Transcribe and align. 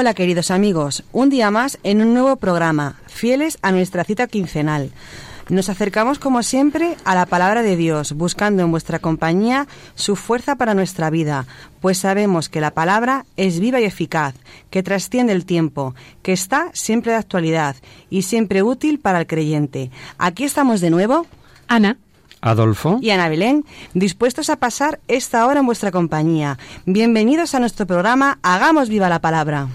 Hola 0.00 0.14
queridos 0.14 0.52
amigos, 0.52 1.02
un 1.10 1.28
día 1.28 1.50
más 1.50 1.80
en 1.82 2.00
un 2.00 2.14
nuevo 2.14 2.36
programa, 2.36 3.00
fieles 3.08 3.58
a 3.62 3.72
nuestra 3.72 4.04
cita 4.04 4.28
quincenal. 4.28 4.92
Nos 5.48 5.68
acercamos 5.68 6.20
como 6.20 6.44
siempre 6.44 6.94
a 7.04 7.16
la 7.16 7.26
palabra 7.26 7.64
de 7.64 7.74
Dios, 7.74 8.12
buscando 8.12 8.62
en 8.62 8.70
vuestra 8.70 9.00
compañía 9.00 9.66
su 9.96 10.14
fuerza 10.14 10.54
para 10.54 10.74
nuestra 10.74 11.10
vida, 11.10 11.46
pues 11.80 11.98
sabemos 11.98 12.48
que 12.48 12.60
la 12.60 12.70
palabra 12.70 13.26
es 13.36 13.58
viva 13.58 13.80
y 13.80 13.86
eficaz, 13.86 14.36
que 14.70 14.84
trasciende 14.84 15.32
el 15.32 15.44
tiempo, 15.44 15.96
que 16.22 16.32
está 16.32 16.70
siempre 16.74 17.10
de 17.10 17.18
actualidad 17.18 17.74
y 18.08 18.22
siempre 18.22 18.62
útil 18.62 19.00
para 19.00 19.18
el 19.18 19.26
creyente. 19.26 19.90
Aquí 20.16 20.44
estamos 20.44 20.80
de 20.80 20.90
nuevo, 20.90 21.26
Ana, 21.66 21.98
Adolfo. 22.40 22.98
y 23.02 23.10
Ana 23.10 23.28
Belén, 23.28 23.64
dispuestos 23.94 24.50
a 24.50 24.56
pasar 24.56 25.00
esta 25.08 25.46
hora 25.46 25.60
en 25.60 25.66
vuestra 25.66 25.90
compañía. 25.90 26.58
Bienvenidos 26.86 27.54
a 27.54 27.60
nuestro 27.60 27.86
programa 27.86 28.38
Hagamos 28.42 28.88
viva 28.88 29.08
la 29.08 29.20
palabra. 29.20 29.68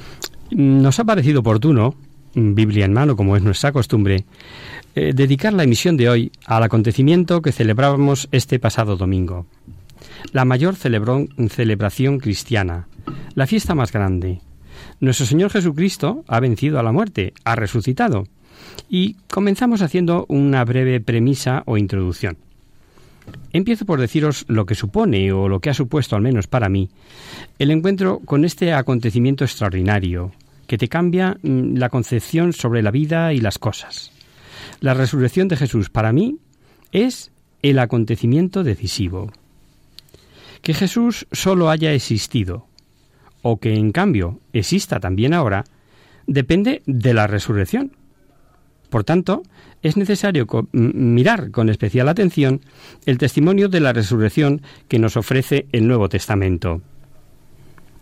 Nos 0.52 1.00
ha 1.00 1.04
parecido 1.04 1.42
oportuno, 1.42 1.96
Biblia 2.36 2.86
en 2.86 2.94
mano, 2.94 3.16
como 3.16 3.36
es 3.36 3.44
nuestra 3.44 3.72
costumbre, 3.72 4.26
eh, 4.96 5.12
dedicar 5.14 5.54
la 5.54 5.64
emisión 5.64 5.98
de 5.98 6.10
hoy 6.10 6.32
al 6.46 6.64
acontecimiento 6.64 7.42
que 7.42 7.52
celebrábamos 7.52 8.28
este 8.32 8.60
pasado 8.60 8.96
domingo. 8.96 9.46
La 10.32 10.46
mayor 10.46 10.76
celebrón- 10.76 11.30
celebración 11.50 12.20
cristiana, 12.20 12.88
la 13.36 13.48
fiesta 13.48 13.76
más 13.76 13.92
grande. 13.92 14.42
Nuestro 15.00 15.26
Señor 15.26 15.52
Jesucristo 15.52 16.24
ha 16.28 16.40
vencido 16.40 16.80
a 16.80 16.84
la 16.84 16.92
muerte, 16.92 17.34
ha 17.44 17.56
resucitado. 17.56 18.26
Y 18.90 19.16
comenzamos 19.32 19.82
haciendo 19.82 20.26
una 20.30 20.64
breve 20.66 21.00
premisa 21.02 21.64
o 21.66 21.78
introducción. 21.78 22.38
Empiezo 23.52 23.86
por 23.86 24.00
deciros 24.00 24.46
lo 24.48 24.66
que 24.66 24.76
supone, 24.76 25.32
o 25.32 25.48
lo 25.48 25.60
que 25.60 25.70
ha 25.70 25.74
supuesto 25.74 26.16
al 26.16 26.22
menos 26.22 26.48
para 26.48 26.70
mí, 26.70 26.90
el 27.60 27.72
encuentro 27.72 28.20
con 28.20 28.46
este 28.46 28.74
acontecimiento 28.74 29.44
extraordinario, 29.44 30.32
que 30.68 30.78
te 30.78 30.88
cambia 30.88 31.38
mm, 31.42 31.76
la 31.78 31.90
concepción 31.90 32.54
sobre 32.54 32.82
la 32.82 32.92
vida 32.92 33.34
y 33.34 33.40
las 33.40 33.60
cosas. 33.60 34.12
La 34.80 34.94
resurrección 34.94 35.48
de 35.48 35.58
Jesús 35.58 35.90
para 35.90 36.12
mí 36.12 36.38
es 36.92 37.32
el 37.62 37.80
acontecimiento 37.80 38.64
decisivo. 38.64 39.32
Que 40.62 40.74
Jesús 40.74 41.28
solo 41.32 41.70
haya 41.70 41.94
existido, 41.94 42.68
o 43.42 43.58
que 43.58 43.76
en 43.76 43.92
cambio 43.92 44.40
exista 44.54 45.00
también 45.00 45.34
ahora, 45.34 45.66
depende 46.28 46.82
de 46.86 47.14
la 47.14 47.28
resurrección. 47.28 47.96
Por 48.90 49.04
tanto, 49.04 49.44
es 49.84 49.98
necesario 49.98 50.48
mirar 50.72 51.52
con 51.52 51.70
especial 51.70 52.10
atención 52.10 52.62
el 53.06 53.18
testimonio 53.18 53.70
de 53.70 53.82
la 53.82 53.94
resurrección 53.94 54.62
que 54.88 54.98
nos 54.98 55.18
ofrece 55.18 55.68
el 55.72 55.88
Nuevo 55.88 56.10
Testamento. 56.10 56.82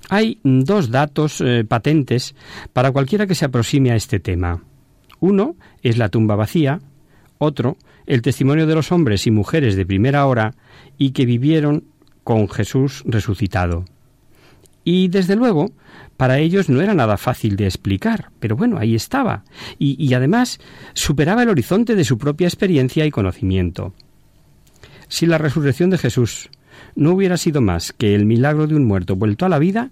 Hay 0.10 0.40
dos 0.44 0.92
datos 0.92 1.42
eh, 1.42 1.66
patentes 1.68 2.36
para 2.72 2.92
cualquiera 2.92 3.28
que 3.28 3.36
se 3.36 3.46
aproxime 3.46 3.92
a 3.92 3.96
este 3.96 4.20
tema. 4.20 4.64
Uno 5.20 5.56
es 5.82 5.98
la 5.98 6.10
tumba 6.10 6.36
vacía, 6.36 6.80
otro 7.38 7.78
el 8.06 8.22
testimonio 8.22 8.68
de 8.68 8.76
los 8.76 8.92
hombres 8.92 9.26
y 9.26 9.32
mujeres 9.32 9.76
de 9.76 9.86
primera 9.86 10.26
hora 10.26 10.54
y 10.98 11.12
que 11.12 11.26
vivieron 11.26 11.86
con 12.24 12.50
Jesús 12.50 13.04
resucitado. 13.06 13.86
Y 14.84 15.08
desde 15.10 15.36
luego, 15.36 15.72
para 16.22 16.38
ellos 16.38 16.70
no 16.70 16.82
era 16.82 16.94
nada 16.94 17.18
fácil 17.18 17.56
de 17.56 17.66
explicar, 17.66 18.30
pero 18.40 18.56
bueno, 18.56 18.78
ahí 18.78 18.94
estaba, 18.94 19.44
y, 19.80 19.96
y 19.98 20.14
además 20.14 20.60
superaba 20.94 21.42
el 21.42 21.50
horizonte 21.50 21.96
de 21.96 22.04
su 22.04 22.20
propia 22.20 22.46
experiencia 22.46 23.08
y 23.08 23.10
conocimiento. 23.10 23.96
Si 25.08 25.26
la 25.26 25.40
resurrección 25.40 25.90
de 25.90 25.98
Jesús 25.98 26.52
no 26.96 27.14
hubiera 27.14 27.38
sido 27.38 27.60
más 27.60 27.92
que 27.92 28.14
el 28.14 28.28
milagro 28.28 28.68
de 28.68 28.76
un 28.76 28.86
muerto 28.86 29.16
vuelto 29.16 29.48
a 29.48 29.50
la 29.50 29.58
vida, 29.58 29.90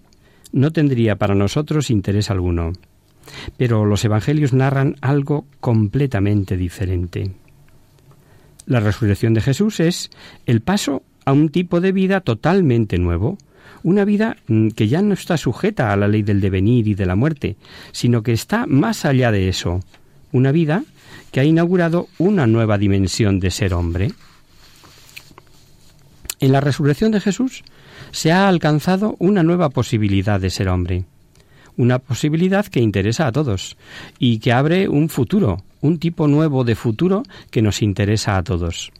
no 0.52 0.70
tendría 0.70 1.16
para 1.16 1.34
nosotros 1.34 1.90
interés 1.90 2.30
alguno. 2.30 2.74
Pero 3.58 3.86
los 3.86 4.06
evangelios 4.06 4.54
narran 4.54 4.98
algo 5.02 5.48
completamente 5.60 6.58
diferente. 6.58 7.32
La 8.68 8.82
resurrección 8.82 9.34
de 9.34 9.42
Jesús 9.42 9.80
es 9.80 10.12
el 10.46 10.62
paso 10.62 11.02
a 11.26 11.32
un 11.32 11.50
tipo 11.50 11.82
de 11.82 11.92
vida 11.92 12.22
totalmente 12.22 13.00
nuevo, 13.00 13.40
una 13.84 14.06
vida 14.06 14.38
mm, 14.48 14.70
que 14.70 14.88
ya 14.88 15.02
no 15.02 15.14
está 15.14 15.38
sujeta 15.38 15.92
a 15.92 15.96
la 15.96 16.08
ley 16.08 16.24
del 16.24 16.42
devenir 16.42 16.88
y 16.88 16.96
de 16.96 17.06
la 17.06 17.16
muerte, 17.16 17.56
sino 17.92 18.24
que 18.24 18.34
está 18.34 18.66
más 18.66 19.06
allá 19.06 19.32
de 19.32 19.50
eso, 19.50 19.82
una 20.32 20.52
vida 20.52 20.84
que 21.32 21.40
ha 21.40 21.44
inaugurado 21.44 22.08
una 22.18 22.48
nueva 22.48 22.78
dimensión 22.78 23.40
de 23.40 23.52
ser 23.52 23.74
hombre. 23.74 24.12
En 26.40 26.52
la 26.52 26.62
resurrección 26.62 27.12
de 27.12 27.20
Jesús 27.20 27.64
se 28.12 28.32
ha 28.32 28.48
alcanzado 28.48 29.16
una 29.20 29.44
nueva 29.44 29.70
posibilidad 29.70 30.40
de 30.40 30.50
ser 30.50 30.70
hombre, 30.70 31.06
una 31.78 32.00
posibilidad 32.00 32.66
que 32.66 32.80
interesa 32.80 33.28
a 33.28 33.32
todos 33.32 33.78
y 34.18 34.40
que 34.40 34.54
abre 34.54 34.88
un 34.88 35.10
futuro, 35.10 35.64
un 35.82 36.00
tipo 36.00 36.28
nuevo 36.28 36.64
de 36.64 36.76
futuro 36.76 37.24
que 37.52 37.62
nos 37.62 37.82
interesa 37.82 38.38
a 38.38 38.44
todos. 38.44 38.92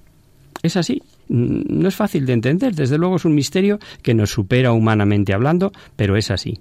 Es 0.62 0.76
así, 0.76 1.02
no 1.30 1.88
es 1.88 1.96
fácil 1.96 2.26
de 2.26 2.34
entender, 2.34 2.76
desde 2.76 2.98
luego 2.98 3.16
es 3.16 3.26
un 3.26 3.36
misterio 3.36 3.80
que 4.02 4.14
nos 4.14 4.32
supera 4.32 4.74
humanamente 4.74 5.34
hablando, 5.34 5.72
pero 5.96 6.18
es 6.18 6.32
así. 6.32 6.60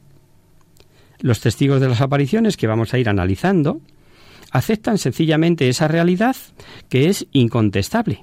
Los 1.20 1.40
testigos 1.40 1.80
de 1.80 1.88
las 1.88 2.00
apariciones 2.00 2.56
que 2.56 2.66
vamos 2.66 2.94
a 2.94 2.98
ir 2.98 3.08
analizando 3.08 3.80
aceptan 4.52 4.98
sencillamente 4.98 5.68
esa 5.68 5.88
realidad 5.88 6.36
que 6.88 7.08
es 7.08 7.26
incontestable, 7.32 8.20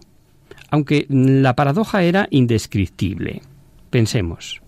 aunque 0.69 1.05
la 1.09 1.55
paradoja 1.55 2.03
era 2.03 2.27
indescriptible. 2.31 3.41
Pensemos. 3.89 4.61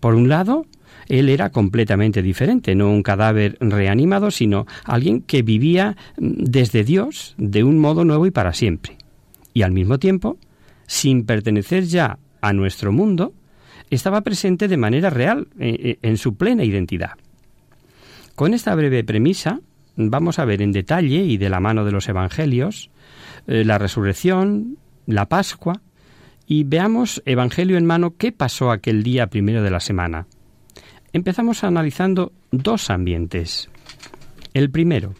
Por 0.00 0.14
un 0.14 0.28
lado, 0.28 0.66
él 1.08 1.28
era 1.28 1.50
completamente 1.50 2.22
diferente, 2.22 2.74
no 2.74 2.90
un 2.90 3.02
cadáver 3.02 3.56
reanimado, 3.60 4.30
sino 4.30 4.66
alguien 4.84 5.22
que 5.22 5.42
vivía 5.42 5.96
mm, 6.18 6.44
desde 6.44 6.84
Dios 6.84 7.34
de 7.38 7.64
un 7.64 7.78
modo 7.78 8.04
nuevo 8.04 8.26
y 8.26 8.30
para 8.30 8.52
siempre. 8.52 8.96
Y 9.52 9.62
al 9.62 9.72
mismo 9.72 9.98
tiempo, 9.98 10.38
sin 10.90 11.24
pertenecer 11.24 11.84
ya 11.84 12.18
a 12.40 12.52
nuestro 12.52 12.90
mundo, 12.90 13.32
estaba 13.90 14.22
presente 14.22 14.66
de 14.66 14.76
manera 14.76 15.08
real, 15.08 15.46
eh, 15.60 15.76
eh, 15.78 15.98
en 16.02 16.16
su 16.16 16.34
plena 16.34 16.64
identidad. 16.64 17.12
Con 18.34 18.54
esta 18.54 18.74
breve 18.74 19.04
premisa, 19.04 19.60
vamos 19.94 20.40
a 20.40 20.44
ver 20.44 20.60
en 20.62 20.72
detalle 20.72 21.18
y 21.18 21.36
de 21.36 21.48
la 21.48 21.60
mano 21.60 21.84
de 21.84 21.92
los 21.92 22.08
Evangelios 22.08 22.90
eh, 23.46 23.64
la 23.64 23.78
resurrección, 23.78 24.78
la 25.06 25.26
Pascua, 25.26 25.80
y 26.48 26.64
veamos, 26.64 27.22
Evangelio 27.24 27.76
en 27.78 27.86
mano, 27.86 28.16
qué 28.16 28.32
pasó 28.32 28.72
aquel 28.72 29.04
día 29.04 29.28
primero 29.28 29.62
de 29.62 29.70
la 29.70 29.78
semana. 29.78 30.26
Empezamos 31.12 31.62
analizando 31.62 32.32
dos 32.50 32.90
ambientes. 32.90 33.70
El 34.54 34.72
primero, 34.72 35.14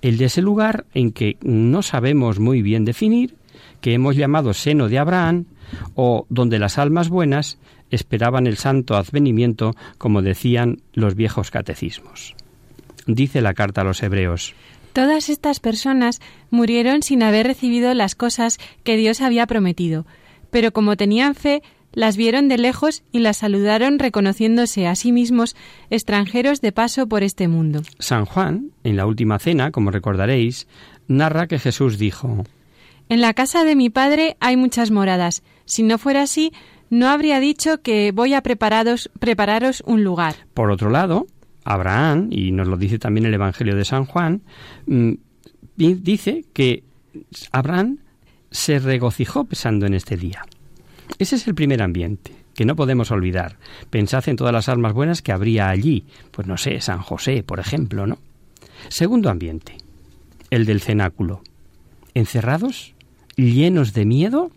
el 0.00 0.16
de 0.16 0.26
ese 0.26 0.42
lugar 0.42 0.86
en 0.94 1.10
que 1.10 1.38
no 1.42 1.82
sabemos 1.82 2.38
muy 2.38 2.62
bien 2.62 2.84
definir, 2.84 3.34
que 3.80 3.94
hemos 3.94 4.16
llamado 4.16 4.54
seno 4.54 4.88
de 4.88 4.98
Abraham, 4.98 5.46
o 5.94 6.26
donde 6.28 6.58
las 6.58 6.78
almas 6.78 7.08
buenas 7.08 7.58
esperaban 7.90 8.46
el 8.46 8.56
santo 8.56 8.96
advenimiento, 8.96 9.74
como 9.98 10.22
decían 10.22 10.82
los 10.92 11.14
viejos 11.14 11.50
catecismos. 11.50 12.34
Dice 13.06 13.40
la 13.40 13.54
carta 13.54 13.80
a 13.80 13.84
los 13.84 14.02
hebreos. 14.02 14.54
todas 14.92 15.28
estas 15.28 15.60
personas 15.60 16.20
murieron 16.50 17.02
sin 17.02 17.22
haber 17.22 17.46
recibido 17.46 17.94
las 17.94 18.14
cosas 18.14 18.58
que 18.82 18.96
Dios 18.96 19.20
había 19.20 19.46
prometido, 19.46 20.06
pero 20.50 20.72
como 20.72 20.96
tenían 20.96 21.34
fe, 21.34 21.62
las 21.92 22.16
vieron 22.16 22.48
de 22.48 22.58
lejos 22.58 23.02
y 23.12 23.20
las 23.20 23.38
saludaron 23.38 23.98
reconociéndose 23.98 24.86
a 24.86 24.94
sí 24.94 25.12
mismos 25.12 25.56
extranjeros 25.90 26.60
de 26.60 26.72
paso 26.72 27.06
por 27.06 27.22
este 27.22 27.48
mundo. 27.48 27.82
San 27.98 28.24
Juan, 28.24 28.72
en 28.84 28.96
la 28.96 29.06
última 29.06 29.38
cena, 29.38 29.70
como 29.70 29.90
recordaréis, 29.90 30.66
narra 31.06 31.46
que 31.46 31.58
Jesús 31.58 31.98
dijo 31.98 32.44
En 33.08 33.20
la 33.20 33.32
casa 33.32 33.64
de 33.64 33.74
mi 33.74 33.88
Padre 33.88 34.36
hay 34.40 34.56
muchas 34.56 34.90
moradas. 34.90 35.42
Si 35.64 35.82
no 35.82 35.96
fuera 35.98 36.22
así, 36.22 36.52
no 36.90 37.08
habría 37.08 37.40
dicho 37.40 37.80
que 37.80 38.12
voy 38.12 38.34
a 38.34 38.42
prepararos, 38.42 39.10
prepararos 39.18 39.82
un 39.86 40.04
lugar. 40.04 40.34
Por 40.54 40.70
otro 40.70 40.90
lado, 40.90 41.26
Abraham, 41.64 42.28
y 42.30 42.52
nos 42.52 42.68
lo 42.68 42.76
dice 42.76 42.98
también 42.98 43.26
el 43.26 43.34
Evangelio 43.34 43.76
de 43.76 43.84
San 43.84 44.04
Juan, 44.04 44.42
mm, 44.86 45.12
dice 45.76 46.44
que 46.52 46.84
Abraham 47.52 47.98
se 48.50 48.78
regocijó 48.78 49.44
pensando 49.44 49.86
en 49.86 49.94
este 49.94 50.16
día. 50.16 50.44
Ese 51.18 51.36
es 51.36 51.46
el 51.46 51.54
primer 51.54 51.82
ambiente 51.82 52.32
que 52.54 52.64
no 52.64 52.76
podemos 52.76 53.10
olvidar. 53.10 53.56
Pensad 53.88 54.28
en 54.28 54.36
todas 54.36 54.52
las 54.52 54.68
almas 54.68 54.92
buenas 54.92 55.22
que 55.22 55.32
habría 55.32 55.68
allí, 55.68 56.06
pues 56.30 56.48
no 56.48 56.56
sé, 56.56 56.80
San 56.80 57.00
José, 57.00 57.42
por 57.42 57.60
ejemplo, 57.60 58.06
¿no? 58.06 58.18
Segundo 58.88 59.30
ambiente, 59.30 59.76
el 60.50 60.66
del 60.66 60.80
cenáculo. 60.80 61.42
Encerrados, 62.14 62.94
llenos 63.38 63.94
de 63.94 64.04
miedo. 64.04 64.50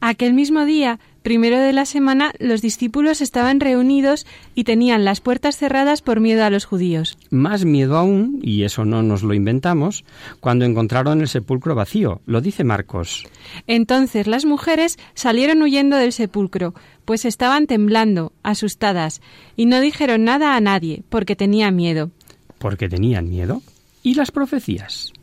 Aquel 0.00 0.34
mismo 0.34 0.64
día 0.64 0.98
primero 1.24 1.58
de 1.58 1.72
la 1.72 1.86
semana 1.86 2.32
los 2.38 2.60
discípulos 2.60 3.22
estaban 3.22 3.58
reunidos 3.58 4.26
y 4.54 4.64
tenían 4.64 5.06
las 5.06 5.22
puertas 5.22 5.56
cerradas 5.56 6.02
por 6.02 6.20
miedo 6.20 6.44
a 6.44 6.50
los 6.50 6.66
judíos. 6.66 7.16
Más 7.30 7.64
miedo 7.64 7.96
aún, 7.96 8.40
y 8.42 8.64
eso 8.64 8.84
no 8.84 9.02
nos 9.02 9.22
lo 9.22 9.32
inventamos, 9.32 10.04
cuando 10.40 10.66
encontraron 10.66 11.22
el 11.22 11.28
sepulcro 11.28 11.74
vacío, 11.74 12.20
lo 12.26 12.42
dice 12.42 12.62
Marcos. 12.62 13.26
Entonces 13.66 14.26
las 14.26 14.44
mujeres 14.44 14.98
salieron 15.14 15.62
huyendo 15.62 15.96
del 15.96 16.12
sepulcro, 16.12 16.74
pues 17.06 17.24
estaban 17.24 17.66
temblando, 17.66 18.32
asustadas, 18.42 19.22
y 19.56 19.64
no 19.64 19.80
dijeron 19.80 20.24
nada 20.24 20.56
a 20.56 20.60
nadie, 20.60 21.04
porque 21.08 21.36
tenían 21.36 21.74
miedo. 21.74 22.10
¿Porque 22.58 22.90
tenían 22.90 23.30
miedo? 23.30 23.62
¿Y 24.02 24.14
las 24.14 24.30
profecías? 24.30 25.14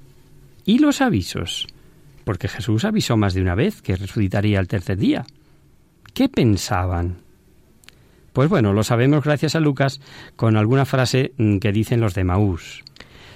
¿Y 0.65 0.79
los 0.79 1.01
avisos? 1.01 1.67
Porque 2.23 2.47
Jesús 2.47 2.85
avisó 2.85 3.17
más 3.17 3.33
de 3.33 3.41
una 3.41 3.55
vez 3.55 3.81
que 3.81 3.95
resucitaría 3.95 4.59
el 4.59 4.67
tercer 4.67 4.97
día. 4.97 5.25
¿Qué 6.13 6.29
pensaban? 6.29 7.17
Pues 8.33 8.49
bueno, 8.49 8.73
lo 8.73 8.83
sabemos 8.83 9.23
gracias 9.23 9.55
a 9.55 9.59
Lucas 9.59 9.99
con 10.35 10.55
alguna 10.55 10.85
frase 10.85 11.33
mm, 11.37 11.57
que 11.57 11.71
dicen 11.71 11.99
los 11.99 12.13
de 12.13 12.23
Maús. 12.23 12.83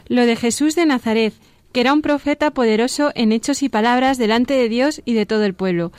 Lo 0.07 0.25
de 0.25 0.35
Jesús 0.35 0.75
de 0.75 0.85
Nazaret, 0.85 1.33
que 1.73 1.81
era 1.81 1.93
un 1.93 2.01
profeta 2.01 2.51
poderoso 2.51 3.11
en 3.15 3.31
hechos 3.31 3.61
y 3.63 3.69
palabras 3.69 4.17
delante 4.17 4.53
de 4.53 4.69
Dios 4.69 5.01
y 5.03 5.13
de 5.13 5.25
todo 5.25 5.43
el 5.43 5.53
pueblo. 5.53 5.91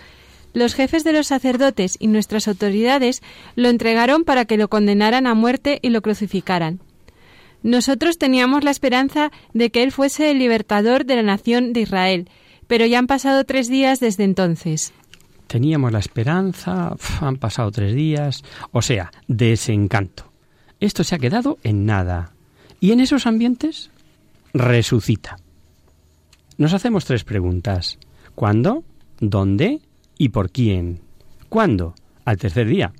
Los 0.55 0.75
jefes 0.75 1.05
de 1.05 1.13
los 1.13 1.27
sacerdotes 1.27 1.97
y 1.99 2.07
nuestras 2.07 2.49
autoridades 2.49 3.23
lo 3.57 3.69
entregaron 3.69 4.25
para 4.25 4.47
que 4.47 4.57
lo 4.57 4.69
condenaran 4.69 5.27
a 5.27 5.35
muerte 5.35 5.79
y 5.83 5.91
lo 5.91 6.01
crucificaran. 6.01 6.81
Nosotros 7.63 8.17
teníamos 8.17 8.65
la 8.65 8.71
esperanza 8.71 9.33
de 9.53 9.71
que 9.71 9.83
Él 9.83 9.93
fuese 9.93 10.31
el 10.31 10.39
libertador 10.39 11.05
de 11.05 11.17
la 11.17 11.23
nación 11.23 11.75
de 11.75 11.81
Israel, 11.81 12.31
pero 12.67 12.87
ya 12.87 12.99
han 12.99 13.07
pasado 13.07 13.45
tres 13.45 13.69
días 13.69 14.01
desde 14.01 14.25
entonces. 14.25 14.93
Teníamos 15.47 15.93
la 15.93 16.01
esperanza, 16.01 16.97
han 17.21 17.37
pasado 17.37 17.71
tres 17.71 17.95
días, 17.95 18.43
o 18.73 18.83
sea, 18.83 19.11
desencanto. 19.29 20.33
Esto 20.81 21.05
se 21.05 21.15
ha 21.15 21.19
quedado 21.19 21.59
en 21.63 21.87
nada. 21.87 22.33
Y 22.81 22.93
en 22.93 23.01
esos 23.01 23.27
ambientes 23.27 23.91
resucita. 24.53 25.39
Nos 26.59 26.73
hacemos 26.73 27.05
tres 27.05 27.25
preguntas. 27.25 27.99
¿Cuándo? 28.35 28.85
¿Dónde? 29.21 29.81
¿Y 30.19 30.31
por 30.31 30.51
quién? 30.51 31.01
¿Cuándo? 31.49 31.95
Al 32.25 32.39
tercer 32.39 32.67
día. 32.67 32.93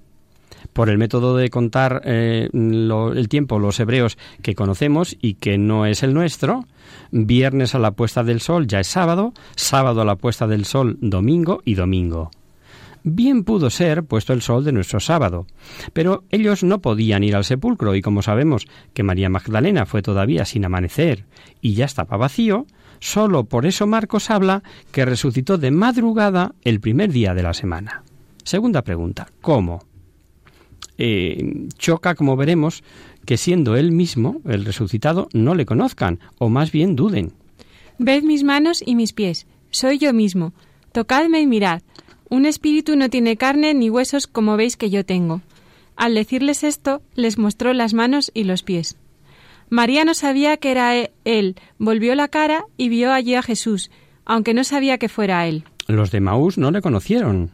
Por 0.77 0.91
el 0.91 0.99
método 0.99 1.39
de 1.39 1.49
contar 1.49 2.03
eh, 2.05 2.51
el 2.53 3.29
tiempo 3.31 3.59
los 3.59 3.81
hebreos 3.81 4.19
que 4.43 4.55
conocemos 4.55 5.17
y 5.23 5.37
que 5.37 5.57
no 5.57 5.87
es 5.87 6.03
el 6.03 6.13
nuestro, 6.13 6.67
viernes 7.11 7.75
a 7.75 7.79
la 7.79 7.93
puesta 7.93 8.23
del 8.23 8.43
sol 8.43 8.67
ya 8.67 8.81
es 8.81 8.87
sábado, 8.87 9.33
sábado 9.55 10.03
a 10.03 10.05
la 10.05 10.17
puesta 10.17 10.47
del 10.47 10.67
sol 10.67 10.99
domingo 11.01 11.63
y 11.65 11.77
domingo. 11.77 12.31
Bien 13.05 13.43
pudo 13.43 13.71
ser 13.71 14.05
puesto 14.05 14.35
el 14.35 14.43
sol 14.43 14.65
de 14.65 14.73
nuestro 14.73 15.01
sábado, 15.01 15.47
pero 15.95 16.25
ellos 16.29 16.63
no 16.63 16.83
podían 16.83 17.25
ir 17.25 17.37
al 17.37 17.45
sepulcro 17.45 17.95
y 17.95 18.03
como 18.03 18.21
sabemos 18.21 18.67
que 18.93 19.03
María 19.03 19.31
Magdalena 19.31 19.87
fue 19.87 20.03
todavía 20.03 20.45
sin 20.45 20.67
amanecer 20.67 21.25
y 21.63 21.73
ya 21.73 21.87
estaba 21.87 22.19
vacío, 22.19 22.67
solo 23.01 23.45
por 23.45 23.65
eso 23.65 23.87
Marcos 23.87 24.29
habla 24.29 24.63
que 24.93 25.07
resucitó 25.07 25.57
de 25.57 25.71
madrugada 25.71 26.53
el 26.65 26.81
primer 26.81 27.13
día 27.13 27.33
de 27.33 27.45
la 27.45 27.55
semana. 27.55 28.03
Segunda 28.45 28.83
pregunta, 28.83 29.27
¿cómo? 29.41 29.81
Eh, 30.99 31.69
choca, 31.79 32.15
como 32.15 32.37
veremos, 32.37 32.83
que 33.25 33.37
siendo 33.37 33.77
él 33.77 33.93
mismo, 33.93 34.41
el 34.47 34.65
resucitado, 34.65 35.29
no 35.33 35.55
le 35.55 35.67
conozcan, 35.67 36.21
o 36.39 36.49
más 36.49 36.73
bien 36.73 36.97
duden. 36.97 37.33
Ved 37.99 38.23
mis 38.23 38.45
manos 38.45 38.83
y 38.85 38.95
mis 38.95 39.13
pies, 39.13 39.47
soy 39.71 39.99
yo 39.99 40.13
mismo. 40.13 40.53
Tocadme 40.93 41.41
y 41.41 41.47
mirad, 41.47 41.83
un 42.29 42.47
espíritu 42.47 42.97
no 42.97 43.11
tiene 43.11 43.37
carne 43.37 43.75
ni 43.75 43.91
huesos 43.91 44.27
como 44.27 44.57
veis 44.57 44.77
que 44.77 44.91
yo 44.91 45.05
tengo. 45.05 45.43
Al 45.97 46.15
decirles 46.15 46.65
esto, 46.65 47.03
les 47.15 47.39
mostró 47.39 47.73
las 47.73 47.95
manos 47.95 48.31
y 48.35 48.45
los 48.45 48.63
pies. 48.63 48.97
María 49.69 50.05
no 50.05 50.15
sabía 50.15 50.57
que 50.57 50.71
era 50.71 50.97
e-, 50.97 51.13
él, 51.25 51.57
volvió 51.79 52.15
la 52.15 52.29
cara 52.29 52.65
y 52.77 52.89
vio 52.89 53.13
allí 53.13 53.35
a 53.35 53.43
Jesús, 53.43 53.91
aunque 54.25 54.55
no 54.55 54.65
sabía 54.65 54.99
que 54.99 55.09
fuera 55.09 55.47
él. 55.47 55.65
Los 55.89 56.11
de 56.11 56.21
Maús 56.21 56.59
no 56.59 56.71
le 56.71 56.83
conocieron, 56.83 57.51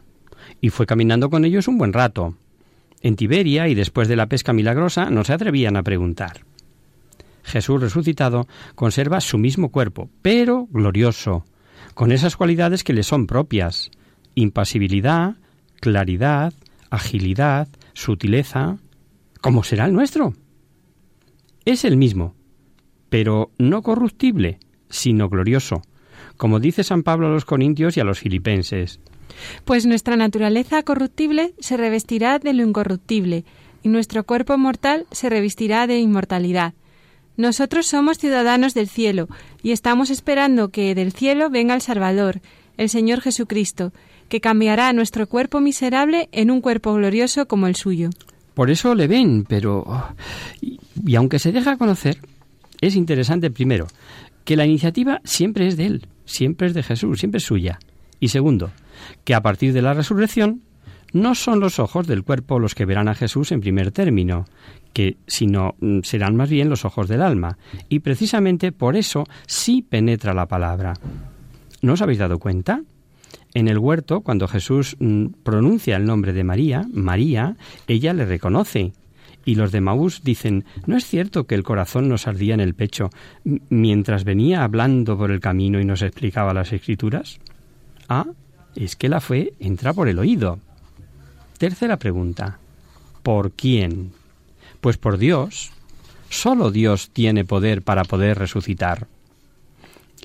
y 0.59 0.69
fue 0.69 0.85
caminando 0.85 1.29
con 1.29 1.45
ellos 1.45 1.67
un 1.67 1.77
buen 1.77 1.93
rato. 1.93 2.35
En 3.03 3.17
Tiberia 3.17 3.67
y 3.67 3.75
después 3.75 4.07
de 4.07 4.15
la 4.15 4.27
pesca 4.27 4.53
milagrosa 4.53 5.09
no 5.09 5.25
se 5.25 5.33
atrevían 5.33 5.75
a 5.75 5.83
preguntar. 5.83 6.45
Jesús 7.43 7.81
resucitado 7.81 8.47
conserva 8.75 9.19
su 9.19 9.37
mismo 9.37 9.69
cuerpo, 9.69 10.09
pero 10.21 10.67
glorioso, 10.71 11.45
con 11.93 12.13
esas 12.13 12.37
cualidades 12.37 12.85
que 12.85 12.93
le 12.93 13.03
son 13.03 13.27
propias, 13.27 13.91
impasibilidad, 14.35 15.35
claridad, 15.81 16.53
agilidad, 16.89 17.67
sutileza, 17.91 18.77
como 19.41 19.63
será 19.63 19.85
el 19.85 19.93
nuestro. 19.93 20.33
Es 21.65 21.83
el 21.83 21.97
mismo, 21.97 22.35
pero 23.09 23.51
no 23.57 23.81
corruptible, 23.81 24.59
sino 24.89 25.27
glorioso, 25.27 25.81
como 26.37 26.61
dice 26.61 26.85
San 26.85 27.03
Pablo 27.03 27.27
a 27.27 27.31
los 27.31 27.43
Corintios 27.43 27.97
y 27.97 27.99
a 27.99 28.05
los 28.05 28.19
Filipenses. 28.19 29.01
Pues 29.65 29.85
nuestra 29.85 30.15
naturaleza 30.15 30.83
corruptible 30.83 31.53
se 31.59 31.77
revestirá 31.77 32.39
de 32.39 32.53
lo 32.53 32.63
incorruptible, 32.63 33.45
y 33.83 33.89
nuestro 33.89 34.23
cuerpo 34.23 34.57
mortal 34.57 35.05
se 35.11 35.29
revestirá 35.29 35.87
de 35.87 35.99
inmortalidad. 35.99 36.73
Nosotros 37.35 37.87
somos 37.87 38.17
ciudadanos 38.17 38.73
del 38.73 38.87
cielo, 38.87 39.27
y 39.61 39.71
estamos 39.71 40.09
esperando 40.09 40.69
que 40.69 40.95
del 40.95 41.11
cielo 41.11 41.49
venga 41.49 41.73
el 41.73 41.81
Salvador, 41.81 42.41
el 42.77 42.89
Señor 42.89 43.21
Jesucristo, 43.21 43.91
que 44.29 44.41
cambiará 44.41 44.93
nuestro 44.93 45.27
cuerpo 45.27 45.59
miserable 45.59 46.29
en 46.31 46.51
un 46.51 46.61
cuerpo 46.61 46.93
glorioso 46.93 47.47
como 47.47 47.67
el 47.67 47.75
suyo. 47.75 48.09
Por 48.53 48.69
eso 48.69 48.93
le 48.95 49.07
ven, 49.07 49.45
pero... 49.47 49.85
Y, 50.61 51.15
aunque 51.15 51.39
se 51.39 51.51
deja 51.51 51.77
conocer, 51.77 52.19
es 52.81 52.95
interesante 52.95 53.49
primero 53.51 53.87
que 54.45 54.55
la 54.55 54.65
iniciativa 54.65 55.21
siempre 55.23 55.67
es 55.67 55.77
de 55.77 55.85
él, 55.85 56.07
siempre 56.25 56.67
es 56.67 56.73
de 56.73 56.83
Jesús, 56.83 57.19
siempre 57.19 57.39
es 57.39 57.43
suya. 57.43 57.79
Y 58.23 58.29
segundo, 58.29 58.71
que 59.25 59.35
a 59.35 59.41
partir 59.41 59.73
de 59.73 59.81
la 59.81 59.93
resurrección 59.93 60.61
no 61.11 61.35
son 61.35 61.59
los 61.59 61.77
ojos 61.77 62.07
del 62.07 62.23
cuerpo 62.23 62.57
los 62.57 62.73
que 62.73 62.85
verán 62.85 63.09
a 63.09 63.15
Jesús 63.15 63.51
en 63.51 63.59
primer 63.59 63.91
término, 63.91 64.45
que 64.93 65.17
sino 65.27 65.75
mm, 65.81 66.03
serán 66.03 66.37
más 66.37 66.49
bien 66.49 66.69
los 66.69 66.85
ojos 66.85 67.09
del 67.09 67.21
alma, 67.21 67.57
y 67.89 67.99
precisamente 67.99 68.71
por 68.71 68.95
eso 68.95 69.25
sí 69.45 69.81
penetra 69.81 70.33
la 70.33 70.45
palabra. 70.45 70.93
¿No 71.81 71.91
os 71.91 72.01
habéis 72.01 72.19
dado 72.19 72.39
cuenta? 72.39 72.81
En 73.53 73.67
el 73.67 73.77
huerto, 73.77 74.21
cuando 74.21 74.47
Jesús 74.47 74.95
mm, 75.01 75.25
pronuncia 75.43 75.97
el 75.97 76.05
nombre 76.05 76.31
de 76.31 76.45
María, 76.45 76.87
María, 76.93 77.57
ella 77.89 78.13
le 78.13 78.23
reconoce. 78.23 78.93
Y 79.43 79.55
los 79.55 79.73
de 79.73 79.81
Maús 79.81 80.23
dicen, 80.23 80.63
¿no 80.85 80.95
es 80.95 81.05
cierto 81.05 81.43
que 81.45 81.55
el 81.55 81.63
corazón 81.63 82.07
nos 82.07 82.25
ardía 82.25 82.53
en 82.53 82.61
el 82.61 82.73
pecho 82.73 83.09
mientras 83.67 84.23
venía 84.23 84.63
hablando 84.63 85.17
por 85.17 85.29
el 85.29 85.41
camino 85.41 85.81
y 85.81 85.83
nos 85.83 86.01
explicaba 86.01 86.53
las 86.53 86.71
escrituras? 86.71 87.41
Ah, 88.07 88.25
es 88.75 88.95
que 88.95 89.09
la 89.09 89.21
fe 89.21 89.53
entra 89.59 89.93
por 89.93 90.07
el 90.07 90.19
oído. 90.19 90.59
Tercera 91.57 91.97
pregunta. 91.97 92.59
¿Por 93.21 93.51
quién? 93.51 94.11
Pues 94.81 94.97
por 94.97 95.17
Dios. 95.17 95.71
Solo 96.29 96.71
Dios 96.71 97.09
tiene 97.11 97.45
poder 97.45 97.83
para 97.83 98.03
poder 98.03 98.39
resucitar. 98.39 99.07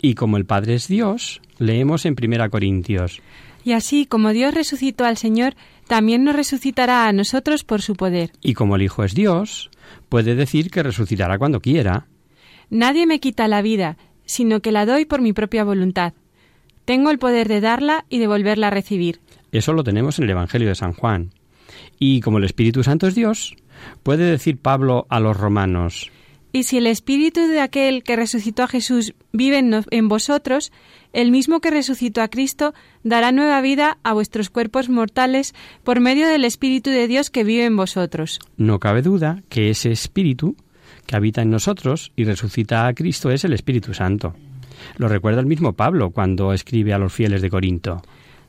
Y 0.00 0.14
como 0.14 0.36
el 0.36 0.46
Padre 0.46 0.74
es 0.74 0.88
Dios, 0.88 1.40
leemos 1.58 2.06
en 2.06 2.14
Primera 2.14 2.48
Corintios. 2.48 3.20
Y 3.64 3.72
así 3.72 4.06
como 4.06 4.30
Dios 4.30 4.54
resucitó 4.54 5.04
al 5.04 5.16
Señor, 5.16 5.54
también 5.86 6.24
nos 6.24 6.34
resucitará 6.34 7.06
a 7.06 7.12
nosotros 7.12 7.64
por 7.64 7.82
su 7.82 7.94
poder. 7.94 8.32
Y 8.40 8.54
como 8.54 8.76
el 8.76 8.82
Hijo 8.82 9.04
es 9.04 9.14
Dios, 9.14 9.70
puede 10.08 10.34
decir 10.34 10.70
que 10.70 10.82
resucitará 10.82 11.38
cuando 11.38 11.60
quiera. 11.60 12.06
Nadie 12.70 13.06
me 13.06 13.20
quita 13.20 13.48
la 13.48 13.62
vida, 13.62 13.96
sino 14.24 14.60
que 14.60 14.72
la 14.72 14.86
doy 14.86 15.04
por 15.04 15.20
mi 15.20 15.32
propia 15.32 15.64
voluntad. 15.64 16.12
Tengo 16.88 17.10
el 17.10 17.18
poder 17.18 17.48
de 17.48 17.60
darla 17.60 18.06
y 18.08 18.18
de 18.18 18.26
volverla 18.26 18.68
a 18.68 18.70
recibir. 18.70 19.20
Eso 19.52 19.74
lo 19.74 19.84
tenemos 19.84 20.18
en 20.18 20.24
el 20.24 20.30
Evangelio 20.30 20.68
de 20.68 20.74
San 20.74 20.94
Juan. 20.94 21.34
Y 21.98 22.22
como 22.22 22.38
el 22.38 22.44
Espíritu 22.44 22.82
Santo 22.82 23.06
es 23.06 23.14
Dios, 23.14 23.56
puede 24.02 24.24
decir 24.24 24.56
Pablo 24.56 25.06
a 25.10 25.20
los 25.20 25.36
romanos, 25.36 26.10
Y 26.50 26.62
si 26.62 26.78
el 26.78 26.86
espíritu 26.86 27.46
de 27.46 27.60
aquel 27.60 28.02
que 28.04 28.16
resucitó 28.16 28.62
a 28.62 28.68
Jesús 28.68 29.12
vive 29.34 29.58
en, 29.58 30.08
vosotros, 30.08 30.72
el 31.12 31.30
mismo 31.30 31.60
que 31.60 31.70
resucitó 31.70 32.22
a 32.22 32.28
Cristo 32.28 32.72
dará 33.04 33.32
nueva 33.32 33.60
vida 33.60 33.98
a 34.02 34.14
vuestros 34.14 34.48
cuerpos 34.48 34.88
mortales 34.88 35.54
por 35.84 36.00
medio 36.00 36.26
del 36.26 36.46
espíritu 36.46 36.88
de 36.88 37.06
Dios 37.06 37.28
que 37.28 37.44
vive 37.44 37.66
en 37.66 37.76
vosotros. 37.76 38.38
no 38.56 38.78
cabe 38.78 39.02
duda 39.02 39.42
que 39.50 39.68
ese 39.68 39.92
Espíritu 39.92 40.56
que 41.04 41.16
habita 41.16 41.42
en 41.42 41.50
nosotros 41.50 42.12
y 42.16 42.24
resucita 42.24 42.86
a 42.86 42.94
Cristo 42.94 43.30
es 43.30 43.44
el 43.44 43.52
Espíritu 43.52 43.92
Santo. 43.92 44.34
Lo 44.96 45.08
recuerda 45.08 45.40
el 45.40 45.46
mismo 45.46 45.72
Pablo 45.74 46.10
cuando 46.10 46.52
escribe 46.52 46.92
a 46.92 46.98
los 46.98 47.12
fieles 47.12 47.42
de 47.42 47.50
Corinto. 47.50 48.02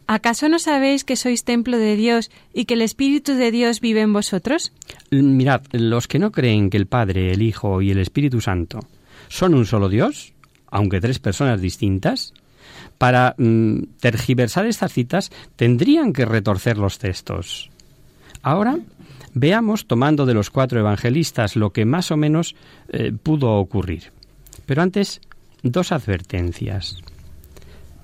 ¿Acaso 0.08 0.50
no 0.50 0.58
sabéis 0.58 1.04
que 1.04 1.16
sois 1.16 1.44
templo 1.44 1.78
de 1.78 1.96
Dios 1.96 2.32
y 2.52 2.66
que 2.66 2.74
el 2.74 2.82
espíritu 2.82 3.36
de 3.36 3.52
Dios 3.52 3.80
vive 3.80 4.02
en 4.02 4.12
vosotros? 4.12 4.74
Mirad, 5.12 5.62
los 5.72 6.08
que 6.08 6.18
no 6.18 6.32
creen 6.32 6.72
que 6.72 6.78
el 6.78 6.88
Padre, 6.88 7.32
el 7.32 7.44
Hijo 7.44 7.84
y 7.84 7.92
el 7.92 8.00
Espíritu 8.00 8.42
Santo 8.42 8.80
son 9.28 9.54
un 9.54 9.68
solo 9.68 9.88
Dios, 9.88 10.34
aunque 10.72 11.00
tres 11.00 11.20
personas 11.20 11.62
distintas, 11.62 12.34
para 12.98 13.36
mm, 13.38 13.84
tergiversar 14.00 14.66
estas 14.66 14.94
citas 14.94 15.32
tendrían 15.56 16.12
que 16.12 16.26
retorcer 16.26 16.80
los 16.80 16.98
textos. 16.98 17.70
Ahora 18.42 18.80
veamos, 19.34 19.86
tomando 19.86 20.26
de 20.26 20.34
los 20.34 20.50
cuatro 20.50 20.80
evangelistas, 20.80 21.56
lo 21.56 21.72
que 21.72 21.86
más 21.86 22.12
o 22.12 22.18
menos 22.18 22.56
eh, 22.90 23.12
pudo 23.12 23.54
ocurrir. 23.58 24.12
Pero 24.66 24.82
antes, 24.82 25.22
dos 25.64 25.92
advertencias. 25.92 26.98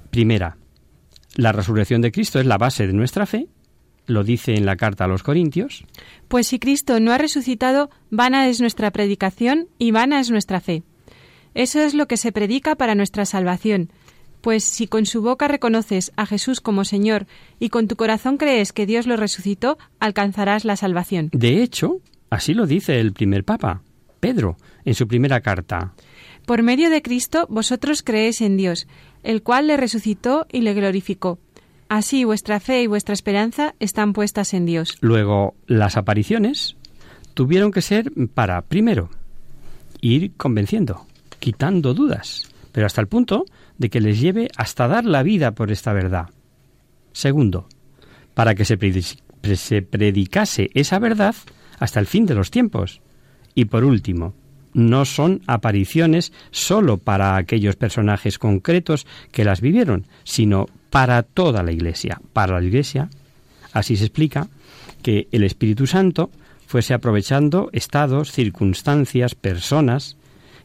Primera, 0.09 0.57
la 1.35 1.51
resurrección 1.51 2.01
de 2.01 2.11
Cristo 2.11 2.39
es 2.39 2.45
la 2.45 2.57
base 2.57 2.87
de 2.87 2.93
nuestra 2.93 3.25
fe, 3.25 3.47
lo 4.07 4.23
dice 4.23 4.55
en 4.55 4.65
la 4.65 4.75
carta 4.75 5.05
a 5.05 5.07
los 5.07 5.23
Corintios, 5.23 5.85
Pues 6.27 6.47
si 6.47 6.59
Cristo 6.59 6.99
no 6.99 7.11
ha 7.11 7.17
resucitado, 7.17 7.89
vana 8.09 8.47
es 8.47 8.61
nuestra 8.61 8.91
predicación 8.91 9.67
y 9.77 9.91
vana 9.91 10.19
es 10.19 10.29
nuestra 10.29 10.61
fe. 10.61 10.83
Eso 11.53 11.81
es 11.81 11.93
lo 11.93 12.07
que 12.07 12.17
se 12.17 12.31
predica 12.31 12.75
para 12.75 12.95
nuestra 12.95 13.25
salvación. 13.25 13.89
Pues 14.41 14.63
si 14.63 14.87
con 14.87 15.05
su 15.05 15.21
boca 15.21 15.47
reconoces 15.47 16.11
a 16.17 16.25
Jesús 16.25 16.61
como 16.61 16.85
Señor 16.85 17.25
y 17.59 17.69
con 17.69 17.87
tu 17.87 17.95
corazón 17.95 18.37
crees 18.37 18.73
que 18.73 18.85
Dios 18.85 19.07
lo 19.07 19.17
resucitó, 19.17 19.77
alcanzarás 19.99 20.65
la 20.65 20.75
salvación. 20.75 21.29
De 21.31 21.63
hecho, 21.63 21.99
así 22.29 22.53
lo 22.53 22.67
dice 22.67 22.99
el 22.99 23.13
primer 23.13 23.43
papa, 23.43 23.81
Pedro, 24.19 24.57
en 24.83 24.93
su 24.93 25.07
primera 25.07 25.41
carta. 25.41 25.93
Por 26.45 26.61
medio 26.61 26.89
de 26.89 27.01
Cristo 27.01 27.47
vosotros 27.49 28.03
creéis 28.03 28.41
en 28.41 28.55
Dios, 28.55 28.87
el 29.23 29.41
cual 29.41 29.67
le 29.67 29.77
resucitó 29.77 30.45
y 30.51 30.61
le 30.61 30.73
glorificó. 30.73 31.39
Así 31.89 32.23
vuestra 32.23 32.59
fe 32.59 32.83
y 32.83 32.87
vuestra 32.87 33.13
esperanza 33.13 33.75
están 33.79 34.13
puestas 34.13 34.53
en 34.53 34.65
Dios. 34.65 34.97
Luego, 35.01 35.55
las 35.65 35.97
apariciones 35.97 36.75
tuvieron 37.33 37.71
que 37.71 37.81
ser 37.81 38.11
para, 38.33 38.61
primero, 38.61 39.09
ir 40.01 40.33
convenciendo, 40.35 41.05
quitando 41.39 41.93
dudas, 41.93 42.49
pero 42.71 42.85
hasta 42.85 43.01
el 43.01 43.07
punto 43.07 43.45
de 43.77 43.89
que 43.89 44.01
les 44.01 44.19
lleve 44.19 44.49
hasta 44.55 44.87
dar 44.87 45.05
la 45.05 45.23
vida 45.23 45.51
por 45.51 45.71
esta 45.71 45.93
verdad. 45.93 46.29
Segundo, 47.11 47.67
para 48.33 48.53
que 48.53 48.65
se, 48.65 48.77
se 49.55 49.81
predicase 49.81 50.69
esa 50.73 50.99
verdad 50.99 51.35
hasta 51.79 51.99
el 51.99 52.05
fin 52.05 52.25
de 52.25 52.35
los 52.35 52.51
tiempos. 52.51 53.01
Y 53.53 53.65
por 53.65 53.83
último, 53.83 54.33
no 54.75 55.05
son 55.05 55.41
apariciones 55.47 56.33
sólo 56.51 56.97
para 56.97 57.37
aquellos 57.37 57.77
personajes 57.77 58.37
concretos 58.37 59.07
que 59.31 59.45
las 59.45 59.61
vivieron, 59.61 60.05
sino 60.25 60.67
para 60.91 61.23
toda 61.23 61.63
la 61.63 61.71
Iglesia. 61.71 62.21
Para 62.33 62.59
la 62.59 62.65
Iglesia, 62.65 63.09
así 63.71 63.95
se 63.95 64.05
explica, 64.05 64.47
que 65.01 65.27
el 65.31 65.43
Espíritu 65.43 65.87
Santo 65.87 66.29
fuese 66.67 66.93
aprovechando 66.93 67.69
estados, 67.71 68.31
circunstancias, 68.31 69.33
personas, 69.33 70.17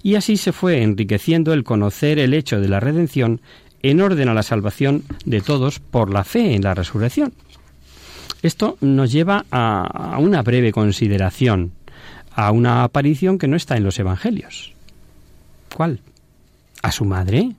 y 0.02 0.16
así 0.16 0.36
se 0.36 0.52
fue 0.52 0.82
enriqueciendo 0.82 1.52
el 1.52 1.62
conocer 1.62 2.18
el 2.18 2.34
hecho 2.34 2.60
de 2.60 2.68
la 2.68 2.80
redención 2.80 3.40
en 3.82 4.00
orden 4.00 4.28
a 4.28 4.34
la 4.34 4.42
salvación 4.42 5.04
de 5.24 5.40
todos 5.40 5.78
por 5.78 6.10
la 6.12 6.24
fe 6.24 6.54
en 6.54 6.62
la 6.62 6.74
resurrección. 6.74 7.32
Esto 8.42 8.78
nos 8.80 9.12
lleva 9.12 9.44
a, 9.50 10.14
a 10.14 10.18
una 10.18 10.42
breve 10.42 10.72
consideración, 10.72 11.72
a 12.32 12.50
una 12.52 12.84
aparición 12.84 13.38
que 13.38 13.48
no 13.48 13.56
está 13.56 13.76
en 13.76 13.84
los 13.84 13.98
Evangelios. 13.98 14.72
¿Cuál? 15.74 16.00
¿A 16.82 16.92
su 16.92 17.04
madre? 17.04 17.54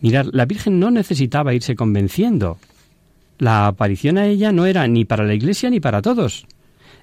Mirad, 0.00 0.26
la 0.32 0.44
Virgen 0.44 0.78
no 0.78 0.90
necesitaba 0.90 1.54
irse 1.54 1.76
convenciendo. 1.76 2.58
La 3.38 3.66
aparición 3.66 4.18
a 4.18 4.26
ella 4.26 4.52
no 4.52 4.66
era 4.66 4.86
ni 4.86 5.04
para 5.04 5.24
la 5.24 5.34
Iglesia 5.34 5.70
ni 5.70 5.80
para 5.80 6.02
todos. 6.02 6.46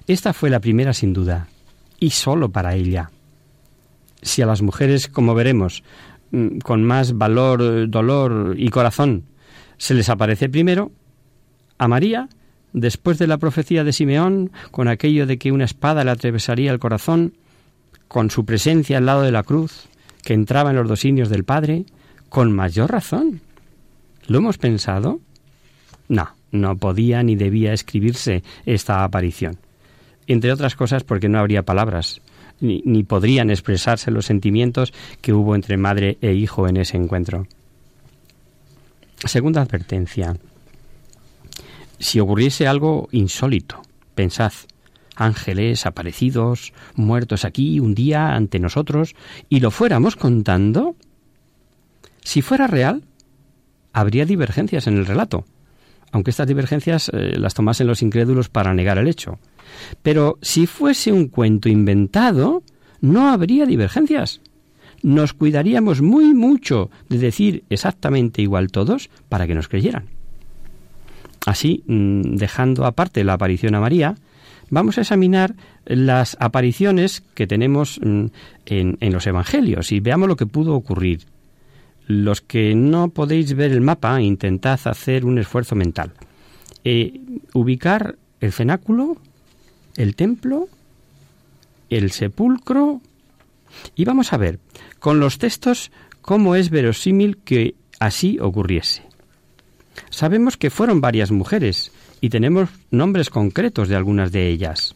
Esta 0.06 0.32
fue 0.32 0.50
la 0.50 0.60
primera 0.60 0.92
sin 0.92 1.12
duda, 1.12 1.48
y 1.98 2.10
sólo 2.10 2.50
para 2.50 2.74
ella. 2.74 3.10
Si 4.22 4.42
a 4.42 4.46
las 4.46 4.62
mujeres, 4.62 5.08
como 5.08 5.34
veremos, 5.34 5.82
mm, 6.30 6.58
con 6.58 6.84
más 6.84 7.16
valor, 7.16 7.88
dolor 7.88 8.54
y 8.56 8.68
corazón, 8.68 9.24
se 9.78 9.94
les 9.94 10.08
aparece 10.08 10.48
primero, 10.48 10.92
a 11.78 11.88
María, 11.88 12.28
después 12.76 13.18
de 13.18 13.26
la 13.26 13.38
profecía 13.38 13.84
de 13.84 13.92
Simeón, 13.92 14.52
con 14.70 14.86
aquello 14.86 15.26
de 15.26 15.38
que 15.38 15.50
una 15.50 15.64
espada 15.64 16.04
le 16.04 16.10
atravesaría 16.10 16.70
el 16.70 16.78
corazón, 16.78 17.32
con 18.06 18.30
su 18.30 18.44
presencia 18.44 18.98
al 18.98 19.06
lado 19.06 19.22
de 19.22 19.32
la 19.32 19.42
cruz, 19.42 19.88
que 20.22 20.34
entraba 20.34 20.70
en 20.70 20.76
los 20.76 20.86
dosinios 20.86 21.30
del 21.30 21.42
Padre, 21.42 21.86
con 22.28 22.52
mayor 22.52 22.92
razón. 22.92 23.40
¿Lo 24.28 24.38
hemos 24.38 24.58
pensado? 24.58 25.20
No, 26.08 26.28
no 26.52 26.76
podía 26.76 27.22
ni 27.22 27.34
debía 27.34 27.72
escribirse 27.72 28.42
esta 28.66 29.04
aparición. 29.04 29.56
Entre 30.26 30.52
otras 30.52 30.76
cosas 30.76 31.02
porque 31.02 31.30
no 31.30 31.38
habría 31.38 31.62
palabras, 31.62 32.20
ni, 32.60 32.82
ni 32.84 33.04
podrían 33.04 33.48
expresarse 33.48 34.10
los 34.10 34.26
sentimientos 34.26 34.92
que 35.22 35.32
hubo 35.32 35.54
entre 35.54 35.78
madre 35.78 36.18
e 36.20 36.34
hijo 36.34 36.68
en 36.68 36.76
ese 36.76 36.98
encuentro. 36.98 37.46
Segunda 39.24 39.62
advertencia. 39.62 40.36
Si 41.98 42.20
ocurriese 42.20 42.66
algo 42.66 43.08
insólito, 43.12 43.82
pensad, 44.14 44.52
ángeles 45.16 45.86
aparecidos, 45.86 46.72
muertos 46.94 47.44
aquí 47.44 47.80
un 47.80 47.94
día 47.94 48.34
ante 48.34 48.58
nosotros, 48.58 49.14
y 49.48 49.60
lo 49.60 49.70
fuéramos 49.70 50.16
contando, 50.16 50.96
si 52.22 52.42
fuera 52.42 52.66
real, 52.66 53.02
habría 53.92 54.26
divergencias 54.26 54.86
en 54.86 54.98
el 54.98 55.06
relato, 55.06 55.46
aunque 56.12 56.30
estas 56.30 56.46
divergencias 56.46 57.10
eh, 57.12 57.38
las 57.38 57.54
tomasen 57.54 57.86
los 57.86 58.02
incrédulos 58.02 58.48
para 58.48 58.74
negar 58.74 58.98
el 58.98 59.08
hecho. 59.08 59.38
Pero 60.02 60.38
si 60.42 60.66
fuese 60.66 61.12
un 61.12 61.28
cuento 61.28 61.68
inventado, 61.68 62.62
no 63.00 63.28
habría 63.28 63.66
divergencias. 63.66 64.40
Nos 65.02 65.32
cuidaríamos 65.32 66.02
muy 66.02 66.34
mucho 66.34 66.90
de 67.08 67.18
decir 67.18 67.64
exactamente 67.70 68.42
igual 68.42 68.70
todos 68.70 69.10
para 69.28 69.46
que 69.46 69.54
nos 69.54 69.68
creyeran. 69.68 70.15
Así, 71.46 71.84
mm, 71.86 72.34
dejando 72.34 72.84
aparte 72.84 73.24
la 73.24 73.34
aparición 73.34 73.76
a 73.76 73.80
María, 73.80 74.16
vamos 74.68 74.98
a 74.98 75.02
examinar 75.02 75.54
las 75.86 76.36
apariciones 76.40 77.22
que 77.34 77.46
tenemos 77.46 78.00
mm, 78.02 78.26
en, 78.66 79.12
los 79.12 79.26
Evangelios 79.28 79.92
y 79.92 80.00
veamos 80.00 80.28
lo 80.28 80.36
que 80.36 80.46
pudo 80.46 80.74
ocurrir. 80.74 81.20
Los 82.08 82.40
que 82.40 82.74
no 82.74 83.08
podéis 83.10 83.54
ver 83.54 83.70
el 83.70 83.80
mapa, 83.80 84.20
intentad 84.20 84.80
hacer 84.84 85.24
un 85.24 85.38
esfuerzo 85.38 85.76
mental. 85.76 86.12
Eh, 86.82 87.20
ubicar 87.54 88.16
el 88.40 88.52
cenáculo, 88.52 89.16
el 89.96 90.16
templo, 90.16 90.68
el 91.90 92.10
sepulcro, 92.10 93.00
y 93.94 94.04
vamos 94.04 94.32
a 94.32 94.36
ver 94.36 94.58
con 94.98 95.20
los 95.20 95.38
textos 95.38 95.92
cómo 96.20 96.56
es 96.56 96.70
verosímil 96.70 97.38
que 97.38 97.76
así 98.00 98.38
ocurriese. 98.40 99.05
Sabemos 100.10 100.56
que 100.56 100.70
fueron 100.70 101.00
varias 101.00 101.30
mujeres 101.30 101.92
y 102.20 102.30
tenemos 102.30 102.70
nombres 102.90 103.30
concretos 103.30 103.88
de 103.88 103.96
algunas 103.96 104.32
de 104.32 104.48
ellas. 104.48 104.94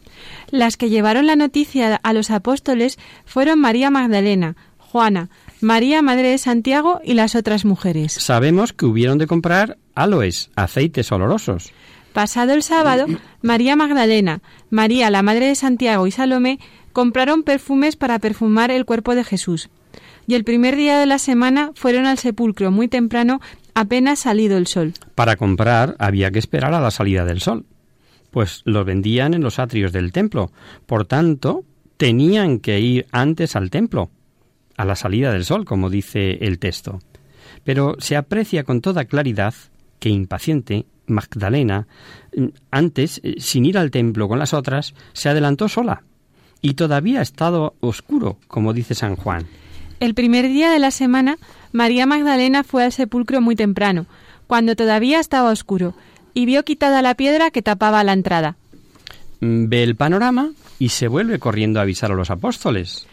Las 0.51 0.77
que 0.77 0.91
llevaron 0.91 1.27
la 1.27 1.37
noticia 1.37 1.97
a 1.97 2.13
los 2.13 2.31
apóstoles 2.31 2.99
fueron 3.25 3.61
María 3.61 3.91
Magdalena, 3.91 4.57
Juana, 4.79 5.29
María 5.61 6.03
Madre 6.03 6.29
de 6.29 6.39
Santiago 6.39 7.01
y 7.05 7.15
las 7.15 7.35
otras 7.35 7.65
mujeres. 7.65 8.13
Sabemos 8.13 8.73
que 8.73 8.87
hubieron 8.87 9.19
de 9.19 9.27
comprar 9.27 9.79
aloes, 9.95 10.51
aceites 10.57 11.13
olorosos. 11.13 11.73
Pasado 12.13 12.55
el 12.55 12.63
sábado, 12.63 13.07
María 13.41 13.77
Magdalena, 13.77 14.41
María 14.69 15.11
la 15.11 15.23
Madre 15.23 15.47
de 15.47 15.55
Santiago 15.55 16.07
y 16.07 16.11
Salomé 16.11 16.59
compraron 16.93 17.45
perfumes 17.45 17.95
para 17.97 18.19
perfumar 18.19 18.71
el 18.71 18.85
cuerpo 18.85 19.15
de 19.15 19.23
Jesús. 19.23 19.71
Y 20.31 20.37
el 20.37 20.45
primer 20.45 20.77
día 20.77 20.97
de 21.01 21.07
la 21.07 21.19
semana 21.19 21.73
fueron 21.75 22.07
al 22.07 22.17
sepulcro 22.17 22.71
muy 22.71 22.87
temprano, 22.87 23.41
apenas 23.75 24.21
salido 24.21 24.59
el 24.59 24.69
sol. 24.69 24.93
Para 25.17 25.35
comprar 25.35 25.97
había 25.99 26.31
que 26.31 26.39
esperar 26.39 26.73
a 26.73 26.81
la 26.81 26.93
salida 26.93 27.25
del 27.25 27.41
sol, 27.41 27.67
pues 28.31 28.63
los 28.65 28.87
vendían 28.87 29.35
en 29.35 29.43
los 29.43 29.59
atrios 29.59 29.91
del 29.91 30.13
templo. 30.13 30.53
Por 30.87 31.05
tanto, 31.05 31.65
tenían 31.97 32.61
que 32.61 32.79
ir 32.79 33.07
antes 33.11 33.57
al 33.57 33.71
templo, 33.71 34.13
a 34.77 34.85
la 34.85 34.95
salida 34.95 35.33
del 35.33 35.45
sol, 35.45 35.65
como 35.65 35.91
dice 35.91 36.39
el 36.43 36.61
texto. 36.61 37.01
Pero 37.65 37.97
se 37.99 38.17
aprecia 38.17 38.63
con 38.63 38.83
toda 38.83 39.07
claridad 39.07 39.55
que 39.99 40.11
impaciente 40.11 40.87
Magdalena, 41.07 41.89
mm, 42.37 42.47
antes, 42.71 43.21
eh, 43.25 43.35
sin 43.39 43.65
ir 43.65 43.77
al 43.77 43.91
templo 43.91 44.29
con 44.29 44.39
las 44.39 44.55
otras, 44.55 44.95
se 45.13 45.29
adelantó 45.29 45.69
sola. 45.69 46.05
Y 46.63 46.75
todavía 46.75 47.19
ha 47.19 47.23
estado 47.23 47.75
oscuro, 47.81 48.39
como 48.47 48.73
dice 48.73 48.95
San 48.95 49.17
Juan. 49.17 49.49
El 50.01 50.15
primer 50.15 50.49
día 50.49 50.71
de 50.71 50.79
la 50.79 50.91
semana, 50.91 51.37
María 51.73 52.07
Magdalena 52.07 52.65
fue 52.65 52.85
al 52.85 52.93
sepulcro 52.93 53.43
muy 53.43 53.55
temprano, 53.55 54.07
cuando 54.47 54.75
todavía 54.75 55.21
estaba 55.21 55.51
oscuro, 55.51 55.95
y 56.33 56.47
vio 56.47 56.65
quitada 56.65 57.03
la 57.03 57.15
piedra 57.15 57.51
que 57.51 57.61
tapaba 57.61 58.03
la 58.03 58.15
entrada. 58.15 58.57
Mm, 59.41 59.69
Ve 59.69 59.83
el 59.83 59.97
panorama 59.97 60.53
y 60.79 60.89
se 60.89 61.07
vuelve 61.07 61.39
corriendo 61.39 61.79
a 61.79 61.83
avisar 61.83 62.11
a 62.13 62.15
los 62.15 62.31
apóstoles. 62.31 63.07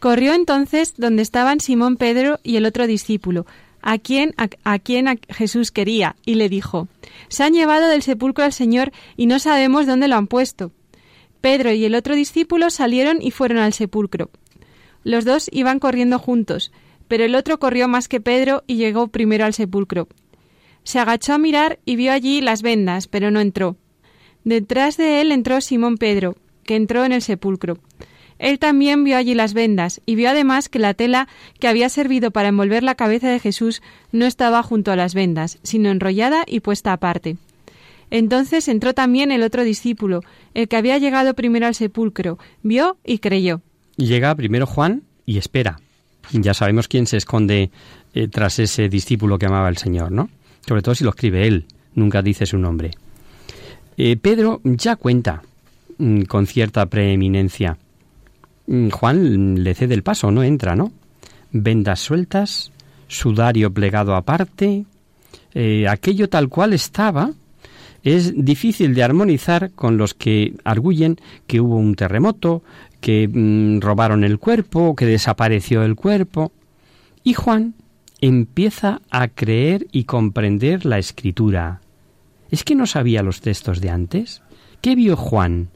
Corrió 0.00 0.34
entonces 0.34 0.94
donde 0.98 1.22
estaban 1.22 1.60
Simón 1.60 1.96
Pedro 1.96 2.38
y 2.42 2.56
el 2.56 2.66
otro 2.66 2.86
discípulo, 2.86 3.46
a 3.80 3.96
quien 3.96 4.34
a, 4.36 4.48
a 4.64 4.78
quien 4.78 5.08
a 5.08 5.16
Jesús 5.30 5.70
quería, 5.70 6.14
y 6.26 6.34
le 6.34 6.50
dijo: 6.50 6.88
Se 7.28 7.42
han 7.42 7.54
llevado 7.54 7.88
del 7.88 8.02
sepulcro 8.02 8.44
al 8.44 8.52
Señor 8.52 8.92
y 9.16 9.26
no 9.26 9.38
sabemos 9.38 9.86
dónde 9.86 10.08
lo 10.08 10.16
han 10.16 10.26
puesto. 10.26 10.72
Pedro 11.40 11.72
y 11.72 11.86
el 11.86 11.94
otro 11.94 12.14
discípulo 12.14 12.68
salieron 12.68 13.22
y 13.22 13.30
fueron 13.30 13.58
al 13.58 13.72
sepulcro. 13.72 14.30
Los 15.04 15.24
dos 15.24 15.48
iban 15.52 15.78
corriendo 15.78 16.18
juntos, 16.18 16.72
pero 17.08 17.24
el 17.24 17.34
otro 17.34 17.58
corrió 17.58 17.86
más 17.86 18.08
que 18.08 18.20
Pedro 18.20 18.64
y 18.66 18.76
llegó 18.76 19.08
primero 19.08 19.44
al 19.44 19.54
sepulcro. 19.54 20.08
Se 20.82 20.98
agachó 20.98 21.34
a 21.34 21.38
mirar 21.38 21.78
y 21.84 21.96
vio 21.96 22.12
allí 22.12 22.40
las 22.40 22.62
vendas, 22.62 23.06
pero 23.06 23.30
no 23.30 23.40
entró. 23.40 23.76
Detrás 24.44 24.96
de 24.96 25.20
él 25.20 25.30
entró 25.32 25.60
Simón 25.60 25.96
Pedro, 25.96 26.36
que 26.64 26.76
entró 26.76 27.04
en 27.04 27.12
el 27.12 27.22
sepulcro. 27.22 27.78
Él 28.38 28.58
también 28.58 29.04
vio 29.04 29.16
allí 29.16 29.34
las 29.34 29.54
vendas 29.54 30.00
y 30.06 30.16
vio 30.16 30.30
además 30.30 30.68
que 30.68 30.78
la 30.78 30.94
tela 30.94 31.28
que 31.60 31.68
había 31.68 31.88
servido 31.88 32.30
para 32.30 32.48
envolver 32.48 32.82
la 32.82 32.94
cabeza 32.94 33.28
de 33.28 33.38
Jesús 33.38 33.80
no 34.10 34.26
estaba 34.26 34.62
junto 34.62 34.90
a 34.90 34.96
las 34.96 35.14
vendas, 35.14 35.58
sino 35.62 35.90
enrollada 35.90 36.44
y 36.46 36.60
puesta 36.60 36.92
aparte. 36.92 37.36
Entonces 38.10 38.68
entró 38.68 38.92
también 38.92 39.30
el 39.32 39.42
otro 39.42 39.64
discípulo, 39.64 40.20
el 40.52 40.68
que 40.68 40.76
había 40.76 40.98
llegado 40.98 41.34
primero 41.34 41.66
al 41.66 41.74
sepulcro, 41.74 42.38
vio 42.62 42.98
y 43.04 43.18
creyó. 43.18 43.62
Llega 43.96 44.34
primero 44.34 44.66
Juan 44.66 45.02
y 45.24 45.38
espera. 45.38 45.80
Ya 46.32 46.54
sabemos 46.54 46.88
quién 46.88 47.06
se 47.06 47.16
esconde 47.16 47.70
eh, 48.14 48.28
tras 48.28 48.58
ese 48.58 48.88
discípulo 48.88 49.38
que 49.38 49.46
amaba 49.46 49.68
al 49.68 49.76
Señor, 49.76 50.10
¿no? 50.10 50.30
Sobre 50.66 50.82
todo 50.82 50.94
si 50.94 51.04
lo 51.04 51.10
escribe 51.10 51.46
él, 51.46 51.66
nunca 51.94 52.22
dice 52.22 52.46
su 52.46 52.58
nombre. 52.58 52.92
Eh, 53.96 54.16
Pedro 54.16 54.60
ya 54.64 54.96
cuenta 54.96 55.42
mm, 55.98 56.22
con 56.22 56.46
cierta 56.46 56.86
preeminencia. 56.86 57.76
Mm, 58.66 58.88
Juan 58.88 59.62
le 59.62 59.74
cede 59.74 59.94
el 59.94 60.02
paso, 60.02 60.30
no 60.30 60.42
entra, 60.42 60.74
¿no? 60.74 60.92
Vendas 61.52 62.00
sueltas, 62.00 62.72
sudario 63.06 63.72
plegado 63.72 64.16
aparte, 64.16 64.86
eh, 65.54 65.86
aquello 65.88 66.28
tal 66.28 66.48
cual 66.48 66.72
estaba, 66.72 67.32
es 68.02 68.32
difícil 68.36 68.94
de 68.94 69.02
armonizar 69.02 69.70
con 69.70 69.96
los 69.96 70.14
que 70.14 70.54
arguyen 70.64 71.16
que 71.46 71.60
hubo 71.60 71.76
un 71.76 71.94
terremoto, 71.94 72.62
que 73.04 73.28
mm, 73.28 73.82
robaron 73.82 74.24
el 74.24 74.38
cuerpo, 74.38 74.96
que 74.96 75.04
desapareció 75.04 75.82
el 75.82 75.94
cuerpo. 75.94 76.52
Y 77.22 77.34
Juan 77.34 77.74
empieza 78.22 79.02
a 79.10 79.28
creer 79.28 79.86
y 79.92 80.04
comprender 80.04 80.86
la 80.86 80.96
escritura. 80.96 81.82
¿Es 82.50 82.64
que 82.64 82.74
no 82.74 82.86
sabía 82.86 83.22
los 83.22 83.42
textos 83.42 83.82
de 83.82 83.90
antes? 83.90 84.40
¿Qué 84.80 84.94
vio 84.94 85.18
Juan 85.18 85.68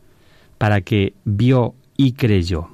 para 0.56 0.80
que 0.80 1.12
vio 1.26 1.74
y 1.98 2.12
creyó? 2.12 2.70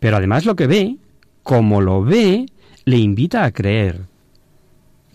Pero 0.00 0.18
además 0.18 0.44
lo 0.44 0.54
que 0.54 0.66
ve, 0.66 0.96
como 1.42 1.80
lo 1.80 2.02
ve, 2.02 2.44
le 2.84 2.98
invita 2.98 3.44
a 3.44 3.52
creer. 3.52 4.02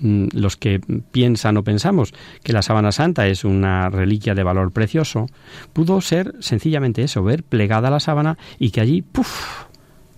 Mm, 0.02 0.30
Los 0.34 0.58
que 0.58 0.82
piensan 1.12 1.58
o 1.58 1.64
pensamos 1.64 2.14
que 2.44 2.54
la 2.54 2.64
sábana 2.64 2.92
santa 2.92 3.28
es 3.28 3.46
una 3.46 3.90
reliquia 3.90 4.34
de 4.34 4.44
valor 4.44 4.72
precioso, 4.72 5.28
pudo 5.74 6.02
ser 6.02 6.34
sencillamente 6.40 7.04
eso, 7.04 7.24
ver 7.24 7.44
plegada 7.44 7.92
la 7.92 8.00
sábana 8.00 8.38
y 8.58 8.72
que 8.72 8.82
allí, 8.82 9.04
¡puf!, 9.04 9.66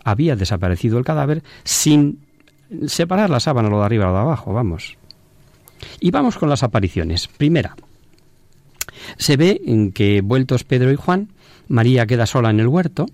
había 0.06 0.38
desaparecido 0.38 0.98
el 0.98 1.06
cadáver 1.06 1.44
sin 1.66 2.20
separar 2.88 3.30
la 3.30 3.42
sábana 3.42 3.70
lo 3.70 3.80
de 3.80 3.86
arriba 3.86 4.06
lo 4.06 4.14
de 4.14 4.20
abajo, 4.20 4.54
vamos. 4.54 4.98
Y 6.00 6.12
vamos 6.12 6.38
con 6.38 6.50
las 6.50 6.64
apariciones. 6.64 7.28
Primera, 7.28 7.76
se 9.18 9.36
ve 9.36 9.62
en 9.66 9.92
que 9.92 10.22
vueltos 10.22 10.64
Pedro 10.64 10.92
y 10.92 10.96
Juan, 10.96 11.30
María 11.68 12.06
queda 12.06 12.26
sola 12.26 12.50
en 12.52 12.62
el 12.62 12.68
huerto 12.68 13.06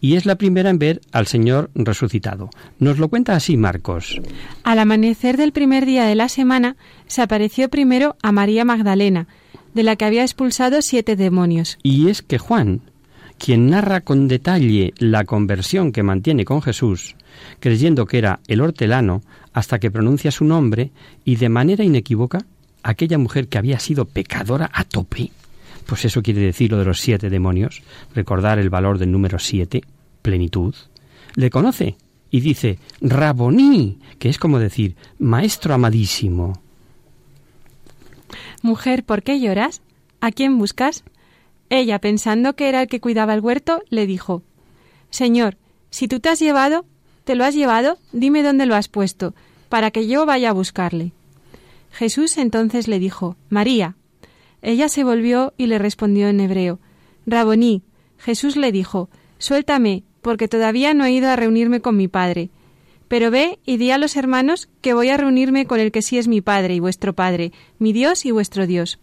y 0.00 0.16
es 0.16 0.26
la 0.26 0.36
primera 0.36 0.70
en 0.70 0.78
ver 0.78 1.00
al 1.12 1.26
Señor 1.26 1.70
resucitado. 1.74 2.50
Nos 2.78 2.98
lo 2.98 3.08
cuenta 3.08 3.34
así 3.34 3.56
Marcos. 3.56 4.20
Al 4.62 4.78
amanecer 4.78 5.36
del 5.36 5.52
primer 5.52 5.86
día 5.86 6.04
de 6.04 6.14
la 6.14 6.28
semana, 6.28 6.76
se 7.06 7.22
apareció 7.22 7.68
primero 7.68 8.16
a 8.22 8.32
María 8.32 8.64
Magdalena, 8.64 9.26
de 9.74 9.82
la 9.82 9.96
que 9.96 10.04
había 10.04 10.22
expulsado 10.22 10.82
siete 10.82 11.16
demonios. 11.16 11.78
Y 11.82 12.08
es 12.08 12.22
que 12.22 12.38
Juan, 12.38 12.80
quien 13.38 13.70
narra 13.70 14.00
con 14.00 14.28
detalle 14.28 14.92
la 14.98 15.24
conversión 15.24 15.92
que 15.92 16.02
mantiene 16.02 16.44
con 16.44 16.62
Jesús, 16.62 17.16
creyendo 17.58 18.06
que 18.06 18.18
era 18.18 18.40
el 18.48 18.60
hortelano, 18.60 19.22
hasta 19.52 19.78
que 19.78 19.90
pronuncia 19.90 20.30
su 20.30 20.44
nombre 20.44 20.90
y 21.24 21.36
de 21.36 21.48
manera 21.48 21.84
inequívoca, 21.84 22.44
aquella 22.82 23.18
mujer 23.18 23.48
que 23.48 23.58
había 23.58 23.78
sido 23.78 24.04
pecadora 24.04 24.70
a 24.72 24.84
tope, 24.84 25.30
pues 25.90 26.04
eso 26.04 26.22
quiere 26.22 26.40
decir 26.40 26.70
lo 26.70 26.78
de 26.78 26.84
los 26.84 27.00
siete 27.00 27.30
demonios, 27.30 27.82
recordar 28.14 28.60
el 28.60 28.70
valor 28.70 28.98
del 28.98 29.10
número 29.10 29.40
siete, 29.40 29.82
plenitud, 30.22 30.72
le 31.34 31.50
conoce 31.50 31.96
y 32.30 32.38
dice, 32.38 32.78
Raboní, 33.00 33.98
que 34.20 34.28
es 34.28 34.38
como 34.38 34.60
decir, 34.60 34.94
maestro 35.18 35.74
amadísimo. 35.74 36.62
Mujer, 38.62 39.02
¿por 39.02 39.24
qué 39.24 39.40
lloras? 39.40 39.82
¿A 40.20 40.30
quién 40.30 40.58
buscas? 40.58 41.02
Ella, 41.70 41.98
pensando 41.98 42.54
que 42.54 42.68
era 42.68 42.82
el 42.82 42.86
que 42.86 43.00
cuidaba 43.00 43.34
el 43.34 43.40
huerto, 43.40 43.82
le 43.88 44.06
dijo 44.06 44.44
Señor, 45.10 45.56
si 45.90 46.06
tú 46.06 46.20
te 46.20 46.28
has 46.28 46.38
llevado, 46.38 46.84
te 47.24 47.34
lo 47.34 47.44
has 47.44 47.56
llevado, 47.56 47.98
dime 48.12 48.44
dónde 48.44 48.66
lo 48.66 48.76
has 48.76 48.86
puesto, 48.86 49.34
para 49.68 49.90
que 49.90 50.06
yo 50.06 50.24
vaya 50.24 50.50
a 50.50 50.52
buscarle. 50.52 51.10
Jesús 51.90 52.38
entonces 52.38 52.86
le 52.86 53.00
dijo 53.00 53.36
María. 53.48 53.96
Ella 54.62 54.88
se 54.88 55.04
volvió 55.04 55.54
y 55.56 55.66
le 55.66 55.78
respondió 55.78 56.28
en 56.28 56.40
hebreo 56.40 56.78
Raboní. 57.26 57.82
Jesús 58.18 58.56
le 58.56 58.72
dijo 58.72 59.08
Suéltame, 59.38 60.02
porque 60.20 60.48
todavía 60.48 60.92
no 60.94 61.04
he 61.04 61.12
ido 61.12 61.30
a 61.30 61.36
reunirme 61.36 61.80
con 61.80 61.96
mi 61.96 62.08
Padre. 62.08 62.50
Pero 63.08 63.30
ve 63.30 63.58
y 63.64 63.76
di 63.78 63.90
a 63.90 63.98
los 63.98 64.16
hermanos 64.16 64.68
que 64.82 64.94
voy 64.94 65.08
a 65.08 65.16
reunirme 65.16 65.66
con 65.66 65.80
el 65.80 65.90
que 65.90 66.02
sí 66.02 66.18
es 66.18 66.28
mi 66.28 66.40
Padre 66.40 66.74
y 66.74 66.80
vuestro 66.80 67.14
Padre, 67.14 67.52
mi 67.78 67.92
Dios 67.92 68.24
y 68.26 68.30
vuestro 68.30 68.66
Dios. 68.66 68.98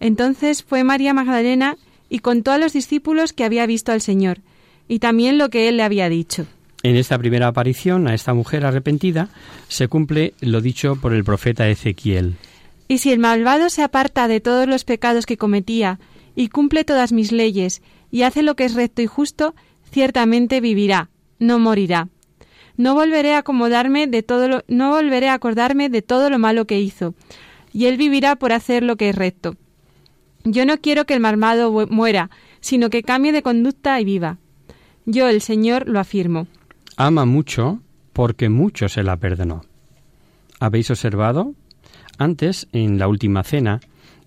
Entonces 0.00 0.62
fue 0.62 0.84
María 0.84 1.14
Magdalena 1.14 1.76
y 2.08 2.18
contó 2.18 2.52
a 2.52 2.58
los 2.58 2.72
discípulos 2.72 3.32
que 3.32 3.44
había 3.44 3.66
visto 3.66 3.90
al 3.90 4.00
Señor, 4.00 4.40
y 4.86 4.98
también 4.98 5.38
lo 5.38 5.48
que 5.48 5.68
él 5.68 5.78
le 5.78 5.82
había 5.82 6.08
dicho. 6.08 6.46
En 6.82 6.96
esta 6.96 7.18
primera 7.18 7.48
aparición 7.48 8.06
a 8.06 8.14
esta 8.14 8.34
mujer 8.34 8.66
arrepentida 8.66 9.30
se 9.68 9.88
cumple 9.88 10.34
lo 10.40 10.60
dicho 10.60 10.96
por 10.96 11.14
el 11.14 11.24
profeta 11.24 11.68
Ezequiel. 11.68 12.36
Y 12.94 12.98
si 12.98 13.10
el 13.10 13.18
malvado 13.18 13.70
se 13.70 13.82
aparta 13.82 14.28
de 14.28 14.38
todos 14.38 14.68
los 14.68 14.84
pecados 14.84 15.26
que 15.26 15.36
cometía, 15.36 15.98
y 16.36 16.46
cumple 16.46 16.84
todas 16.84 17.10
mis 17.10 17.32
leyes, 17.32 17.82
y 18.12 18.22
hace 18.22 18.44
lo 18.44 18.54
que 18.54 18.66
es 18.66 18.74
recto 18.74 19.02
y 19.02 19.06
justo, 19.06 19.56
ciertamente 19.90 20.60
vivirá, 20.60 21.10
no 21.40 21.58
morirá. 21.58 22.08
No 22.76 22.94
volveré 22.94 23.34
a 23.34 23.38
acomodarme 23.38 24.06
de 24.06 24.22
todo 24.22 24.46
lo, 24.46 24.62
no 24.68 24.90
volveré 24.90 25.28
a 25.28 25.34
acordarme 25.34 25.88
de 25.88 26.02
todo 26.02 26.30
lo 26.30 26.38
malo 26.38 26.68
que 26.68 26.78
hizo, 26.78 27.16
y 27.72 27.86
él 27.86 27.96
vivirá 27.96 28.36
por 28.36 28.52
hacer 28.52 28.84
lo 28.84 28.94
que 28.94 29.08
es 29.08 29.16
recto. 29.16 29.56
Yo 30.44 30.64
no 30.64 30.78
quiero 30.78 31.04
que 31.04 31.14
el 31.14 31.20
malvado 31.20 31.88
muera, 31.88 32.30
sino 32.60 32.90
que 32.90 33.02
cambie 33.02 33.32
de 33.32 33.42
conducta 33.42 34.00
y 34.00 34.04
viva. 34.04 34.38
Yo, 35.04 35.26
el 35.26 35.40
Señor, 35.40 35.88
lo 35.88 35.98
afirmo. 35.98 36.46
Ama 36.96 37.24
mucho 37.24 37.80
porque 38.12 38.50
mucho 38.50 38.88
se 38.88 39.02
la 39.02 39.16
perdonó. 39.16 39.64
¿Habéis 40.60 40.92
observado? 40.92 41.54
Antes, 42.18 42.68
en 42.72 42.98
la 42.98 43.08
última 43.08 43.42
cena, 43.42 43.80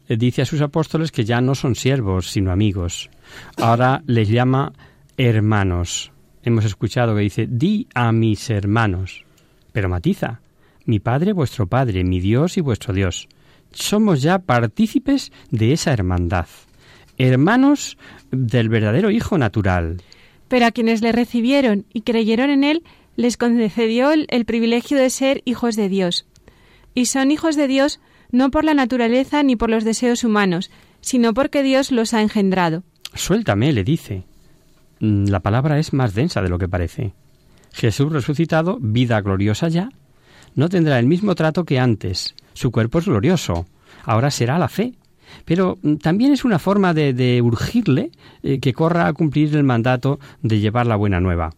eh, 0.07 0.17
dice 0.17 0.41
a 0.41 0.45
sus 0.45 0.61
apóstoles 0.61 1.11
que 1.11 1.25
ya 1.25 1.41
no 1.41 1.55
son 1.55 1.75
siervos, 1.75 2.29
sino 2.29 2.51
amigos. 2.51 3.09
Ahora 3.57 4.03
les 4.07 4.29
llama 4.29 4.73
hermanos. 5.17 6.11
Hemos 6.43 6.65
escuchado 6.65 7.15
que 7.15 7.21
dice, 7.21 7.47
di 7.49 7.87
a 7.93 8.11
mis 8.11 8.49
hermanos. 8.49 9.25
Pero 9.71 9.89
matiza, 9.89 10.39
mi 10.85 10.99
Padre, 10.99 11.33
vuestro 11.33 11.67
Padre, 11.67 12.03
mi 12.03 12.19
Dios 12.19 12.57
y 12.57 12.61
vuestro 12.61 12.93
Dios. 12.93 13.27
Somos 13.71 14.21
ya 14.21 14.39
partícipes 14.39 15.31
de 15.51 15.73
esa 15.73 15.91
hermandad. 15.91 16.47
Hermanos 17.17 17.97
del 18.31 18.69
verdadero 18.69 19.11
Hijo 19.11 19.37
natural. 19.37 20.01
Pero 20.47 20.65
a 20.65 20.71
quienes 20.71 21.01
le 21.01 21.11
recibieron 21.11 21.85
y 21.91 22.01
creyeron 22.01 22.49
en 22.49 22.63
él, 22.63 22.83
les 23.17 23.35
concedió 23.35 24.11
el, 24.11 24.27
el 24.29 24.45
privilegio 24.45 24.97
de 24.97 25.09
ser 25.09 25.41
hijos 25.43 25.75
de 25.75 25.89
Dios. 25.89 26.25
Y 26.97 27.05
son 27.05 27.29
hijos 27.29 27.55
de 27.55 27.67
Dios 27.67 27.99
no 28.31 28.49
por 28.49 28.63
la 28.63 28.73
naturaleza 28.73 29.43
ni 29.43 29.55
por 29.55 29.69
los 29.69 29.83
deseos 29.83 30.23
humanos, 30.23 30.71
sino 30.99 31.35
porque 31.35 31.61
Dios 31.61 31.91
los 31.91 32.15
ha 32.15 32.23
engendrado. 32.23 32.81
Suéltame, 33.13 33.71
le 33.71 33.83
dice. 33.83 34.23
Mm, 34.99 35.27
La 35.27 35.41
palabra 35.41 35.77
es 35.77 35.93
más 35.93 36.15
densa 36.15 36.41
de 36.41 36.49
lo 36.49 36.57
que 36.57 36.67
parece. 36.67 37.13
Jesús 37.71 38.11
resucitado, 38.11 38.79
vida 38.81 39.21
gloriosa 39.21 39.67
ya, 39.67 39.89
no 40.55 40.69
tendrá 40.69 40.97
el 40.97 41.05
mismo 41.05 41.35
trato 41.35 41.65
que 41.65 41.77
antes. 41.77 42.33
Su 42.53 42.71
cuerpo 42.71 42.97
es 42.97 43.05
glorioso. 43.05 43.67
Ahora 44.03 44.31
será 44.31 44.57
la 44.57 44.67
fe, 44.67 44.95
pero 45.45 45.77
mm, 45.83 45.97
también 45.97 46.33
es 46.33 46.45
una 46.45 46.57
forma 46.57 46.95
de, 46.95 47.43
urgirle 47.43 48.09
eh, 48.41 48.59
que 48.59 48.73
corra 48.73 49.05
a 49.05 49.13
cumplir 49.13 49.55
el 49.55 49.63
mandato 49.63 50.19
de 50.41 50.59
llevar 50.59 50.87
la 50.87 50.95
buena 50.95 51.19
nueva. 51.19 51.51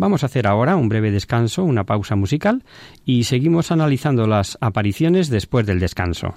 Vamos 0.00 0.22
a 0.22 0.26
hacer 0.26 0.46
ahora 0.46 0.76
un 0.76 0.88
breve 0.88 1.10
descanso, 1.10 1.62
una 1.62 1.84
pausa 1.84 2.16
musical, 2.16 2.64
y 3.04 3.24
seguimos 3.24 3.70
analizando 3.70 4.26
las 4.26 4.56
apariciones 4.62 5.28
después 5.28 5.66
del 5.66 5.78
descanso. 5.78 6.36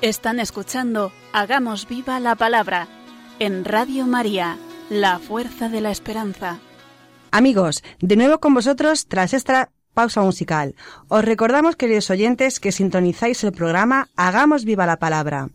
Están 0.00 0.38
escuchando 0.38 1.10
Hagamos 1.32 1.88
viva 1.88 2.20
la 2.20 2.36
palabra 2.36 2.86
en 3.40 3.64
Radio 3.64 4.06
María, 4.06 4.56
la 4.90 5.18
fuerza 5.18 5.68
de 5.68 5.80
la 5.80 5.90
esperanza. 5.90 6.60
Amigos, 7.32 7.82
de 7.98 8.14
nuevo 8.14 8.38
con 8.38 8.54
vosotros 8.54 9.08
tras 9.08 9.34
esta 9.34 9.72
pausa 9.94 10.20
musical. 10.22 10.76
Os 11.08 11.24
recordamos, 11.24 11.74
queridos 11.74 12.10
oyentes, 12.10 12.60
que 12.60 12.70
sintonizáis 12.70 13.42
el 13.42 13.50
programa 13.50 14.08
Hagamos 14.14 14.64
viva 14.64 14.86
la 14.86 15.00
palabra. 15.00 15.48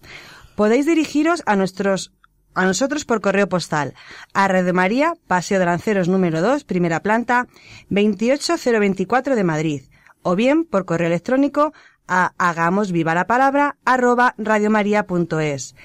Podéis 0.58 0.86
dirigiros 0.86 1.42
a 1.46 1.56
nuestros 1.56 2.12
a 2.54 2.66
nosotros 2.66 3.06
por 3.06 3.22
correo 3.22 3.48
postal 3.48 3.94
a 4.34 4.50
Radio 4.50 4.74
María, 4.74 5.14
Paseo 5.26 5.58
de 5.58 5.66
Lanceros 5.66 6.10
número 6.10 6.42
2, 6.42 6.66
primera 6.66 7.00
planta, 7.00 7.48
28024 7.90 9.38
de 9.38 9.44
Madrid, 9.46 9.82
o 10.22 10.36
bien 10.36 10.66
por 10.66 10.84
correo 10.84 11.08
electrónico 11.08 11.74
a 12.08 12.34
hagamos 12.38 12.92
viva 12.92 13.16
la 13.16 13.28
palabra 13.28 13.78
arroba 13.86 14.36
radiomaria.es. 14.38 15.76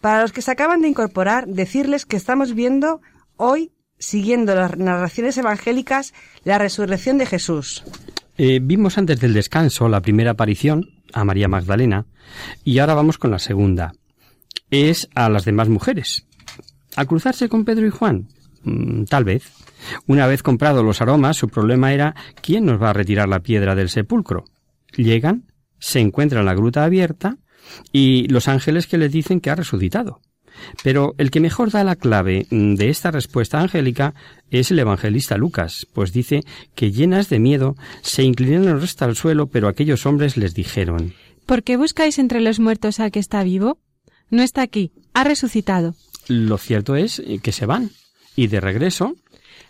Para 0.00 0.22
los 0.22 0.32
que 0.32 0.42
se 0.42 0.50
acaban 0.50 0.82
de 0.82 0.88
incorporar, 0.88 1.46
decirles 1.46 2.06
que 2.06 2.16
estamos 2.16 2.54
viendo 2.54 3.00
hoy, 3.36 3.72
siguiendo 3.98 4.54
las 4.54 4.76
narraciones 4.76 5.36
evangélicas, 5.38 6.14
la 6.44 6.58
resurrección 6.58 7.18
de 7.18 7.26
Jesús. 7.26 7.82
Eh, 8.38 8.60
vimos 8.62 8.98
antes 8.98 9.18
del 9.20 9.32
descanso 9.32 9.88
la 9.88 10.02
primera 10.02 10.32
aparición 10.32 10.90
a 11.12 11.24
María 11.24 11.48
Magdalena 11.48 12.06
y 12.64 12.78
ahora 12.78 12.94
vamos 12.94 13.18
con 13.18 13.30
la 13.30 13.38
segunda. 13.38 13.92
Es 14.70 15.08
a 15.14 15.28
las 15.28 15.44
demás 15.44 15.68
mujeres. 15.68 16.26
¿Al 16.96 17.06
cruzarse 17.06 17.48
con 17.48 17.64
Pedro 17.64 17.86
y 17.86 17.90
Juan? 17.90 18.28
Mm, 18.64 19.04
tal 19.04 19.24
vez. 19.24 19.50
Una 20.06 20.26
vez 20.26 20.42
comprados 20.42 20.84
los 20.84 21.00
aromas, 21.00 21.36
su 21.36 21.48
problema 21.48 21.92
era 21.92 22.14
¿quién 22.42 22.66
nos 22.66 22.82
va 22.82 22.90
a 22.90 22.94
retirar 22.94 23.28
la 23.28 23.40
piedra 23.40 23.74
del 23.74 23.88
sepulcro? 23.88 24.44
Llegan, 24.96 25.44
se 25.78 26.00
encuentra 26.00 26.40
en 26.40 26.46
la 26.46 26.54
gruta 26.54 26.84
abierta 26.84 27.38
y 27.92 28.28
los 28.28 28.48
ángeles 28.48 28.86
que 28.86 28.98
le 28.98 29.08
dicen 29.08 29.40
que 29.40 29.50
ha 29.50 29.54
resucitado. 29.56 30.20
Pero 30.82 31.14
el 31.18 31.30
que 31.30 31.40
mejor 31.40 31.70
da 31.70 31.84
la 31.84 31.96
clave 31.96 32.46
de 32.50 32.88
esta 32.88 33.10
respuesta 33.10 33.60
angélica 33.60 34.14
es 34.50 34.70
el 34.70 34.78
evangelista 34.78 35.36
Lucas, 35.36 35.86
pues 35.92 36.12
dice 36.12 36.44
que 36.74 36.92
llenas 36.92 37.28
de 37.28 37.38
miedo 37.38 37.76
se 38.02 38.22
inclinaron 38.22 38.82
hasta 38.82 39.04
el 39.04 39.16
suelo, 39.16 39.48
pero 39.48 39.68
aquellos 39.68 40.06
hombres 40.06 40.36
les 40.36 40.54
dijeron 40.54 41.12
¿Por 41.44 41.62
qué 41.62 41.76
buscáis 41.76 42.18
entre 42.18 42.40
los 42.40 42.58
muertos 42.58 43.00
al 43.00 43.12
que 43.12 43.20
está 43.20 43.42
vivo? 43.44 43.78
No 44.30 44.42
está 44.42 44.62
aquí, 44.62 44.92
ha 45.14 45.24
resucitado. 45.24 45.94
Lo 46.26 46.58
cierto 46.58 46.96
es 46.96 47.22
que 47.42 47.52
se 47.52 47.66
van, 47.66 47.90
y 48.34 48.48
de 48.48 48.60
regreso. 48.60 49.14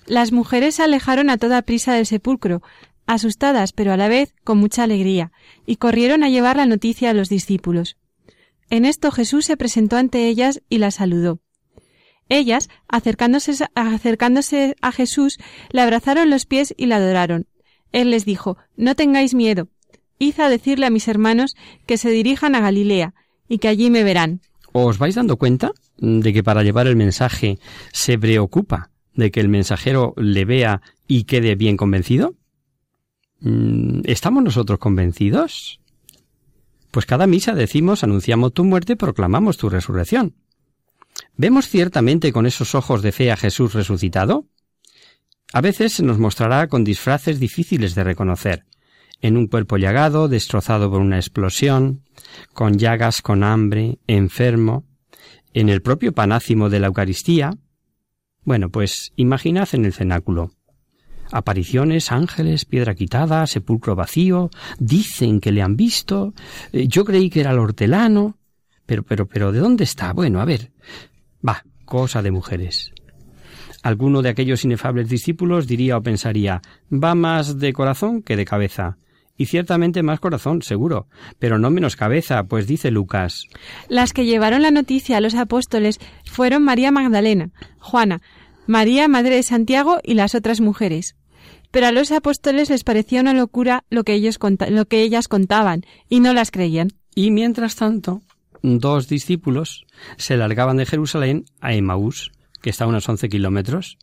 Las 0.07 0.33
mujeres 0.33 0.77
se 0.77 0.83
alejaron 0.83 1.29
a 1.29 1.37
toda 1.37 1.63
prisa 1.63 1.95
del 1.95 2.07
sepulcro, 2.07 2.63
asustadas 3.07 3.73
pero 3.73 3.93
a 3.93 3.97
la 3.97 4.09
vez 4.09 4.35
con 4.45 4.59
mucha 4.59 4.83
alegría, 4.83 5.33
y 5.67 5.77
corrieron 5.77 6.23
a 6.23 6.29
llevar 6.29 6.57
la 6.57 6.67
noticia 6.67 7.11
a 7.11 7.15
los 7.15 7.29
discípulos. 7.29 7.97
En 8.71 8.85
esto 8.85 9.11
Jesús 9.11 9.45
se 9.45 9.57
presentó 9.57 9.97
ante 9.97 10.29
ellas 10.29 10.63
y 10.69 10.79
las 10.79 10.97
saludó. 10.97 11.41
Ellas, 12.29 12.69
acercándose, 12.89 14.77
a 14.81 14.93
Jesús, 14.93 15.39
le 15.71 15.81
abrazaron 15.81 16.31
los 16.31 16.45
pies 16.45 16.75
y 16.77 16.87
le 16.87 16.95
adoraron. 16.95 17.47
Él 17.93 18.11
les 18.11 18.25
dijo, 18.25 18.59
No 18.77 18.97
tengáis 18.97 19.35
miedo. 19.35 19.69
Id 20.19 20.41
a 20.41 20.49
decirle 20.49 20.87
a 20.87 20.91
mis 20.91 21.09
hermanos 21.09 21.55
que 21.87 21.99
se 21.99 22.11
dirijan 22.11 22.55
a 22.55 22.61
Galilea, 22.61 23.15
y 23.49 23.59
que 23.59 23.69
allí 23.69 23.91
me 23.91 24.03
verán. 24.03 24.41
¿Os 24.73 24.99
vais 24.99 25.15
dando 25.15 25.37
cuenta 25.37 25.73
de 25.99 26.33
que 26.33 26.43
para 26.43 26.63
llevar 26.63 26.87
el 26.87 26.97
mensaje 26.97 27.59
se 27.93 28.19
preocupa 28.19 28.91
de 29.15 29.31
que 29.31 29.41
el 29.41 29.49
mensajero 29.49 30.15
le 30.17 30.45
vea 30.45 30.83
y 31.07 31.25
quede 31.25 31.55
bien 31.55 31.77
convencido? 31.77 32.35
Mm, 33.47 34.01
¿Estamos 34.07 34.43
nosotros 34.43 34.81
convencidos? 34.81 35.79
Pues 36.91 37.07
cada 37.07 37.29
misa 37.29 37.55
decimos, 37.55 38.03
anunciamos 38.03 38.53
tu 38.53 38.65
muerte, 38.65 38.97
proclamamos 38.97 39.57
tu 39.57 39.69
resurrección. 39.69 40.35
¿Vemos 41.37 41.69
ciertamente 41.69 42.33
con 42.33 42.47
esos 42.47 42.75
ojos 42.75 43.03
de 43.03 43.13
fe 43.13 43.31
a 43.31 43.37
Jesús 43.37 43.73
resucitado? 43.73 44.47
A 45.53 45.61
veces 45.61 45.93
se 45.93 46.03
nos 46.03 46.19
mostrará 46.19 46.67
con 46.67 46.83
disfraces 46.83 47.39
difíciles 47.39 47.95
de 47.95 48.03
reconocer, 48.03 48.65
en 49.21 49.37
un 49.37 49.47
cuerpo 49.47 49.77
llagado, 49.77 50.27
destrozado 50.27 50.91
por 50.91 51.01
una 51.01 51.17
explosión, 51.17 52.03
con 52.53 52.79
llagas, 52.79 53.23
con 53.23 53.45
hambre, 53.45 54.01
enfermo, 54.09 54.85
en 55.55 55.69
el 55.69 55.83
propio 55.83 56.13
panácimo 56.13 56.69
de 56.69 56.81
la 56.81 56.89
Eucaristía. 56.89 57.57
Bueno, 58.43 58.71
pues 58.71 59.13
imaginad 59.15 59.69
en 59.73 59.85
el 59.85 59.93
cenáculo 59.93 60.56
apariciones, 61.33 62.13
ángeles, 62.13 62.65
piedra 62.65 62.95
quitada, 62.95 63.47
sepulcro 63.47 63.95
vacío, 63.95 64.51
dicen 64.79 65.41
que 65.41 65.53
le 65.53 65.63
han 65.63 65.77
visto, 65.77 66.35
eh, 66.73 66.87
yo 66.89 67.05
creí 67.05 67.31
que 67.31 67.41
era 67.41 67.53
el 67.53 67.59
hortelano, 67.59 68.37
Pero, 68.87 69.03
pero, 69.03 69.27
pero, 69.27 69.51
¿de 69.51 69.59
dónde 69.59 69.83
está? 69.83 70.13
Bueno, 70.13 70.41
a 70.41 70.45
ver. 70.45 70.71
Va, 71.47 71.65
cosa 71.85 72.23
de 72.23 72.31
mujeres. 72.31 72.93
Alguno 73.83 74.23
de 74.23 74.29
aquellos 74.29 74.65
inefables 74.65 75.09
discípulos 75.09 75.67
diría 75.67 75.97
o 75.97 76.03
pensaría, 76.03 76.63
va 76.91 77.15
más 77.15 77.59
de 77.59 77.73
corazón 77.73 78.23
que 78.23 78.37
de 78.37 78.45
cabeza. 78.45 78.97
Y 79.37 79.47
ciertamente 79.47 80.03
más 80.03 80.19
corazón, 80.19 80.63
seguro, 80.63 81.09
pero 81.39 81.59
no 81.59 81.71
menos 81.71 81.95
cabeza, 81.95 82.45
pues 82.45 82.67
dice 82.67 82.91
Lucas. 82.91 83.45
Las 83.89 84.13
que 84.13 84.25
llevaron 84.25 84.63
la 84.63 84.71
noticia 84.71 85.19
a 85.19 85.21
los 85.21 85.35
apóstoles 85.35 85.99
fueron 86.25 86.63
María 86.65 86.91
Magdalena, 86.91 87.51
Juana, 87.79 88.23
María, 88.67 89.09
madre 89.09 89.37
de 89.37 89.43
Santiago, 89.43 89.99
y 90.03 90.15
las 90.15 90.35
otras 90.35 90.61
mujeres. 90.61 91.17
Pero 91.71 91.87
a 91.87 91.93
los 91.93 92.13
apóstoles 92.13 92.71
les 92.71 92.85
parecía 92.85 93.21
una 93.21 93.35
locura 93.35 93.85
lo 93.91 94.05
que, 94.05 94.15
ellos 94.15 94.39
lo 94.71 94.87
que 94.87 95.03
ellas 95.03 95.29
contaban, 95.29 95.83
y 96.09 96.21
no 96.21 96.33
las 96.33 96.51
creían. 96.51 96.93
Y 97.15 97.31
mientras 97.31 97.77
tanto, 97.77 98.23
dos 98.63 99.09
discípulos 99.09 99.87
se 100.17 100.37
largaban 100.37 100.77
de 100.77 100.87
Jerusalén 100.87 101.45
a 101.61 101.75
Emaús, 101.75 102.33
que 102.63 102.71
está 102.71 102.85
a 102.85 102.89
unos 102.89 103.09
once 103.09 103.29
kilómetros. 103.29 103.99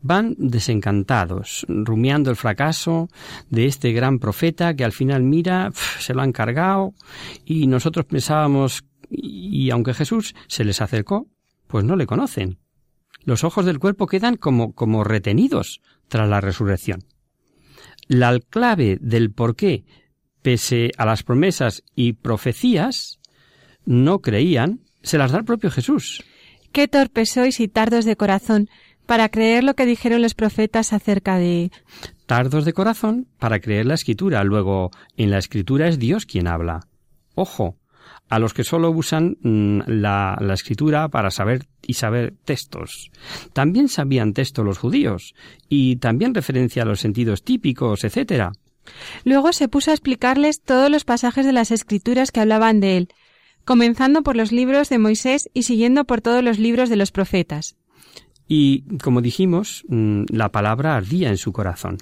Van 0.00 0.34
desencantados, 0.38 1.64
rumiando 1.68 2.30
el 2.30 2.36
fracaso 2.36 3.08
de 3.50 3.66
este 3.66 3.92
gran 3.92 4.18
profeta 4.18 4.74
que 4.74 4.84
al 4.84 4.92
final 4.92 5.22
mira, 5.22 5.72
se 5.98 6.14
lo 6.14 6.22
han 6.22 6.32
cargado, 6.32 6.94
y 7.44 7.66
nosotros 7.66 8.06
pensábamos, 8.06 8.84
y 9.10 9.70
aunque 9.70 9.94
Jesús 9.94 10.34
se 10.48 10.64
les 10.64 10.80
acercó, 10.80 11.26
pues 11.66 11.84
no 11.84 11.96
le 11.96 12.06
conocen. 12.06 12.58
Los 13.26 13.44
ojos 13.44 13.66
del 13.66 13.80
cuerpo 13.80 14.06
quedan 14.06 14.36
como, 14.36 14.72
como 14.72 15.04
retenidos 15.04 15.82
tras 16.08 16.28
la 16.28 16.40
resurrección. 16.40 17.04
La 18.06 18.38
clave 18.38 18.98
del 19.00 19.32
por 19.32 19.56
qué, 19.56 19.84
pese 20.42 20.92
a 20.96 21.04
las 21.04 21.24
promesas 21.24 21.82
y 21.96 22.12
profecías, 22.12 23.18
no 23.84 24.20
creían, 24.20 24.80
se 25.02 25.18
las 25.18 25.32
da 25.32 25.38
el 25.38 25.44
propio 25.44 25.72
Jesús. 25.72 26.22
Qué 26.70 26.86
torpes 26.86 27.30
sois 27.30 27.58
y 27.58 27.66
tardos 27.66 28.04
de 28.04 28.16
corazón 28.16 28.70
para 29.06 29.28
creer 29.28 29.64
lo 29.64 29.74
que 29.74 29.86
dijeron 29.86 30.22
los 30.22 30.34
profetas 30.34 30.92
acerca 30.92 31.36
de... 31.36 31.72
Tardos 32.26 32.64
de 32.64 32.72
corazón 32.74 33.26
para 33.40 33.58
creer 33.58 33.86
la 33.86 33.94
escritura. 33.94 34.44
Luego, 34.44 34.92
en 35.16 35.30
la 35.30 35.38
escritura 35.38 35.88
es 35.88 35.98
Dios 35.98 36.26
quien 36.26 36.46
habla. 36.46 36.86
Ojo, 37.34 37.76
a 38.28 38.38
los 38.38 38.54
que 38.54 38.64
solo 38.64 38.90
usan 38.90 39.36
mm, 39.40 39.80
la, 39.86 40.36
la, 40.40 40.54
escritura 40.54 41.08
para 41.08 41.30
saber 41.30 41.66
y 41.86 41.94
saber 41.94 42.34
textos. 42.44 43.10
También 43.52 43.88
sabían 43.88 44.32
texto 44.32 44.64
los 44.64 44.78
judíos, 44.78 45.34
y 45.68 45.96
también 45.96 46.34
referencia 46.34 46.82
a 46.82 46.86
los 46.86 47.00
sentidos 47.00 47.44
típicos, 47.44 48.04
etc. 48.04 48.50
Luego 49.24 49.52
se 49.52 49.68
puso 49.68 49.90
a 49.90 49.94
explicarles 49.94 50.62
todos 50.62 50.90
los 50.90 51.04
pasajes 51.04 51.46
de 51.46 51.52
las 51.52 51.70
escrituras 51.70 52.30
que 52.32 52.40
hablaban 52.40 52.80
de 52.80 52.96
él, 52.96 53.08
comenzando 53.64 54.22
por 54.22 54.36
los 54.36 54.52
libros 54.52 54.88
de 54.88 54.98
Moisés 54.98 55.50
y 55.54 55.64
siguiendo 55.64 56.04
por 56.04 56.20
todos 56.20 56.42
los 56.42 56.58
libros 56.58 56.88
de 56.88 56.96
los 56.96 57.12
profetas. 57.12 57.76
Y, 58.48 58.82
como 58.98 59.22
dijimos, 59.22 59.84
mm, 59.88 60.24
la 60.28 60.50
palabra 60.50 60.96
ardía 60.96 61.30
en 61.30 61.36
su 61.36 61.52
corazón. 61.52 61.98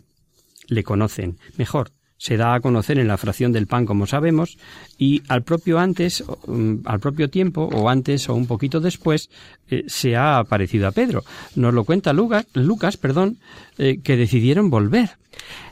Le 0.69 0.85
conocen, 0.85 1.39
mejor, 1.57 1.91
se 2.17 2.37
da 2.37 2.55
a 2.55 2.61
conocer 2.61 2.99
en 2.99 3.09
la 3.09 3.17
fracción 3.17 3.53
del 3.53 3.67
pan, 3.67 3.87
como 3.87 4.07
sabemos, 4.07 4.59
y 4.99 5.23
al 5.29 5.43
propio 5.43 5.79
antes, 5.79 6.25
mm, 6.47 6.77
al 6.85 7.01
propio 7.01 7.29
tiempo, 7.29 7.69
o 7.73 7.89
antes 7.89 8.29
o 8.29 8.35
un 8.35 8.47
poquito 8.47 8.81
después, 8.81 9.31
eh, 9.69 9.85
se 9.87 10.17
ha 10.17 10.39
aparecido 10.39 10.89
a 10.89 10.93
Pedro. 10.93 11.25
Nos 11.55 11.75
lo 11.75 11.85
cuenta 11.85 12.13
Lucas, 12.13 12.47
Lucas 12.55 12.97
perdón, 12.97 13.39
eh, 13.79 14.01
que 14.03 14.17
decidieron 14.17 14.71
volver. 14.71 15.19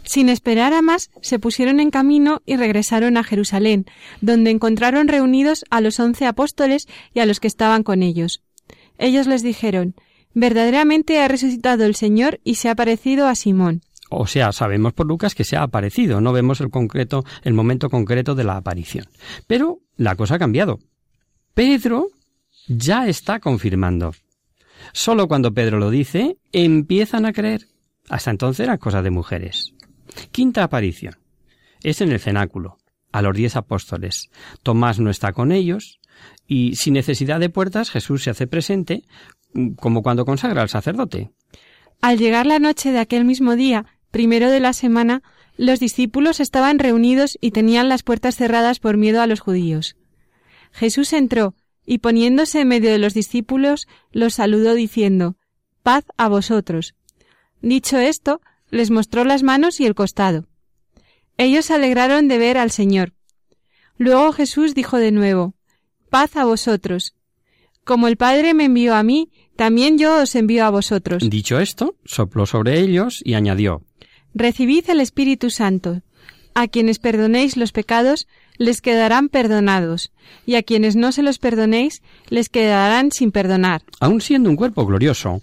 Sin 0.05 0.29
esperar 0.29 0.73
a 0.73 0.83
más, 0.83 1.11
se 1.21 1.39
pusieron 1.39 1.79
en 1.81 1.91
camino 1.91 2.43
y 2.45 2.57
regresaron 2.57 3.17
a 3.17 3.25
Jerusalén, 3.25 3.87
donde 4.21 4.51
encontraron 4.51 5.09
reunidos 5.09 5.65
a 5.71 5.81
los 5.81 6.01
once 6.01 6.27
apóstoles 6.27 6.89
y 7.15 7.21
a 7.21 7.27
los 7.27 7.39
que 7.39 7.47
estaban 7.47 7.83
con 7.83 8.03
ellos. 8.03 8.43
Ellos 8.99 9.27
les 9.27 9.43
dijeron 9.43 9.95
Verdaderamente 10.35 11.21
ha 11.21 11.29
resucitado 11.29 11.85
el 11.85 11.95
Señor 11.95 12.41
y 12.43 12.55
se 12.55 12.69
ha 12.69 12.75
parecido 12.75 13.27
a 13.27 13.35
Simón. 13.35 13.83
O 14.15 14.27
sea, 14.27 14.53
sabemos 14.53 14.93
por 14.93 15.07
Lucas 15.07 15.35
que 15.35 15.45
se 15.45 15.57
ha 15.57 15.63
aparecido, 15.63 16.21
no 16.21 16.33
vemos 16.33 16.61
el 16.61 16.71
concreto, 16.71 17.25
el 17.43 17.55
momento 17.55 17.89
concreto 17.89 18.35
de 18.35 18.45
la 18.45 18.57
aparición. 18.57 19.07
Pero 19.47 19.81
la 19.97 20.17
cosa 20.17 20.35
ha 20.35 20.39
cambiado. 20.39 20.79
Pedro 21.55 22.09
ya 22.69 23.09
está 23.09 23.41
confirmando. 23.41 24.13
Solo 24.93 25.29
cuando 25.29 25.55
Pedro 25.55 25.79
lo 25.79 25.91
dice, 25.91 26.37
empiezan 26.53 27.25
a 27.25 27.33
creer. 27.33 27.69
Hasta 28.09 28.31
entonces 28.31 28.65
era 28.65 28.79
cosa 28.79 29.01
de 29.01 29.11
mujeres. 29.11 29.73
Quinta 30.31 30.63
aparición. 30.63 31.17
Es 31.83 32.01
en 32.01 32.13
el 32.13 32.21
cenáculo, 32.21 32.79
a 33.13 33.23
los 33.23 33.35
diez 33.35 33.57
apóstoles. 33.57 34.31
Tomás 34.63 35.01
no 35.01 35.11
está 35.11 35.33
con 35.33 35.53
ellos, 35.53 36.01
y 36.47 36.77
sin 36.77 36.95
necesidad 36.95 37.41
de 37.41 37.49
puertas 37.49 37.91
Jesús 37.91 38.23
se 38.23 38.31
hace 38.31 38.47
presente, 38.47 39.05
como 39.77 40.03
cuando 40.03 40.25
consagra 40.25 40.63
al 40.63 40.69
sacerdote. 40.69 41.31
Al 42.01 42.19
llegar 42.19 42.47
la 42.47 42.59
noche 42.59 42.91
de 42.91 42.99
aquel 42.99 43.25
mismo 43.25 43.55
día, 43.55 43.87
primero 44.13 44.51
de 44.51 44.61
la 44.61 44.73
semana, 44.73 45.23
los 45.57 45.81
discípulos 45.81 46.39
estaban 46.39 46.79
reunidos 46.79 47.37
y 47.41 47.51
tenían 47.51 47.89
las 47.89 48.05
puertas 48.05 48.37
cerradas 48.37 48.79
por 48.79 48.97
miedo 48.97 49.21
a 49.21 49.27
los 49.27 49.41
judíos. 49.41 49.97
Jesús 50.71 51.13
entró, 51.13 51.55
y 51.85 51.99
poniéndose 51.99 52.61
en 52.61 52.69
medio 52.69 52.91
de 52.91 52.99
los 52.99 53.15
discípulos, 53.15 53.89
los 54.13 54.35
saludó 54.35 54.75
diciendo 54.75 55.37
Paz 55.83 56.05
a 56.17 56.29
vosotros. 56.29 56.95
Dicho 57.61 57.99
esto, 57.99 58.41
les 58.71 58.91
mostró 58.91 59.25
las 59.25 59.43
manos 59.43 59.81
y 59.81 59.87
el 59.87 59.97
costado. 59.97 60.47
Ellos 61.37 61.67
se 61.67 61.75
alegraron 61.75 62.29
de 62.29 62.39
ver 62.39 62.57
al 62.57 62.71
Señor. 62.71 63.15
Luego 63.99 64.33
Jesús 64.33 64.75
dijo 64.75 64.99
de 64.99 65.11
nuevo 65.11 65.55
Paz 66.09 66.37
a 66.37 66.45
vosotros. 66.45 67.15
Como 67.85 68.07
el 68.07 68.17
Padre 68.17 68.55
me 68.55 68.67
envió 68.67 68.95
a 68.95 69.03
mí, 69.03 69.31
también 69.57 69.99
yo 69.99 70.23
os 70.23 70.35
envío 70.35 70.65
a 70.65 70.71
vosotros. 70.71 71.29
Dicho 71.29 71.59
esto, 71.59 71.97
sopló 72.05 72.47
sobre 72.47 72.81
ellos 72.81 73.21
y 73.25 73.35
añadió 73.35 73.83
Recibid 74.35 74.89
el 74.89 75.01
Espíritu 75.01 75.51
Santo. 75.51 76.01
A 76.55 76.69
quienes 76.69 76.99
perdonéis 76.99 77.57
los 77.57 77.73
pecados, 77.73 78.29
les 78.57 78.81
quedarán 78.81 79.29
perdonados, 79.29 80.13
y 80.47 80.55
a 80.55 80.63
quienes 80.63 80.97
no 80.97 81.13
se 81.13 81.23
los 81.23 81.39
perdonéis, 81.39 82.03
les 82.29 82.49
quedarán 82.49 83.11
sin 83.11 83.31
perdonar. 83.31 83.83
Aun 84.01 84.21
siendo 84.21 84.51
un 84.51 84.57
cuerpo 84.57 84.87
glorioso, 84.87 85.43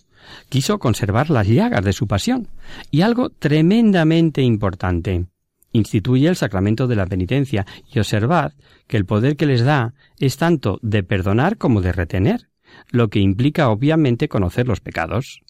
quiso 0.49 0.79
conservar 0.79 1.29
las 1.29 1.47
llagas 1.47 1.83
de 1.83 1.93
su 1.93 2.07
pasión, 2.07 2.47
y 2.91 3.01
algo 3.01 3.29
tremendamente 3.29 4.41
importante. 4.41 5.25
Instituye 5.71 6.27
el 6.27 6.35
sacramento 6.35 6.87
de 6.87 6.95
la 6.95 7.05
penitencia, 7.05 7.65
y 7.93 7.99
observad 7.99 8.53
que 8.87 8.97
el 8.97 9.05
poder 9.05 9.35
que 9.35 9.45
les 9.45 9.63
da 9.63 9.93
es 10.19 10.37
tanto 10.37 10.79
de 10.81 11.03
perdonar 11.03 11.57
como 11.57 11.81
de 11.81 11.91
retener, 11.91 12.49
lo 12.89 13.09
que 13.09 13.19
implica 13.19 13.69
obviamente 13.69 14.29
conocer 14.29 14.67
los 14.67 14.79
pecados. 14.79 15.41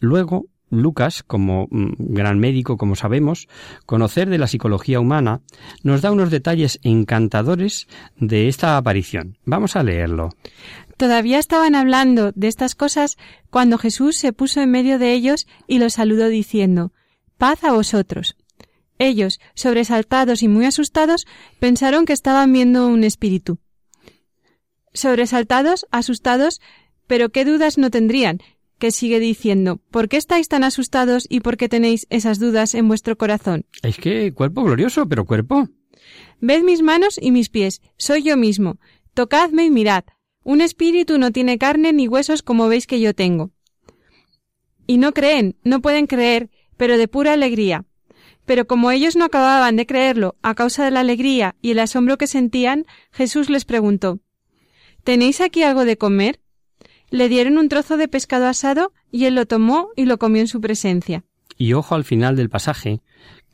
Luego, 0.00 0.46
Lucas, 0.70 1.22
como 1.22 1.66
mm, 1.70 1.92
gran 1.98 2.38
médico, 2.38 2.76
como 2.76 2.96
sabemos, 2.96 3.48
conocer 3.86 4.30
de 4.30 4.38
la 4.38 4.46
psicología 4.46 5.00
humana, 5.00 5.42
nos 5.82 6.00
da 6.00 6.12
unos 6.12 6.30
detalles 6.30 6.78
encantadores 6.82 7.88
de 8.16 8.48
esta 8.48 8.76
aparición. 8.76 9.36
Vamos 9.44 9.76
a 9.76 9.82
leerlo. 9.82 10.30
Todavía 10.96 11.38
estaban 11.38 11.74
hablando 11.74 12.32
de 12.32 12.48
estas 12.48 12.74
cosas 12.74 13.16
cuando 13.50 13.78
Jesús 13.78 14.16
se 14.16 14.32
puso 14.32 14.60
en 14.60 14.70
medio 14.70 14.98
de 14.98 15.12
ellos 15.12 15.46
y 15.66 15.78
los 15.78 15.94
saludó 15.94 16.28
diciendo 16.28 16.92
Paz 17.38 17.64
a 17.64 17.72
vosotros. 17.72 18.36
Ellos, 18.98 19.40
sobresaltados 19.54 20.42
y 20.42 20.48
muy 20.48 20.66
asustados, 20.66 21.26
pensaron 21.58 22.04
que 22.04 22.12
estaban 22.12 22.52
viendo 22.52 22.86
un 22.86 23.02
espíritu. 23.02 23.58
Sobresaltados, 24.92 25.86
asustados, 25.90 26.60
pero 27.06 27.30
qué 27.30 27.46
dudas 27.46 27.78
no 27.78 27.90
tendrían, 27.90 28.40
que 28.80 28.90
sigue 28.90 29.20
diciendo, 29.20 29.80
¿por 29.92 30.08
qué 30.08 30.16
estáis 30.16 30.48
tan 30.48 30.64
asustados 30.64 31.26
y 31.28 31.40
por 31.40 31.56
qué 31.56 31.68
tenéis 31.68 32.08
esas 32.10 32.40
dudas 32.40 32.74
en 32.74 32.88
vuestro 32.88 33.16
corazón? 33.16 33.64
Es 33.82 33.98
que 33.98 34.34
cuerpo 34.34 34.64
glorioso, 34.64 35.06
pero 35.08 35.24
cuerpo. 35.24 35.68
Ved 36.40 36.62
mis 36.64 36.82
manos 36.82 37.18
y 37.22 37.30
mis 37.30 37.50
pies, 37.50 37.82
soy 37.96 38.22
yo 38.24 38.36
mismo. 38.36 38.78
Tocadme 39.14 39.64
y 39.66 39.70
mirad. 39.70 40.04
Un 40.42 40.62
espíritu 40.62 41.18
no 41.18 41.30
tiene 41.30 41.58
carne 41.58 41.92
ni 41.92 42.08
huesos 42.08 42.42
como 42.42 42.66
veis 42.68 42.88
que 42.88 42.98
yo 42.98 43.14
tengo. 43.14 43.50
Y 44.86 44.98
no 44.98 45.12
creen, 45.12 45.56
no 45.62 45.80
pueden 45.80 46.06
creer, 46.06 46.50
pero 46.76 46.98
de 46.98 47.06
pura 47.06 47.34
alegría. 47.34 47.84
Pero 48.46 48.66
como 48.66 48.90
ellos 48.90 49.14
no 49.14 49.26
acababan 49.26 49.76
de 49.76 49.86
creerlo 49.86 50.36
a 50.42 50.54
causa 50.54 50.84
de 50.84 50.90
la 50.90 51.00
alegría 51.00 51.54
y 51.60 51.70
el 51.72 51.78
asombro 51.78 52.18
que 52.18 52.26
sentían, 52.26 52.86
Jesús 53.12 53.50
les 53.50 53.64
preguntó 53.64 54.18
¿Tenéis 55.04 55.40
aquí 55.40 55.62
algo 55.62 55.84
de 55.84 55.96
comer? 55.96 56.39
Le 57.10 57.28
dieron 57.28 57.58
un 57.58 57.68
trozo 57.68 57.96
de 57.96 58.08
pescado 58.08 58.46
asado 58.46 58.92
y 59.10 59.24
él 59.24 59.34
lo 59.34 59.46
tomó 59.46 59.88
y 59.96 60.06
lo 60.06 60.18
comió 60.18 60.40
en 60.40 60.48
su 60.48 60.60
presencia. 60.60 61.24
Y 61.56 61.72
ojo 61.74 61.94
al 61.94 62.04
final 62.04 62.36
del 62.36 62.48
pasaje, 62.48 63.02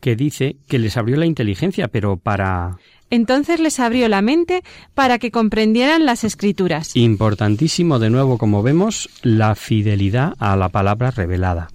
que 0.01 0.16
dice 0.16 0.57
que 0.69 0.79
les 0.79 0.97
abrió 0.97 1.16
la 1.16 1.27
inteligencia, 1.27 1.88
pero 1.88 2.16
para... 2.16 2.79
Entonces 3.11 3.61
les 3.61 3.81
abrió 3.81 4.09
la 4.09 4.23
mente 4.23 4.62
para 4.95 5.19
que 5.19 5.31
comprendieran 5.31 6.07
las 6.07 6.25
escrituras. 6.25 6.95
Importantísimo 6.97 7.99
de 7.99 8.11
nuevo, 8.11 8.37
como 8.38 8.62
vemos, 8.62 9.09
la 9.23 9.55
fidelidad 9.55 10.35
a 10.38 10.57
la 10.57 10.69
palabra 10.69 11.11
revelada. 11.11 11.69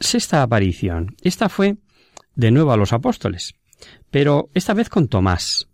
Sexta 0.00 0.42
aparición. 0.42 1.14
Esta 1.22 1.48
fue 1.48 1.76
de 2.34 2.50
nuevo 2.50 2.72
a 2.72 2.76
los 2.76 2.92
apóstoles, 2.92 3.54
pero 4.10 4.50
esta 4.54 4.74
vez 4.74 4.88
con 4.88 5.08
Tomás. 5.08 5.68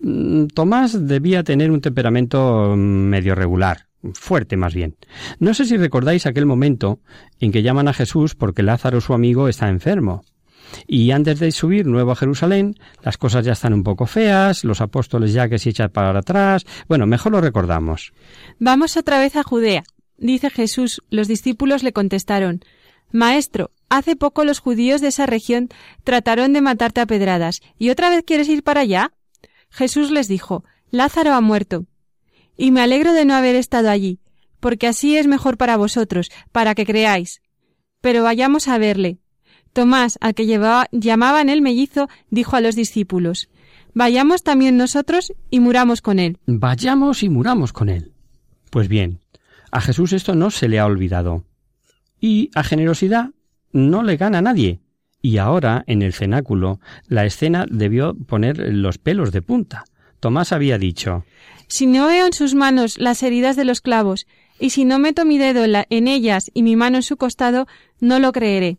Mm, 0.00 0.46
Tomás 0.46 1.06
debía 1.06 1.42
tener 1.42 1.70
un 1.70 1.80
temperamento 1.80 2.74
mm, 2.76 2.78
medio 2.78 3.34
regular, 3.34 3.87
fuerte 4.14 4.56
más 4.56 4.74
bien. 4.74 4.96
No 5.38 5.54
sé 5.54 5.64
si 5.64 5.76
recordáis 5.76 6.26
aquel 6.26 6.46
momento 6.46 7.00
en 7.40 7.52
que 7.52 7.62
llaman 7.62 7.88
a 7.88 7.94
Jesús 7.94 8.34
porque 8.34 8.62
Lázaro, 8.62 9.00
su 9.00 9.14
amigo, 9.14 9.48
está 9.48 9.68
enfermo. 9.68 10.22
Y 10.86 11.10
antes 11.12 11.40
de 11.40 11.50
subir 11.50 11.86
nuevo 11.86 12.12
a 12.12 12.16
Jerusalén, 12.16 12.74
las 13.02 13.16
cosas 13.16 13.44
ya 13.44 13.52
están 13.52 13.72
un 13.72 13.82
poco 13.82 14.06
feas, 14.06 14.64
los 14.64 14.80
apóstoles 14.80 15.32
ya 15.32 15.48
que 15.48 15.58
se 15.58 15.70
echan 15.70 15.90
para 15.90 16.18
atrás. 16.18 16.66
Bueno, 16.88 17.06
mejor 17.06 17.32
lo 17.32 17.40
recordamos. 17.40 18.12
Vamos 18.58 18.96
otra 18.96 19.18
vez 19.18 19.36
a 19.36 19.42
Judea. 19.42 19.84
Dice 20.18 20.50
Jesús, 20.50 21.02
los 21.10 21.28
discípulos 21.28 21.82
le 21.82 21.92
contestaron, 21.92 22.60
Maestro, 23.12 23.70
hace 23.88 24.16
poco 24.16 24.44
los 24.44 24.58
judíos 24.58 25.00
de 25.00 25.08
esa 25.08 25.26
región 25.26 25.68
trataron 26.04 26.52
de 26.52 26.60
matarte 26.60 27.00
a 27.00 27.06
pedradas, 27.06 27.60
¿y 27.78 27.90
otra 27.90 28.10
vez 28.10 28.24
quieres 28.26 28.48
ir 28.48 28.62
para 28.62 28.82
allá? 28.82 29.12
Jesús 29.70 30.10
les 30.10 30.28
dijo, 30.28 30.64
Lázaro 30.90 31.32
ha 31.34 31.40
muerto. 31.40 31.86
Y 32.58 32.72
me 32.72 32.82
alegro 32.82 33.14
de 33.14 33.24
no 33.24 33.34
haber 33.34 33.54
estado 33.54 33.88
allí, 33.88 34.18
porque 34.60 34.88
así 34.88 35.16
es 35.16 35.26
mejor 35.26 35.56
para 35.56 35.78
vosotros, 35.78 36.30
para 36.52 36.74
que 36.74 36.84
creáis. 36.84 37.40
Pero 38.02 38.22
vayamos 38.22 38.68
a 38.68 38.76
verle. 38.76 39.18
Tomás, 39.72 40.18
al 40.20 40.34
que 40.34 40.44
llevaba, 40.44 40.88
llamaban 40.92 41.48
el 41.48 41.62
mellizo, 41.62 42.08
dijo 42.30 42.56
a 42.56 42.60
los 42.60 42.74
discípulos, 42.74 43.48
Vayamos 43.94 44.42
también 44.42 44.76
nosotros 44.76 45.32
y 45.50 45.60
muramos 45.60 46.02
con 46.02 46.18
él. 46.18 46.38
Vayamos 46.46 47.22
y 47.22 47.28
muramos 47.28 47.72
con 47.72 47.88
él. 47.88 48.12
Pues 48.70 48.88
bien, 48.88 49.20
a 49.70 49.80
Jesús 49.80 50.12
esto 50.12 50.34
no 50.34 50.50
se 50.50 50.68
le 50.68 50.78
ha 50.78 50.86
olvidado. 50.86 51.44
Y 52.20 52.50
a 52.54 52.64
generosidad 52.64 53.30
no 53.72 54.02
le 54.02 54.16
gana 54.16 54.38
a 54.38 54.42
nadie. 54.42 54.80
Y 55.22 55.38
ahora, 55.38 55.84
en 55.86 56.02
el 56.02 56.12
cenáculo, 56.12 56.80
la 57.06 57.24
escena 57.24 57.66
debió 57.68 58.14
poner 58.14 58.72
los 58.72 58.98
pelos 58.98 59.32
de 59.32 59.42
punta. 59.42 59.84
Tomás 60.20 60.52
había 60.52 60.78
dicho 60.78 61.24
Si 61.68 61.86
no 61.86 62.06
veo 62.06 62.26
en 62.26 62.32
sus 62.32 62.54
manos 62.54 62.98
las 62.98 63.22
heridas 63.22 63.56
de 63.56 63.64
los 63.64 63.80
clavos, 63.80 64.26
y 64.58 64.70
si 64.70 64.84
no 64.84 64.98
meto 64.98 65.24
mi 65.24 65.38
dedo 65.38 65.64
en, 65.64 65.72
la- 65.72 65.86
en 65.90 66.08
ellas 66.08 66.50
y 66.54 66.62
mi 66.62 66.76
mano 66.76 66.96
en 66.96 67.02
su 67.02 67.16
costado, 67.16 67.66
no 68.00 68.18
lo 68.18 68.32
creeré. 68.32 68.78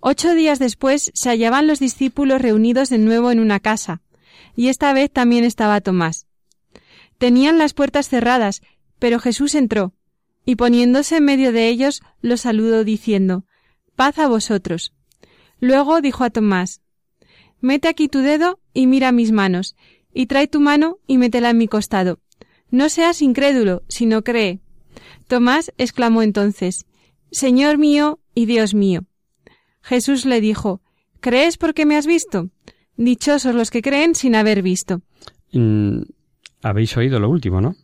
Ocho 0.00 0.34
días 0.34 0.58
después 0.58 1.10
se 1.14 1.28
hallaban 1.28 1.66
los 1.66 1.78
discípulos 1.80 2.40
reunidos 2.40 2.88
de 2.88 2.98
nuevo 2.98 3.30
en 3.30 3.40
una 3.40 3.60
casa, 3.60 4.00
y 4.54 4.68
esta 4.68 4.92
vez 4.92 5.10
también 5.10 5.44
estaba 5.44 5.80
Tomás. 5.80 6.26
Tenían 7.18 7.58
las 7.58 7.74
puertas 7.74 8.08
cerradas, 8.08 8.62
pero 8.98 9.18
Jesús 9.18 9.54
entró, 9.54 9.92
y 10.44 10.56
poniéndose 10.56 11.16
en 11.16 11.24
medio 11.24 11.52
de 11.52 11.68
ellos, 11.68 12.02
los 12.22 12.42
saludó 12.42 12.84
diciendo, 12.84 13.44
Paz 13.96 14.18
a 14.18 14.28
vosotros. 14.28 14.92
Luego 15.58 16.00
dijo 16.00 16.22
a 16.24 16.30
Tomás, 16.30 16.80
Mete 17.60 17.88
aquí 17.88 18.08
tu 18.08 18.20
dedo 18.20 18.60
y 18.74 18.86
mira 18.86 19.10
mis 19.12 19.32
manos, 19.32 19.74
y 20.16 20.26
trae 20.26 20.48
tu 20.48 20.60
mano 20.60 20.98
y 21.06 21.18
métela 21.18 21.50
en 21.50 21.58
mi 21.58 21.68
costado. 21.68 22.18
No 22.70 22.88
seas 22.88 23.20
incrédulo, 23.20 23.82
sino 23.86 24.24
cree. 24.24 24.60
Tomás 25.28 25.72
exclamó 25.76 26.22
entonces, 26.22 26.86
Señor 27.30 27.76
mío 27.76 28.18
y 28.34 28.46
Dios 28.46 28.72
mío. 28.72 29.04
Jesús 29.82 30.24
le 30.24 30.40
dijo, 30.40 30.80
¿Crees 31.20 31.58
porque 31.58 31.84
me 31.84 31.96
has 31.96 32.06
visto? 32.06 32.48
Dichosos 32.96 33.54
los 33.54 33.70
que 33.70 33.82
creen 33.82 34.14
sin 34.14 34.34
haber 34.34 34.62
visto. 34.62 35.02
Mm, 35.52 36.00
Habéis 36.62 36.96
oído 36.96 37.20
lo 37.20 37.28
último, 37.28 37.60
¿no? 37.60 37.76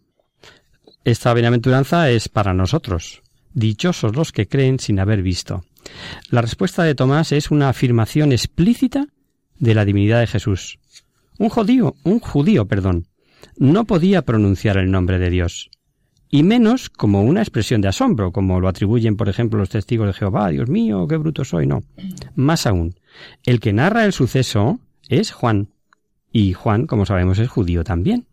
Esta 1.04 1.34
bienaventuranza 1.34 2.10
es 2.10 2.30
para 2.30 2.54
nosotros. 2.54 3.22
Dichosos 3.52 4.16
los 4.16 4.32
que 4.32 4.48
creen 4.48 4.78
sin 4.78 4.98
haber 4.98 5.22
visto. 5.22 5.64
La 6.30 6.40
respuesta 6.40 6.82
de 6.82 6.94
Tomás 6.94 7.32
es 7.32 7.50
una 7.50 7.68
afirmación 7.68 8.32
explícita 8.32 9.06
de 9.58 9.74
la 9.74 9.84
divinidad 9.84 10.20
de 10.20 10.26
Jesús. 10.26 10.78
Un 11.38 11.48
judío, 11.48 11.94
un 12.04 12.20
judío, 12.20 12.66
perdón, 12.66 13.06
no 13.56 13.84
podía 13.84 14.22
pronunciar 14.22 14.76
el 14.76 14.90
nombre 14.90 15.18
de 15.18 15.30
Dios, 15.30 15.70
y 16.30 16.42
menos 16.42 16.88
como 16.88 17.22
una 17.22 17.40
expresión 17.40 17.80
de 17.80 17.88
asombro, 17.88 18.32
como 18.32 18.58
lo 18.58 18.68
atribuyen, 18.68 19.16
por 19.16 19.28
ejemplo, 19.28 19.58
los 19.58 19.68
testigos 19.68 20.06
de 20.06 20.14
Jehová, 20.14 20.48
Dios 20.48 20.68
mío, 20.68 21.06
qué 21.06 21.16
bruto 21.16 21.44
soy, 21.44 21.66
no. 21.66 21.82
Más 22.34 22.66
aún, 22.66 22.94
el 23.44 23.60
que 23.60 23.72
narra 23.72 24.06
el 24.06 24.12
suceso 24.12 24.80
es 25.08 25.30
Juan, 25.30 25.68
y 26.32 26.54
Juan, 26.54 26.86
como 26.86 27.04
sabemos, 27.04 27.38
es 27.38 27.48
judío 27.48 27.84
también. 27.84 28.26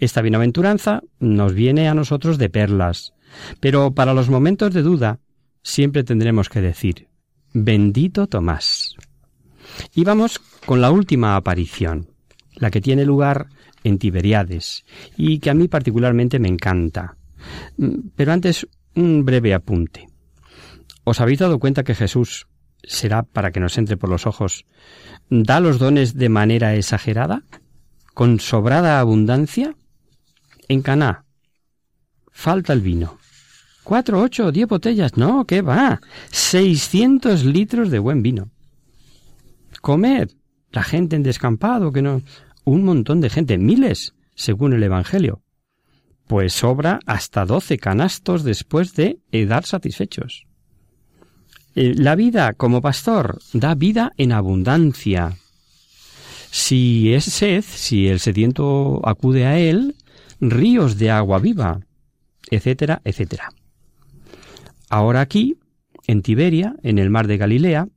Esta 0.00 0.22
bienaventuranza 0.22 1.02
nos 1.20 1.54
viene 1.54 1.88
a 1.88 1.94
nosotros 1.94 2.38
de 2.38 2.50
perlas, 2.50 3.14
pero 3.60 3.92
para 3.92 4.14
los 4.14 4.28
momentos 4.28 4.74
de 4.74 4.82
duda 4.82 5.20
siempre 5.62 6.02
tendremos 6.02 6.48
que 6.48 6.60
decir, 6.60 7.08
bendito 7.52 8.26
Tomás. 8.26 8.96
Y 9.94 10.04
vamos 10.04 10.40
con 10.66 10.80
la 10.80 10.90
última 10.90 11.36
aparición, 11.36 12.08
la 12.58 12.70
que 12.70 12.80
tiene 12.80 13.04
lugar 13.04 13.48
en 13.84 13.98
Tiberiades, 13.98 14.84
y 15.16 15.38
que 15.38 15.50
a 15.50 15.54
mí 15.54 15.68
particularmente 15.68 16.38
me 16.38 16.48
encanta. 16.48 17.16
Mm, 17.76 18.10
Pero 18.16 18.32
antes, 18.32 18.66
un 18.94 19.24
breve 19.24 19.54
apunte. 19.54 20.08
¿Os 21.04 21.20
habéis 21.20 21.38
dado 21.38 21.58
cuenta 21.58 21.84
que 21.84 21.94
Jesús 21.94 22.46
será 22.82 23.22
para 23.22 23.50
que 23.50 23.60
nos 23.60 23.78
entre 23.78 23.96
por 23.96 24.10
los 24.10 24.26
ojos, 24.26 24.64
da 25.30 25.60
los 25.60 25.78
dones 25.78 26.14
de 26.14 26.28
manera 26.28 26.74
exagerada? 26.74 27.42
¿Con 28.14 28.40
sobrada 28.40 29.00
abundancia? 29.00 29.74
En 30.68 30.82
Caná, 30.82 31.24
falta 32.30 32.72
el 32.72 32.80
vino. 32.80 33.18
Cuatro, 33.84 34.20
ocho, 34.20 34.52
diez 34.52 34.68
botellas. 34.68 35.16
No, 35.16 35.46
¿qué 35.46 35.62
va? 35.62 36.00
Seiscientos 36.30 37.44
litros 37.44 37.90
de 37.90 37.98
buen 37.98 38.22
vino. 38.22 38.50
Comer. 39.80 40.28
La 40.70 40.82
gente 40.82 41.16
en 41.16 41.22
descampado, 41.22 41.90
que 41.90 42.02
no. 42.02 42.20
Un 42.68 42.84
montón 42.84 43.22
de 43.22 43.30
gente, 43.30 43.56
miles, 43.56 44.12
según 44.34 44.74
el 44.74 44.82
Evangelio. 44.82 45.40
Pues 46.26 46.52
sobra 46.52 47.00
hasta 47.06 47.46
doce 47.46 47.78
canastos 47.78 48.44
después 48.44 48.92
de 48.92 49.20
edar 49.32 49.64
satisfechos. 49.64 50.44
Eh, 51.74 51.94
La 51.96 52.14
vida 52.14 52.52
como 52.52 52.82
pastor 52.82 53.38
da 53.54 53.74
vida 53.74 54.12
en 54.18 54.32
abundancia. 54.32 55.38
Si 56.50 57.14
es 57.14 57.24
sed, 57.24 57.64
si 57.66 58.06
el 58.08 58.20
sediento 58.20 59.00
acude 59.02 59.46
a 59.46 59.58
él, 59.58 59.96
ríos 60.38 60.98
de 60.98 61.10
agua 61.10 61.38
viva, 61.38 61.80
etcétera, 62.50 63.00
etcétera. 63.02 63.48
Ahora 64.90 65.22
aquí, 65.22 65.56
en 66.06 66.20
Tiberia, 66.20 66.76
en 66.82 66.98
el 66.98 67.08
mar 67.08 67.28
de 67.28 67.38
Galilea, 67.38 67.88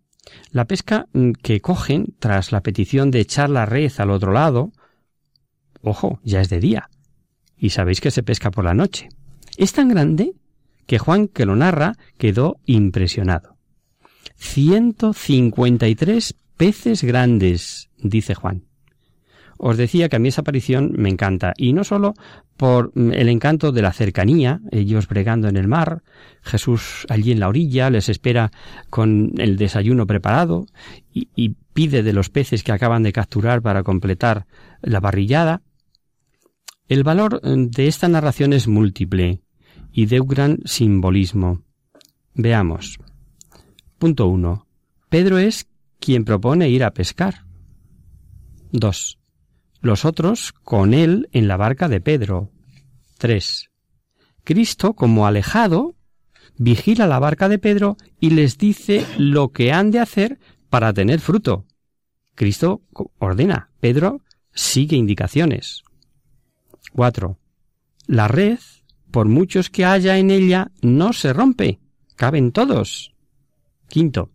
la 0.51 0.65
pesca 0.65 1.07
mm, 1.13 1.31
que 1.41 1.61
cogen 1.61 2.13
tras 2.19 2.51
la 2.51 2.61
petición 2.61 3.09
de 3.11 3.19
echar 3.19 3.49
la 3.49 3.65
red 3.65 3.91
al 3.97 4.11
otro 4.11 4.31
lado, 4.31 4.71
ojo, 5.81 6.19
ya 6.23 6.41
es 6.41 6.49
de 6.49 6.59
día, 6.59 6.89
y 7.57 7.71
sabéis 7.71 8.01
que 8.01 8.11
se 8.11 8.21
pesca 8.23 8.51
por 8.51 8.65
la 8.65 8.73
noche. 8.73 9.09
Es 9.57 9.73
tan 9.73 9.89
grande 9.89 10.33
que 10.85 10.99
Juan, 10.99 11.27
que 11.27 11.45
lo 11.45 11.55
narra, 11.55 11.97
quedó 12.17 12.57
impresionado. 12.65 13.57
153 14.35 16.35
peces 16.57 17.03
grandes, 17.03 17.89
dice 17.97 18.35
Juan. 18.35 18.65
Os 19.63 19.77
decía 19.77 20.09
que 20.09 20.15
a 20.15 20.19
mí 20.19 20.29
esa 20.29 20.41
aparición 20.41 20.93
me 20.97 21.07
encanta, 21.07 21.53
y 21.55 21.71
no 21.71 21.83
solo 21.83 22.15
por 22.57 22.91
mm, 22.95 23.13
el 23.13 23.29
encanto 23.29 23.71
de 23.71 23.83
la 23.83 23.93
cercanía, 23.93 24.59
ellos 24.71 25.07
bregando 25.07 25.47
en 25.49 25.55
el 25.55 25.67
mar, 25.67 26.01
Jesús 26.41 27.05
allí 27.09 27.31
en 27.31 27.39
la 27.39 27.47
orilla 27.47 27.91
les 27.91 28.09
espera 28.09 28.51
con 28.89 29.33
el 29.37 29.57
desayuno 29.57 30.07
preparado 30.07 30.65
y, 31.13 31.55
pide 31.73 32.01
de 32.03 32.11
los 32.11 32.29
peces 32.29 32.63
que 32.63 32.73
acaban 32.73 33.03
de 33.03 33.13
capturar 33.13 33.61
para 33.61 33.83
completar 33.83 34.45
la 34.81 34.99
barrillada. 34.99 35.61
El 36.87 37.03
valor 37.03 37.39
mm, 37.43 37.67
de 37.67 37.87
esta 37.87 38.07
narración 38.07 38.53
es 38.53 38.67
múltiple 38.67 39.43
y 39.91 40.07
de 40.07 40.21
un 40.21 40.27
gran 40.27 40.57
simbolismo. 40.65 41.61
Veamos. 42.33 42.97
Punto 43.99 44.27
1. 44.27 44.65
Pedro 45.07 45.37
es 45.37 45.67
quien 45.99 46.25
propone 46.25 46.67
ir 46.67 46.83
a 46.83 46.95
pescar. 46.95 47.45
2. 48.71 49.20
Los 49.81 50.05
otros 50.05 50.53
con 50.63 50.93
él 50.93 51.27
en 51.31 51.47
la 51.47 51.57
barca 51.57 51.89
de 51.89 52.01
Pedro. 52.01 52.51
3. 53.17 53.69
Cristo, 54.43 54.93
como 54.93 55.25
alejado, 55.25 55.95
vigila 56.57 57.07
la 57.07 57.19
barca 57.19 57.49
de 57.49 57.57
Pedro 57.57 57.97
y 58.19 58.29
les 58.31 58.57
dice 58.57 59.05
lo 59.17 59.51
que 59.51 59.71
han 59.71 59.89
de 59.91 59.99
hacer 59.99 60.39
para 60.69 60.93
tener 60.93 61.19
fruto. 61.19 61.65
Cristo 62.35 62.81
ordena, 63.17 63.71
Pedro 63.79 64.21
sigue 64.53 64.95
indicaciones. 64.95 65.83
4. 66.93 67.37
La 68.07 68.27
red, 68.27 68.59
por 69.09 69.27
muchos 69.27 69.69
que 69.69 69.85
haya 69.85 70.17
en 70.17 70.29
ella, 70.29 70.71
no 70.81 71.13
se 71.13 71.33
rompe, 71.33 71.79
caben 72.15 72.51
todos. 72.51 73.13
Quinto. 73.89 74.31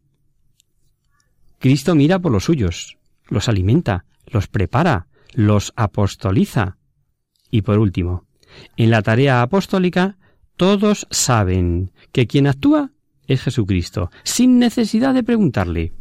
Cristo 1.58 1.94
mira 1.94 2.18
por 2.18 2.32
los 2.32 2.44
suyos, 2.44 2.98
los 3.28 3.48
alimenta, 3.48 4.04
los 4.26 4.48
prepara, 4.48 5.06
los 5.36 5.74
apostoliza. 5.76 6.78
Y 7.50 7.62
por 7.62 7.78
último, 7.78 8.26
en 8.76 8.90
la 8.90 9.02
tarea 9.02 9.42
apostólica, 9.42 10.16
todos 10.56 11.06
saben 11.10 11.92
que 12.10 12.26
quien 12.26 12.46
actúa 12.46 12.90
es 13.26 13.42
Jesucristo, 13.42 14.10
sin 14.24 14.58
necesidad 14.58 15.12
de 15.12 15.22
preguntarle. 15.22 15.92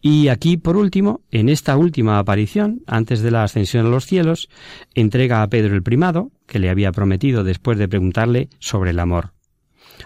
Y 0.00 0.28
aquí, 0.28 0.56
por 0.56 0.76
último, 0.76 1.22
en 1.30 1.48
esta 1.48 1.76
última 1.76 2.18
aparición, 2.18 2.82
antes 2.86 3.22
de 3.22 3.32
la 3.32 3.42
ascensión 3.42 3.86
a 3.86 3.90
los 3.90 4.06
cielos, 4.06 4.48
entrega 4.94 5.42
a 5.42 5.48
Pedro 5.48 5.74
el 5.74 5.82
primado, 5.82 6.30
que 6.46 6.60
le 6.60 6.70
había 6.70 6.92
prometido 6.92 7.42
después 7.42 7.76
de 7.76 7.88
preguntarle 7.88 8.48
sobre 8.60 8.90
el 8.90 9.00
amor. 9.00 9.32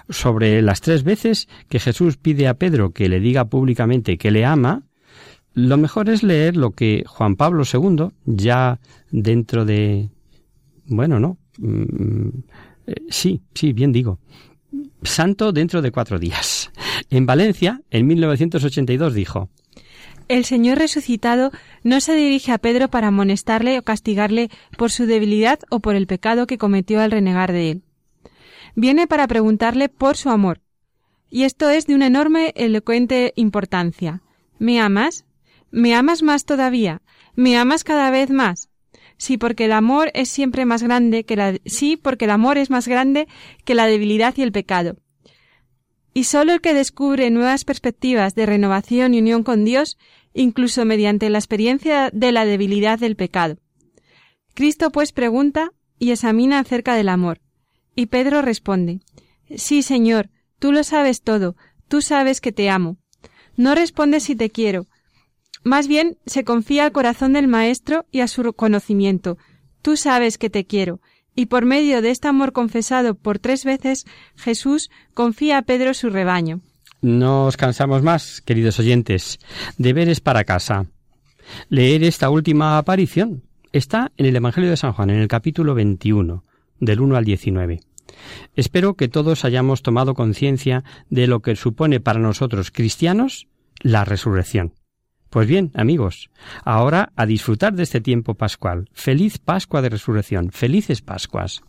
Sobre 0.09 0.63
las 0.63 0.81
tres 0.81 1.05
veces 1.05 1.49
que 1.69 1.81
Jesús 1.81 2.17
pide 2.17 2.49
a 2.49 2.55
Pedro 2.55 2.93
que 2.93 3.09
le 3.09 3.21
diga 3.21 3.47
públicamente 3.47 4.19
que 4.19 4.31
le 4.31 4.45
ama, 4.45 4.86
lo 5.57 5.79
mejor 5.79 6.11
es 6.11 6.23
leer 6.23 6.55
lo 6.55 6.73
que 6.73 7.03
Juan 7.07 7.35
Pablo 7.35 7.65
II, 7.65 8.09
ya 8.27 8.79
dentro 9.11 9.65
de... 9.65 10.11
bueno, 10.85 11.19
no. 11.19 11.39
Mm, 11.57 12.29
eh, 12.87 12.95
sí, 13.09 13.41
sí, 13.55 13.73
bien 13.73 13.91
digo. 13.91 14.19
Santo 15.03 15.53
dentro 15.53 15.81
de 15.81 15.91
cuatro 15.91 16.19
días. 16.19 16.71
En 17.09 17.25
Valencia, 17.25 17.81
en 17.91 18.07
1982, 18.07 19.15
dijo, 19.15 19.49
el 20.29 20.45
Señor 20.45 20.77
resucitado 20.77 21.53
no 21.83 22.01
se 22.01 22.15
dirige 22.15 22.53
a 22.53 22.59
Pedro 22.59 22.89
para 22.89 23.09
amonestarle 23.09 23.79
o 23.79 23.83
castigarle 23.83 24.51
por 24.77 24.91
su 24.91 25.07
debilidad 25.07 25.61
o 25.71 25.81
por 25.81 25.95
el 25.95 26.07
pecado 26.07 26.47
que 26.47 26.59
cometió 26.59 27.01
al 27.01 27.13
renegar 27.13 27.53
de 27.53 27.71
él. 27.71 27.83
Viene 28.75 29.07
para 29.07 29.27
preguntarle 29.27 29.89
por 29.89 30.19
su 30.19 30.29
amor. 30.29 30.61
Y 31.31 31.45
esto 31.45 31.71
es 31.71 31.87
de 31.87 31.95
una 31.95 32.09
enorme 32.09 32.53
elocuente 32.57 33.33
importancia. 33.37 34.21
¿Me 34.59 34.81
amas? 34.81 35.26
¿Me 35.77 35.95
amas 35.95 36.23
más 36.23 36.47
todavía? 36.47 37.03
¿Me 37.35 37.59
amas 37.59 37.85
cada 37.85 38.11
vez 38.11 38.31
más? 38.31 38.71
Sí, 39.19 39.37
porque 39.37 39.67
el 39.67 39.73
amor 39.73 40.11
es 40.15 40.31
siempre 40.31 40.65
más 40.65 40.83
grande 40.83 41.25
que 41.25 41.37
la 41.37 41.59
sí, 41.67 41.99
porque 41.99 42.25
el 42.25 42.31
amor 42.31 42.57
es 42.57 42.71
más 42.71 42.89
grande 42.89 43.29
que 43.67 43.75
la 43.75 43.85
debilidad 43.85 44.33
y 44.39 44.43
el 44.43 44.53
pecado. 44.53 44.97
Y 46.15 46.25
solo 46.25 46.55
el 46.55 46.63
que 46.63 46.73
descubre 46.73 47.31
nuevas 47.31 47.67
perspectivas 47.67 48.35
de 48.35 48.47
renovación 48.47 49.13
y 49.13 49.19
unión 49.19 49.43
con 49.43 49.67
Dios 49.67 49.99
incluso 50.33 50.87
mediante 50.87 51.29
la 51.29 51.37
experiencia 51.37 52.09
de 52.11 52.33
la 52.33 52.47
debilidad 52.47 52.99
del 52.99 53.15
pecado. 53.15 53.59
Cristo 54.55 54.91
pues 54.91 55.13
pregunta 55.13 55.73
y 55.99 56.13
examina 56.13 56.59
acerca 56.59 56.95
del 56.95 57.11
amor. 57.11 57.43
Y 57.95 58.07
Pedro 58.07 58.41
responde 58.41 59.01
Sí, 59.55 59.83
Señor, 59.83 60.31
tú 60.59 60.73
lo 60.73 60.85
sabes 60.85 61.21
todo, 61.21 61.55
tú 61.87 62.01
sabes 62.01 62.41
que 62.41 62.53
te 62.53 62.71
amo. 62.71 62.97
No 63.57 63.75
responde 63.75 64.21
si 64.21 64.35
te 64.35 64.49
quiero. 64.49 64.87
Más 65.67 65.89
bien 65.89 66.17
se 66.27 66.45
confía 66.45 66.85
al 66.85 66.93
corazón 66.93 67.33
del 67.33 67.49
Maestro 67.49 68.07
y 68.13 68.21
a 68.21 68.29
su 68.29 68.53
conocimiento. 68.53 69.37
Tú 69.83 69.97
sabes 69.97 70.39
que 70.39 70.49
te 70.49 70.65
quiero. 70.65 71.01
Y 71.35 71.47
por 71.47 71.65
medio 71.65 72.03
de 72.03 72.11
este 72.11 72.29
amor 72.29 72.53
confesado 72.53 73.17
por 73.17 73.41
tres 73.41 73.65
veces, 73.65 74.07
Jesús 74.37 74.91
confía 75.13 75.59
a 75.59 75.63
Pedro 75.63 75.93
su 75.93 76.09
rebaño. 76.09 76.61
No 77.03 77.47
os 77.47 77.57
cansamos 77.57 78.05
más, 78.05 78.43
queridos 78.43 78.79
oyentes. 78.79 79.41
Deberes 79.77 80.21
para 80.21 80.45
casa. 80.45 80.87
Leer 81.69 82.05
esta 82.05 82.31
última 82.31 82.79
aparición. 82.79 83.43
Está 83.73 84.13
en 84.19 84.27
el 84.27 84.37
Evangelio 84.37 84.71
de 84.71 84.77
San 84.77 84.93
Juan, 84.93 85.11
en 85.11 85.19
el 85.19 85.27
capítulo 85.27 85.75
21, 85.75 86.45
del 86.79 87.01
1 87.01 87.17
al 87.17 87.25
19. 87.25 87.81
Espero 88.55 88.95
que 88.95 89.09
todos 89.09 89.45
hayamos 89.45 89.83
tomado 89.83 90.15
conciencia 90.15 90.85
de 91.11 91.27
lo 91.27 91.41
que 91.41 91.57
supone 91.57 91.99
para 91.99 92.21
nosotros 92.21 92.71
cristianos 92.71 93.49
la 93.81 94.05
resurrección. 94.05 94.73
Pues 95.37 95.49
bien, 95.49 95.71
amigos, 95.75 96.31
ahora 96.65 97.13
a 97.15 97.27
disfrutar 97.27 97.75
de 97.75 97.83
este 97.83 98.01
tiempo 98.01 98.37
pascual. 98.37 98.89
Feliz 98.95 99.37
Pascua 99.37 99.83
de 99.83 99.91
Resurrección. 99.91 100.51
Felices 100.51 101.03
Pascuas. 101.03 101.63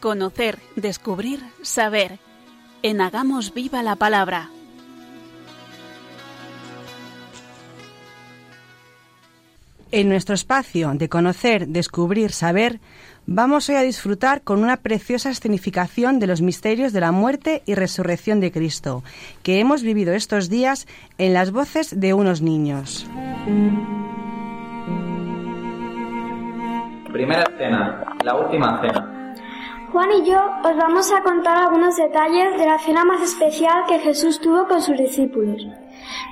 Conocer, 0.00 0.58
descubrir, 0.76 1.40
saber. 1.60 2.18
En 2.82 3.02
Hagamos 3.02 3.52
Viva 3.52 3.82
la 3.82 3.96
Palabra. 3.96 4.48
En 9.92 10.08
nuestro 10.08 10.34
espacio 10.34 10.92
de 10.94 11.10
conocer, 11.10 11.68
descubrir, 11.68 12.32
saber, 12.32 12.80
vamos 13.26 13.68
hoy 13.68 13.74
a 13.74 13.82
disfrutar 13.82 14.40
con 14.40 14.62
una 14.62 14.78
preciosa 14.78 15.28
escenificación 15.28 16.18
de 16.18 16.28
los 16.28 16.40
misterios 16.40 16.94
de 16.94 17.00
la 17.00 17.12
muerte 17.12 17.62
y 17.66 17.74
resurrección 17.74 18.40
de 18.40 18.52
Cristo, 18.52 19.04
que 19.42 19.60
hemos 19.60 19.82
vivido 19.82 20.14
estos 20.14 20.48
días 20.48 20.86
en 21.18 21.34
las 21.34 21.50
voces 21.50 22.00
de 22.00 22.14
unos 22.14 22.40
niños. 22.40 23.06
Primera 27.12 27.42
escena, 27.42 28.16
la 28.24 28.36
última 28.36 28.80
cena. 28.80 29.19
Juan 29.92 30.12
y 30.12 30.24
yo 30.24 30.38
os 30.62 30.76
vamos 30.76 31.12
a 31.12 31.20
contar 31.22 31.56
algunos 31.58 31.96
detalles 31.96 32.56
de 32.56 32.64
la 32.64 32.78
cena 32.78 33.04
más 33.04 33.22
especial 33.22 33.86
que 33.88 33.98
Jesús 33.98 34.40
tuvo 34.40 34.68
con 34.68 34.80
sus 34.80 34.96
discípulos. 34.96 35.66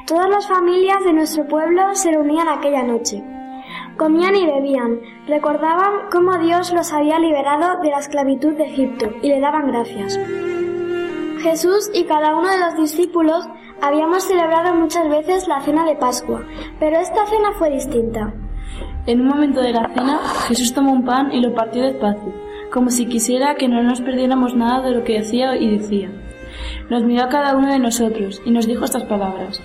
Todas 0.07 0.31
las 0.31 0.47
familias 0.47 1.03
de 1.05 1.13
nuestro 1.13 1.45
pueblo 1.49 1.83
se 1.95 2.13
reunían 2.13 2.49
aquella 2.49 2.85
noche. 2.85 3.21
Comían 3.97 4.37
y 4.37 4.47
bebían, 4.47 5.01
recordaban 5.27 6.09
cómo 6.13 6.39
Dios 6.39 6.73
los 6.73 6.93
había 6.93 7.19
liberado 7.19 7.81
de 7.83 7.91
la 7.91 7.99
esclavitud 7.99 8.53
de 8.55 8.67
Egipto 8.67 9.11
y 9.23 9.29
le 9.29 9.41
daban 9.41 9.67
gracias. 9.67 10.17
Jesús 11.43 11.91
y 11.93 12.05
cada 12.05 12.37
uno 12.37 12.49
de 12.49 12.59
los 12.59 12.77
discípulos 12.77 13.49
habíamos 13.83 14.23
celebrado 14.23 14.73
muchas 14.75 15.09
veces 15.09 15.49
la 15.49 15.61
cena 15.63 15.85
de 15.85 15.97
Pascua, 15.97 16.45
pero 16.79 16.97
esta 16.99 17.27
cena 17.27 17.51
fue 17.59 17.71
distinta. 17.71 18.33
En 19.07 19.21
un 19.21 19.27
momento 19.27 19.61
de 19.61 19.73
la 19.73 19.89
cena, 19.93 20.19
Jesús 20.47 20.73
tomó 20.73 20.93
un 20.93 21.05
pan 21.05 21.33
y 21.33 21.41
lo 21.41 21.53
partió 21.53 21.83
despacio 21.83 22.48
como 22.73 22.91
si 22.91 23.07
quisiera 23.07 23.55
que 23.55 23.69
no 23.69 23.83
nos 23.83 24.01
perdiéramos 24.01 24.55
nada 24.55 24.83
de 24.83 24.95
lo 24.95 25.05
que 25.05 25.19
decía 25.19 25.57
y 25.57 25.79
decía. 25.79 26.11
Nos 26.91 27.03
miró 27.03 27.25
a 27.25 27.29
cada 27.29 27.57
uno 27.57 27.71
de 27.73 27.79
nosotros 27.79 28.43
y 28.45 28.51
nos 28.51 28.67
dijo 28.67 28.85
estas 28.85 29.05
palabras. 29.05 29.63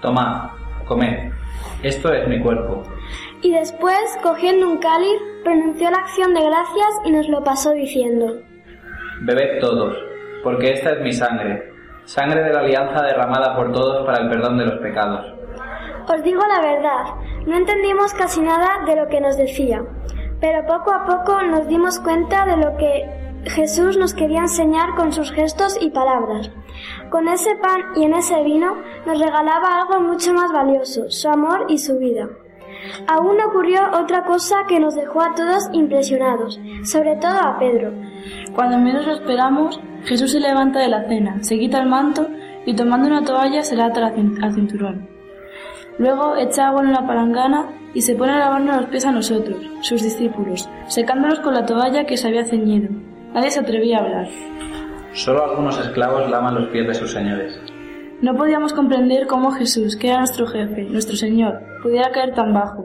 Tomad, 0.00 0.50
comed, 0.86 1.32
esto 1.82 2.12
es 2.12 2.28
mi 2.28 2.40
cuerpo. 2.40 2.82
Y 3.42 3.52
después, 3.52 3.98
cogiendo 4.22 4.68
un 4.68 4.78
cáliz, 4.78 5.20
pronunció 5.42 5.90
la 5.90 5.98
acción 5.98 6.34
de 6.34 6.42
gracias 6.42 6.88
y 7.04 7.12
nos 7.12 7.28
lo 7.28 7.42
pasó 7.42 7.72
diciendo. 7.72 8.40
Bebed 9.22 9.60
todos, 9.60 9.96
porque 10.42 10.72
esta 10.72 10.92
es 10.92 11.00
mi 11.00 11.12
sangre, 11.12 11.72
sangre 12.04 12.42
de 12.42 12.52
la 12.52 12.60
alianza 12.60 13.02
derramada 13.02 13.56
por 13.56 13.72
todos 13.72 14.06
para 14.06 14.22
el 14.22 14.30
perdón 14.30 14.58
de 14.58 14.66
los 14.66 14.78
pecados. 14.80 15.26
Os 16.08 16.22
digo 16.22 16.40
la 16.48 16.60
verdad, 16.60 17.04
no 17.46 17.56
entendimos 17.56 18.12
casi 18.14 18.40
nada 18.40 18.84
de 18.86 18.96
lo 18.96 19.06
que 19.08 19.20
nos 19.20 19.36
decía 19.36 19.82
pero 20.40 20.66
poco 20.66 20.92
a 20.92 21.04
poco 21.04 21.42
nos 21.42 21.66
dimos 21.68 22.00
cuenta 22.00 22.46
de 22.46 22.56
lo 22.56 22.76
que 22.76 23.20
Jesús 23.44 23.96
nos 23.96 24.14
quería 24.14 24.40
enseñar 24.40 24.94
con 24.96 25.12
sus 25.12 25.32
gestos 25.32 25.78
y 25.80 25.90
palabras. 25.90 26.50
Con 27.10 27.28
ese 27.28 27.56
pan 27.56 27.80
y 27.96 28.04
en 28.04 28.14
ese 28.14 28.42
vino 28.42 28.76
nos 29.06 29.18
regalaba 29.18 29.80
algo 29.80 30.00
mucho 30.00 30.32
más 30.32 30.52
valioso, 30.52 31.10
su 31.10 31.28
amor 31.28 31.66
y 31.68 31.78
su 31.78 31.98
vida. 31.98 32.28
Aún 33.06 33.40
ocurrió 33.40 33.80
otra 33.92 34.24
cosa 34.24 34.64
que 34.66 34.80
nos 34.80 34.94
dejó 34.94 35.20
a 35.20 35.34
todos 35.34 35.68
impresionados, 35.72 36.60
sobre 36.84 37.16
todo 37.16 37.38
a 37.38 37.58
Pedro. 37.58 37.92
Cuando 38.54 38.78
menos 38.78 39.06
lo 39.06 39.14
esperamos, 39.14 39.80
Jesús 40.04 40.32
se 40.32 40.40
levanta 40.40 40.80
de 40.80 40.88
la 40.88 41.04
cena, 41.06 41.42
se 41.42 41.58
quita 41.58 41.78
el 41.78 41.88
manto 41.88 42.26
y 42.64 42.74
tomando 42.74 43.08
una 43.08 43.24
toalla 43.24 43.62
se 43.62 43.76
la 43.76 43.86
ata 43.86 44.06
al 44.06 44.54
cinturón. 44.54 45.08
Luego 45.98 46.36
echa 46.36 46.68
agua 46.68 46.82
en 46.82 46.92
la 46.92 47.06
palangana 47.06 47.66
y 47.94 48.02
se 48.02 48.14
pone 48.14 48.32
a 48.32 48.38
lavarnos 48.38 48.76
los 48.76 48.86
pies 48.86 49.04
a 49.04 49.12
nosotros, 49.12 49.58
sus 49.82 50.02
discípulos, 50.02 50.68
secándolos 50.86 51.40
con 51.40 51.54
la 51.54 51.66
toalla 51.66 52.04
que 52.04 52.16
se 52.16 52.28
había 52.28 52.44
ceñido. 52.44 52.88
Nadie 53.34 53.50
se 53.50 53.60
atrevía 53.60 53.98
a 53.98 54.00
hablar. 54.02 54.28
Solo 55.12 55.44
algunos 55.44 55.78
esclavos 55.80 56.30
lavan 56.30 56.54
los 56.54 56.68
pies 56.68 56.86
de 56.86 56.94
sus 56.94 57.10
señores. 57.10 57.60
No 58.22 58.36
podíamos 58.36 58.74
comprender 58.74 59.26
cómo 59.26 59.50
Jesús, 59.50 59.96
que 59.96 60.08
era 60.08 60.18
nuestro 60.18 60.46
jefe, 60.46 60.82
nuestro 60.82 61.16
Señor, 61.16 61.60
pudiera 61.82 62.12
caer 62.12 62.34
tan 62.34 62.52
bajo. 62.52 62.84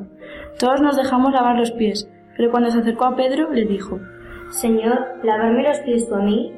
Todos 0.58 0.82
nos 0.82 0.95
dejamos 0.95 1.34
lavar 1.34 1.58
los 1.58 1.72
pies, 1.72 2.10
pero 2.38 2.51
cuando 2.51 2.72
se 2.72 2.80
acercó 2.80 3.06
a 3.06 3.16
Pedro 3.18 3.51
le 3.51 3.66
dijo, 3.66 3.99
Señor, 4.49 4.97
¿lavarme 5.24 5.64
los 5.64 5.80
pies 5.80 6.08
tú 6.08 6.16
a 6.16 6.22
mí? 6.22 6.53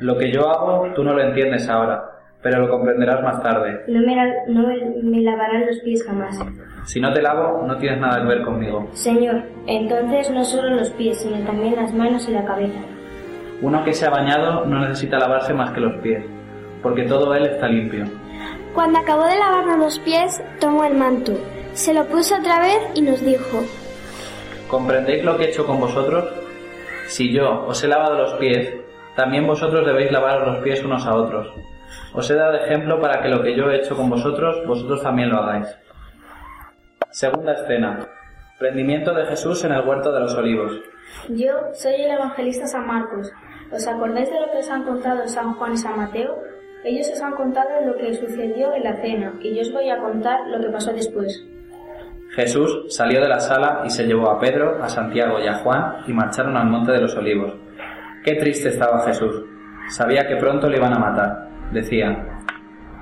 Lo 0.00 0.18
que 0.18 0.32
yo 0.32 0.48
hago 0.48 0.92
tú 0.94 1.04
no 1.04 1.12
lo 1.14 1.22
entiendes 1.22 1.68
ahora, 1.68 2.19
pero 2.42 2.60
lo 2.60 2.70
comprenderás 2.70 3.22
más 3.22 3.42
tarde. 3.42 3.82
No 3.86 4.00
me, 4.00 4.16
no 4.48 4.66
me 5.02 5.20
lavarán 5.20 5.66
los 5.66 5.78
pies 5.80 6.04
jamás. 6.04 6.38
Si 6.86 7.00
no 7.00 7.12
te 7.12 7.20
lavo, 7.20 7.64
no 7.66 7.76
tienes 7.76 8.00
nada 8.00 8.22
que 8.22 8.28
ver 8.28 8.42
conmigo. 8.42 8.88
Señor, 8.92 9.42
entonces 9.66 10.30
no 10.30 10.44
solo 10.44 10.70
los 10.76 10.90
pies, 10.90 11.18
sino 11.18 11.36
también 11.46 11.76
las 11.76 11.92
manos 11.92 12.28
y 12.28 12.32
la 12.32 12.44
cabeza. 12.44 12.80
Uno 13.62 13.84
que 13.84 13.92
se 13.92 14.06
ha 14.06 14.10
bañado 14.10 14.64
no 14.64 14.80
necesita 14.80 15.18
lavarse 15.18 15.52
más 15.52 15.72
que 15.72 15.80
los 15.80 16.00
pies, 16.00 16.24
porque 16.82 17.02
todo 17.02 17.34
él 17.34 17.46
está 17.46 17.68
limpio. 17.68 18.06
Cuando 18.74 19.00
acabó 19.00 19.24
de 19.26 19.38
lavarnos 19.38 19.78
los 19.78 19.98
pies, 19.98 20.42
tomó 20.60 20.84
el 20.84 20.94
manto, 20.94 21.32
se 21.74 21.92
lo 21.92 22.06
puso 22.06 22.36
otra 22.36 22.60
vez 22.60 22.78
y 22.94 23.02
nos 23.02 23.20
dijo, 23.24 23.62
¿Comprendéis 24.68 25.24
lo 25.24 25.36
que 25.36 25.44
he 25.44 25.48
hecho 25.48 25.66
con 25.66 25.80
vosotros? 25.80 26.24
Si 27.08 27.32
yo 27.32 27.66
os 27.66 27.82
he 27.82 27.88
lavado 27.88 28.16
los 28.16 28.34
pies, 28.34 28.72
también 29.16 29.46
vosotros 29.46 29.84
debéis 29.84 30.12
lavaros 30.12 30.46
los 30.46 30.62
pies 30.62 30.82
unos 30.84 31.04
a 31.04 31.14
otros. 31.14 31.52
Os 32.14 32.30
he 32.30 32.34
dado 32.34 32.54
ejemplo 32.54 33.00
para 33.00 33.22
que 33.22 33.28
lo 33.28 33.42
que 33.42 33.56
yo 33.56 33.70
he 33.70 33.76
hecho 33.76 33.96
con 33.96 34.10
vosotros, 34.10 34.66
vosotros 34.66 35.02
también 35.02 35.30
lo 35.30 35.38
hagáis. 35.38 35.68
Segunda 37.10 37.52
escena. 37.54 38.06
Prendimiento 38.58 39.14
de 39.14 39.26
Jesús 39.26 39.64
en 39.64 39.72
el 39.72 39.86
huerto 39.86 40.12
de 40.12 40.20
los 40.20 40.34
olivos. 40.34 40.72
Yo 41.28 41.52
soy 41.72 41.94
el 41.94 42.10
evangelista 42.10 42.66
San 42.66 42.86
Marcos. 42.86 43.32
¿Os 43.72 43.86
acordáis 43.86 44.28
de 44.30 44.40
lo 44.40 44.50
que 44.50 44.58
os 44.58 44.70
han 44.70 44.84
contado 44.84 45.26
San 45.28 45.54
Juan 45.54 45.72
y 45.72 45.76
San 45.76 45.96
Mateo? 45.96 46.36
Ellos 46.84 47.10
os 47.12 47.20
han 47.20 47.32
contado 47.32 47.68
lo 47.84 47.96
que 47.96 48.14
sucedió 48.14 48.72
en 48.72 48.84
la 48.84 48.96
cena 49.00 49.34
y 49.40 49.54
yo 49.54 49.62
os 49.62 49.72
voy 49.72 49.90
a 49.90 49.98
contar 49.98 50.40
lo 50.48 50.60
que 50.60 50.70
pasó 50.70 50.92
después. 50.92 51.44
Jesús 52.34 52.86
salió 52.88 53.20
de 53.20 53.28
la 53.28 53.40
sala 53.40 53.82
y 53.84 53.90
se 53.90 54.04
llevó 54.04 54.30
a 54.30 54.38
Pedro, 54.38 54.82
a 54.82 54.88
Santiago 54.88 55.40
y 55.40 55.48
a 55.48 55.58
Juan 55.58 55.96
y 56.06 56.12
marcharon 56.12 56.56
al 56.56 56.68
monte 56.68 56.92
de 56.92 57.00
los 57.00 57.14
olivos. 57.16 57.54
Qué 58.24 58.34
triste 58.34 58.68
estaba 58.68 59.04
Jesús. 59.04 59.42
Sabía 59.88 60.26
que 60.26 60.36
pronto 60.36 60.68
le 60.68 60.76
iban 60.76 60.94
a 60.94 60.98
matar. 60.98 61.49
Decía, 61.72 62.26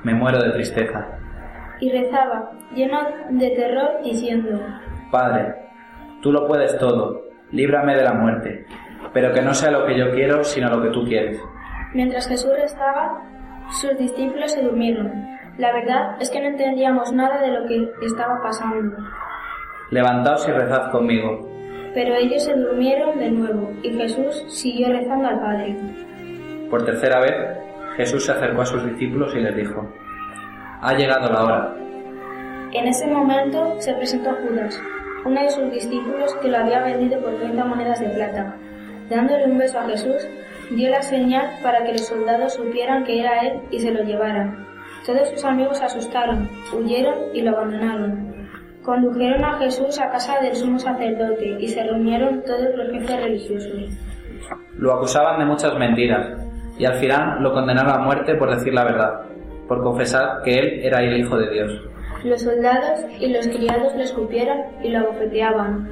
me 0.04 0.14
muero 0.14 0.42
de 0.42 0.50
tristeza. 0.50 1.06
Y 1.80 1.90
rezaba, 1.90 2.50
lleno 2.74 2.98
de 3.30 3.50
terror, 3.50 4.02
diciendo, 4.02 4.60
Padre, 5.10 5.54
tú 6.22 6.32
lo 6.32 6.46
puedes 6.46 6.76
todo, 6.78 7.22
líbrame 7.50 7.94
de 7.96 8.04
la 8.04 8.12
muerte, 8.14 8.66
pero 9.12 9.32
que 9.32 9.42
no 9.42 9.54
sea 9.54 9.70
lo 9.70 9.86
que 9.86 9.96
yo 9.96 10.10
quiero, 10.10 10.44
sino 10.44 10.68
lo 10.68 10.82
que 10.82 10.90
tú 10.90 11.04
quieres. 11.04 11.40
Mientras 11.94 12.28
Jesús 12.28 12.50
rezaba, 12.54 13.22
sus 13.70 13.96
discípulos 13.96 14.52
se 14.52 14.62
durmieron. 14.62 15.12
La 15.56 15.72
verdad 15.72 16.16
es 16.20 16.30
que 16.30 16.40
no 16.40 16.48
entendíamos 16.48 17.12
nada 17.12 17.40
de 17.40 17.48
lo 17.48 17.66
que 17.66 17.90
estaba 18.06 18.40
pasando. 18.42 18.96
Levantaos 19.90 20.46
y 20.48 20.52
rezad 20.52 20.90
conmigo. 20.90 21.48
Pero 21.94 22.14
ellos 22.14 22.44
se 22.44 22.54
durmieron 22.54 23.18
de 23.18 23.30
nuevo 23.30 23.72
y 23.82 23.90
Jesús 23.90 24.44
siguió 24.48 24.88
rezando 24.88 25.28
al 25.28 25.40
Padre. 25.40 25.76
Por 26.70 26.84
tercera 26.84 27.20
vez, 27.20 27.34
Jesús 27.98 28.26
se 28.26 28.30
acercó 28.30 28.62
a 28.62 28.66
sus 28.66 28.84
discípulos 28.84 29.34
y 29.34 29.40
les 29.40 29.56
dijo, 29.56 29.92
Ha 30.80 30.94
llegado 30.94 31.32
la 31.32 31.42
hora. 31.42 31.74
En 32.72 32.86
ese 32.86 33.08
momento 33.08 33.74
se 33.80 33.92
presentó 33.94 34.30
Judas, 34.36 34.80
uno 35.24 35.42
de 35.42 35.50
sus 35.50 35.68
discípulos 35.72 36.32
que 36.40 36.46
lo 36.46 36.58
había 36.58 36.80
vendido 36.84 37.20
por 37.20 37.34
30 37.34 37.64
monedas 37.64 37.98
de 37.98 38.08
plata. 38.10 38.54
Dándole 39.10 39.46
un 39.46 39.58
beso 39.58 39.80
a 39.80 39.88
Jesús, 39.88 40.28
dio 40.70 40.90
la 40.90 41.02
señal 41.02 41.50
para 41.60 41.82
que 41.82 41.90
los 41.90 42.06
soldados 42.06 42.54
supieran 42.54 43.02
que 43.02 43.18
era 43.18 43.40
él 43.40 43.62
y 43.72 43.80
se 43.80 43.90
lo 43.90 44.04
llevaran. 44.04 44.64
Todos 45.04 45.30
sus 45.30 45.44
amigos 45.44 45.78
se 45.78 45.86
asustaron, 45.86 46.48
huyeron 46.72 47.34
y 47.34 47.42
lo 47.42 47.50
abandonaron. 47.50 48.48
Condujeron 48.84 49.44
a 49.44 49.58
Jesús 49.58 49.98
a 49.98 50.08
casa 50.10 50.38
del 50.40 50.54
sumo 50.54 50.78
sacerdote 50.78 51.56
y 51.58 51.66
se 51.66 51.82
reunieron 51.82 52.44
todos 52.44 52.76
los 52.76 52.92
jefes 52.92 53.20
religiosos. 53.24 53.90
Lo 54.76 54.94
acusaban 54.94 55.40
de 55.40 55.46
muchas 55.46 55.76
mentiras 55.76 56.47
y 56.78 56.84
al 56.84 56.94
final 56.94 57.42
lo 57.42 57.52
condenaron 57.52 57.92
a 57.92 57.98
muerte 57.98 58.34
por 58.34 58.54
decir 58.54 58.72
la 58.72 58.84
verdad, 58.84 59.22
por 59.66 59.82
confesar 59.82 60.42
que 60.44 60.58
él 60.58 60.80
era 60.82 61.02
el 61.02 61.18
Hijo 61.18 61.36
de 61.36 61.50
Dios. 61.50 61.82
Los 62.24 62.42
soldados 62.42 63.00
y 63.20 63.28
los 63.32 63.46
criados 63.48 63.94
lo 63.94 64.02
escupieron 64.02 64.58
y 64.82 64.88
lo 64.88 65.00
abofeteaban. 65.00 65.88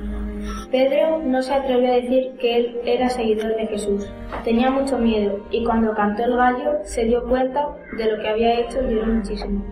Pedro 0.70 1.22
no 1.24 1.42
se 1.42 1.54
atrevió 1.54 1.92
a 1.92 1.96
decir 1.96 2.32
que 2.38 2.56
él 2.56 2.80
era 2.84 3.08
seguidor 3.08 3.56
de 3.56 3.66
Jesús. 3.66 4.10
Tenía 4.44 4.70
mucho 4.70 4.98
miedo 4.98 5.40
y 5.50 5.64
cuando 5.64 5.94
cantó 5.94 6.24
el 6.24 6.36
gallo 6.36 6.78
se 6.82 7.04
dio 7.04 7.22
cuenta 7.24 7.66
de 7.96 8.10
lo 8.10 8.22
que 8.22 8.28
había 8.28 8.60
hecho 8.60 8.78
y 8.82 8.94
lloró 8.94 9.12
muchísimo. 9.14 9.64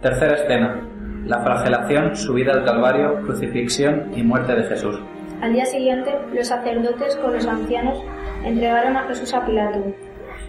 Tercera 0.00 0.34
escena. 0.34 0.88
La 1.26 1.40
flagelación, 1.40 2.14
subida 2.14 2.52
al 2.52 2.64
Calvario, 2.64 3.22
crucifixión 3.22 4.10
y 4.14 4.22
muerte 4.22 4.54
de 4.54 4.64
Jesús. 4.64 5.00
Al 5.40 5.54
día 5.54 5.64
siguiente, 5.64 6.14
los 6.34 6.46
sacerdotes 6.48 7.16
con 7.16 7.32
los 7.32 7.46
ancianos 7.46 7.98
entregaron 8.44 8.96
a 8.96 9.04
Jesús 9.04 9.32
a 9.32 9.44
Pilato. 9.44 9.82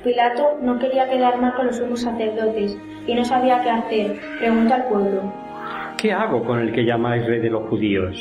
Pilato 0.06 0.58
no 0.62 0.78
quería 0.80 1.10
quedar 1.10 1.42
mal 1.42 1.54
con 1.56 1.66
los 1.66 1.78
sumos 1.78 2.02
sacerdotes 2.04 2.78
y 3.08 3.14
no 3.16 3.26
sabía 3.26 3.62
qué 3.64 3.70
hacer. 3.72 4.20
Preguntó 4.40 4.76
al 4.76 4.86
pueblo. 4.86 5.34
¿Qué 5.98 6.14
hago 6.14 6.44
con 6.46 6.60
el 6.60 6.72
que 6.72 6.86
llamáis 6.86 7.26
rey 7.26 7.40
de 7.42 7.50
los 7.50 7.68
judíos? 7.70 8.16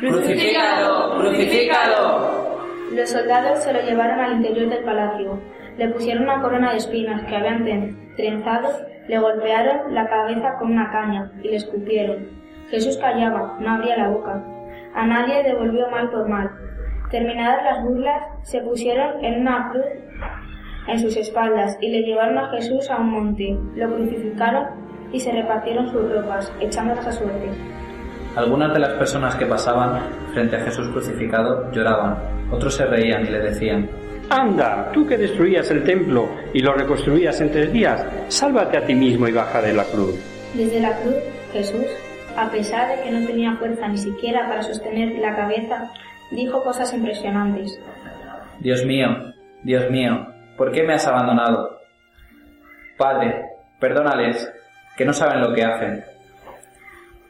¡Crucifícalo! 0.00 1.20
¡Crucifícalo! 1.20 2.42
Los 2.94 3.08
soldados 3.10 3.62
se 3.62 3.72
lo 3.72 3.80
llevaron 3.82 4.18
al 4.20 4.32
interior 4.32 4.68
del 4.68 4.84
palacio. 4.84 5.38
Le 5.78 5.88
pusieron 5.90 6.24
una 6.24 6.42
corona 6.42 6.72
de 6.72 6.78
espinas 6.78 7.22
que 7.24 7.36
habían 7.36 7.64
tren- 7.64 7.96
trenzado, 8.16 8.68
le 9.08 9.18
golpearon 9.18 9.94
la 9.94 10.06
cabeza 10.08 10.56
con 10.58 10.72
una 10.72 10.90
caña 10.90 11.30
y 11.42 11.48
le 11.48 11.56
escupieron. 11.56 12.28
Jesús 12.70 12.98
callaba, 12.98 13.56
no 13.60 13.70
abría 13.74 13.96
la 13.96 14.08
boca. 14.08 14.42
A 14.94 15.06
nadie 15.06 15.42
devolvió 15.44 15.88
mal 15.90 16.10
por 16.10 16.28
mal. 16.28 16.50
Terminadas 17.10 17.62
las 17.64 17.84
burlas, 17.84 18.22
se 18.42 18.60
pusieron 18.60 19.24
en 19.24 19.42
una 19.42 19.70
cruz 19.70 19.84
en 20.88 20.98
sus 20.98 21.16
espaldas 21.16 21.76
y 21.80 21.88
le 21.88 22.02
llevaron 22.02 22.38
a 22.38 22.50
Jesús 22.50 22.90
a 22.90 22.96
un 22.96 23.10
monte. 23.10 23.56
Lo 23.76 23.94
crucificaron 23.94 24.66
y 25.12 25.20
se 25.20 25.32
repartieron 25.32 25.90
sus 25.90 26.10
ropas, 26.10 26.52
echándolas 26.60 27.06
a 27.06 27.12
suerte. 27.12 27.50
Algunas 28.34 28.72
de 28.72 28.78
las 28.80 28.92
personas 28.94 29.34
que 29.36 29.44
pasaban 29.44 30.00
frente 30.32 30.56
a 30.56 30.60
Jesús 30.60 30.88
crucificado 30.88 31.70
lloraban, 31.70 32.16
otros 32.50 32.74
se 32.74 32.86
reían 32.86 33.26
y 33.26 33.30
le 33.30 33.40
decían, 33.40 33.88
Anda, 34.30 34.90
tú 34.92 35.06
que 35.06 35.18
destruías 35.18 35.70
el 35.70 35.84
templo 35.84 36.28
y 36.54 36.60
lo 36.60 36.72
reconstruías 36.72 37.40
en 37.42 37.50
tres 37.50 37.70
días, 37.72 38.06
sálvate 38.28 38.78
a 38.78 38.86
ti 38.86 38.94
mismo 38.94 39.28
y 39.28 39.32
baja 39.32 39.60
de 39.60 39.74
la 39.74 39.84
cruz. 39.84 40.14
Desde 40.54 40.80
la 40.80 40.96
cruz, 41.00 41.16
Jesús, 41.52 41.84
a 42.36 42.50
pesar 42.50 42.88
de 42.88 43.02
que 43.02 43.10
no 43.10 43.26
tenía 43.26 43.56
fuerza 43.56 43.88
ni 43.88 43.98
siquiera 43.98 44.48
para 44.48 44.62
sostener 44.62 45.18
la 45.18 45.36
cabeza, 45.36 45.90
dijo 46.30 46.62
cosas 46.62 46.94
impresionantes. 46.94 47.78
Dios 48.60 48.84
mío, 48.86 49.08
Dios 49.64 49.90
mío, 49.90 50.31
¿por 50.56 50.72
qué 50.72 50.82
me 50.82 50.94
has 50.94 51.06
abandonado? 51.06 51.78
Padre, 52.98 53.42
perdónales, 53.80 54.52
que 54.96 55.04
no 55.04 55.12
saben 55.12 55.40
lo 55.40 55.54
que 55.54 55.64
hacen. 55.64 56.04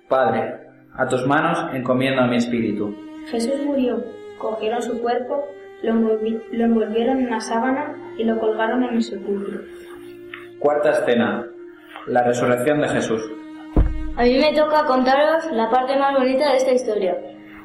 Padre, 0.09 0.55
a 0.97 1.07
tus 1.07 1.27
manos 1.27 1.73
encomiendo 1.75 2.23
mi 2.27 2.37
espíritu. 2.37 2.95
Jesús 3.31 3.61
murió, 3.64 4.03
cogieron 4.39 4.83
su 4.83 5.01
cuerpo, 5.01 5.45
lo, 5.83 5.93
envolvi- 5.95 6.43
lo 6.53 6.64
envolvieron 6.64 7.20
en 7.20 7.27
una 7.29 7.41
sábana 7.41 7.95
y 8.18 8.25
lo 8.25 8.39
colgaron 8.39 8.83
en 8.85 8.95
el 8.95 9.03
sepulcro. 9.03 9.61
Cuarta 10.59 10.91
escena. 10.91 11.47
La 12.09 12.25
resurrección 12.25 12.81
de 12.81 12.89
Jesús. 12.89 13.23
A 14.16 14.25
mí 14.25 14.39
me 14.39 14.53
toca 14.55 14.85
contaros 14.87 15.45
la 15.53 15.70
parte 15.70 15.97
más 15.97 16.14
bonita 16.18 16.51
de 16.51 16.57
esta 16.57 16.73
historia. 16.73 17.16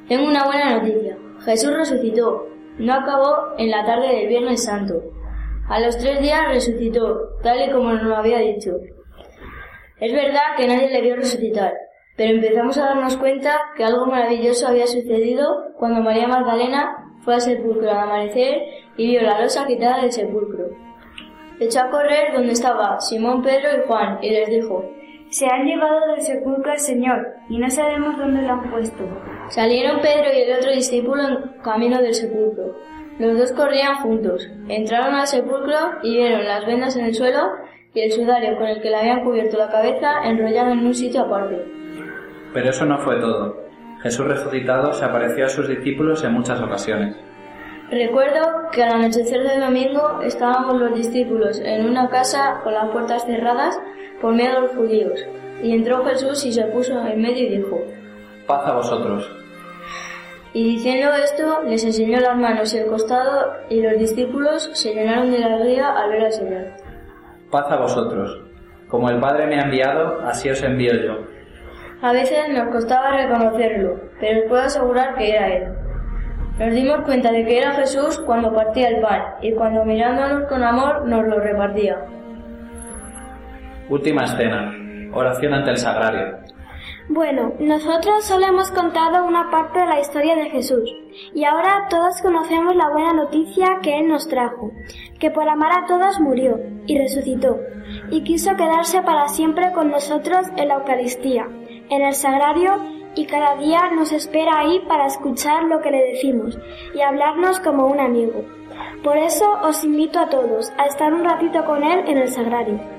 Tengo 0.07 0.27
una 0.27 0.45
buena 0.45 0.77
noticia. 0.77 1.17
Jesús 1.43 1.75
resucitó. 1.75 2.47
No 2.77 2.93
acabó 2.93 3.55
en 3.57 3.71
la 3.71 3.83
tarde 3.83 4.07
del 4.15 4.27
Viernes 4.27 4.63
Santo. 4.63 5.01
A 5.69 5.81
los 5.81 5.97
tres 5.97 6.21
días 6.21 6.47
resucitó, 6.47 7.37
tal 7.43 7.61
y 7.61 7.71
como 7.71 7.91
nos 7.91 8.03
lo 8.03 8.15
había 8.15 8.39
dicho. 8.39 8.71
Es 9.99 10.13
verdad 10.13 10.55
que 10.55 10.65
nadie 10.65 10.89
le 10.89 11.01
vio 11.01 11.17
resucitar, 11.17 11.73
pero 12.15 12.35
empezamos 12.35 12.77
a 12.77 12.85
darnos 12.85 13.17
cuenta 13.17 13.59
que 13.75 13.83
algo 13.83 14.05
maravilloso 14.05 14.67
había 14.67 14.87
sucedido 14.87 15.73
cuando 15.77 16.01
María 16.01 16.27
Magdalena 16.27 17.11
fue 17.19 17.33
al 17.33 17.41
sepulcro 17.41 17.91
al 17.91 17.97
amanecer 17.97 18.61
y 18.95 19.07
vio 19.07 19.23
la 19.23 19.41
losa 19.41 19.67
quitada 19.67 20.01
del 20.01 20.13
sepulcro. 20.13 20.69
Echó 21.59 21.81
a 21.81 21.89
correr 21.89 22.31
donde 22.33 22.53
estaba 22.53 23.01
Simón, 23.01 23.41
Pedro 23.41 23.69
y 23.77 23.87
Juan 23.87 24.19
y 24.21 24.29
les 24.29 24.49
dijo, 24.49 24.85
Se 25.29 25.47
han 25.47 25.65
llevado 25.65 26.13
del 26.13 26.21
sepulcro 26.21 26.71
al 26.71 26.79
Señor 26.79 27.27
y 27.49 27.57
no 27.57 27.69
sabemos 27.69 28.17
dónde 28.17 28.43
lo 28.43 28.53
han 28.53 28.71
puesto. 28.71 29.03
Salieron 29.49 29.99
Pedro 29.99 30.31
y 30.33 30.43
el 30.43 30.57
otro 30.59 30.71
discípulo 30.71 31.27
en 31.27 31.61
camino 31.61 32.01
del 32.01 32.13
sepulcro. 32.13 32.73
Los 33.19 33.37
dos 33.37 33.51
corrían 33.53 33.95
juntos. 33.97 34.47
Entraron 34.67 35.15
al 35.15 35.27
sepulcro 35.27 35.77
y 36.03 36.17
vieron 36.17 36.45
las 36.45 36.65
vendas 36.65 36.95
en 36.95 37.05
el 37.05 37.15
suelo 37.15 37.49
y 37.93 38.01
el 38.01 38.11
sudario 38.11 38.55
con 38.57 38.67
el 38.67 38.81
que 38.81 38.89
le 38.89 38.97
habían 38.97 39.23
cubierto 39.23 39.57
la 39.57 39.69
cabeza 39.69 40.23
enrollado 40.23 40.71
en 40.71 40.85
un 40.85 40.93
sitio 40.93 41.21
aparte. 41.21 41.65
Pero 42.53 42.69
eso 42.69 42.85
no 42.85 42.99
fue 42.99 43.19
todo. 43.19 43.57
Jesús 44.03 44.27
resucitado 44.27 44.93
se 44.93 45.03
apareció 45.03 45.45
a 45.45 45.49
sus 45.49 45.67
discípulos 45.67 46.23
en 46.23 46.33
muchas 46.33 46.61
ocasiones. 46.61 47.15
Recuerdo 47.89 48.69
que 48.71 48.83
al 48.83 48.93
anochecer 48.93 49.41
del 49.43 49.61
domingo 49.61 50.21
estábamos 50.21 50.79
los 50.79 50.93
discípulos 50.93 51.59
en 51.59 51.89
una 51.89 52.09
casa 52.09 52.59
con 52.63 52.73
las 52.73 52.89
puertas 52.89 53.25
cerradas 53.25 53.79
por 54.21 54.35
miedo 54.35 54.57
a 54.57 54.61
los 54.61 54.71
judíos. 54.71 55.25
Y 55.63 55.71
entró 55.71 56.05
Jesús 56.05 56.45
y 56.45 56.51
se 56.51 56.65
puso 56.65 56.99
en 57.07 57.21
medio 57.21 57.47
y 57.47 57.57
dijo, 57.57 57.79
Paz 58.45 58.67
a 58.67 58.73
vosotros. 58.73 59.31
Y 60.57 60.63
diciendo 60.63 61.11
esto, 61.13 61.61
les 61.67 61.83
enseñó 61.83 62.19
las 62.19 62.35
manos 62.35 62.73
y 62.73 62.79
el 62.79 62.87
costado, 62.87 63.53
y 63.69 63.79
los 63.79 63.95
discípulos 63.99 64.71
se 64.73 64.91
llenaron 64.91 65.29
de 65.29 65.43
alegría 65.43 65.91
al 65.91 66.09
ver 66.09 66.23
al 66.23 66.31
Señor. 66.31 66.63
Paz 67.51 67.67
a 67.69 67.75
vosotros. 67.75 68.41
Como 68.87 69.07
el 69.07 69.19
Padre 69.19 69.45
me 69.45 69.59
ha 69.59 69.65
enviado, 69.65 70.19
así 70.21 70.49
os 70.49 70.63
envío 70.63 70.93
yo. 70.95 71.13
A 72.01 72.11
veces 72.11 72.49
nos 72.49 72.69
costaba 72.69 73.17
reconocerlo, 73.17 74.01
pero 74.19 74.39
os 74.39 74.45
puedo 74.49 74.63
asegurar 74.63 75.13
que 75.13 75.29
era 75.29 75.47
Él. 75.47 75.67
Nos 76.57 76.73
dimos 76.73 77.01
cuenta 77.01 77.31
de 77.31 77.45
que 77.45 77.59
era 77.59 77.73
Jesús 77.73 78.17
cuando 78.25 78.51
partía 78.51 78.89
el 78.89 78.99
pan 78.99 79.21
y 79.43 79.53
cuando 79.53 79.85
mirándonos 79.85 80.49
con 80.49 80.63
amor 80.63 81.07
nos 81.07 81.23
lo 81.27 81.39
repartía. 81.39 81.99
Última 83.89 84.23
escena. 84.23 84.73
Oración 85.13 85.53
ante 85.53 85.69
el 85.69 85.77
sagrario. 85.77 86.39
Bueno, 87.09 87.53
nosotros 87.59 88.25
solo 88.25 88.47
hemos 88.47 88.69
contado 88.71 89.25
una 89.25 89.49
parte 89.49 89.79
de 89.79 89.85
la 89.85 90.01
historia 90.01 90.35
de 90.35 90.49
Jesús 90.49 90.93
y 91.33 91.45
ahora 91.45 91.87
todos 91.89 92.21
conocemos 92.21 92.75
la 92.75 92.89
buena 92.89 93.13
noticia 93.13 93.79
que 93.81 93.97
Él 93.99 94.09
nos 94.09 94.27
trajo, 94.27 94.71
que 95.17 95.31
por 95.31 95.47
amar 95.47 95.71
a 95.71 95.85
todos 95.85 96.19
murió 96.19 96.59
y 96.85 96.97
resucitó 96.99 97.59
y 98.11 98.25
quiso 98.25 98.57
quedarse 98.57 99.01
para 99.03 99.29
siempre 99.29 99.71
con 99.71 99.89
nosotros 99.89 100.47
en 100.57 100.67
la 100.67 100.75
Eucaristía, 100.75 101.47
en 101.89 102.01
el 102.01 102.13
sagrario 102.13 102.75
y 103.15 103.25
cada 103.25 103.55
día 103.55 103.89
nos 103.95 104.11
espera 104.11 104.59
ahí 104.59 104.81
para 104.89 105.07
escuchar 105.07 105.63
lo 105.63 105.79
que 105.79 105.91
le 105.91 106.11
decimos 106.11 106.59
y 106.93 106.99
hablarnos 106.99 107.61
como 107.61 107.87
un 107.87 108.01
amigo. 108.01 108.43
Por 109.01 109.15
eso 109.15 109.45
os 109.63 109.81
invito 109.85 110.19
a 110.19 110.27
todos 110.27 110.73
a 110.77 110.87
estar 110.87 111.13
un 111.13 111.23
ratito 111.23 111.63
con 111.63 111.85
Él 111.85 112.03
en 112.05 112.17
el 112.17 112.27
sagrario. 112.27 112.96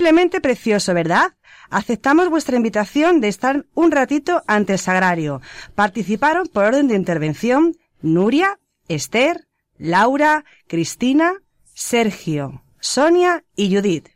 Simplemente 0.00 0.40
precioso, 0.40 0.94
¿verdad? 0.94 1.34
Aceptamos 1.68 2.30
vuestra 2.30 2.56
invitación 2.56 3.20
de 3.20 3.28
estar 3.28 3.66
un 3.74 3.90
ratito 3.90 4.42
ante 4.46 4.72
el 4.72 4.78
sagrario. 4.78 5.42
Participaron 5.74 6.46
por 6.46 6.64
orden 6.64 6.88
de 6.88 6.94
intervención 6.94 7.76
Nuria, 8.00 8.58
Esther, 8.88 9.46
Laura, 9.76 10.46
Cristina, 10.68 11.34
Sergio, 11.74 12.64
Sonia 12.80 13.44
y 13.54 13.76
Judith. 13.76 14.08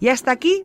Y 0.00 0.08
hasta 0.08 0.30
aquí 0.30 0.64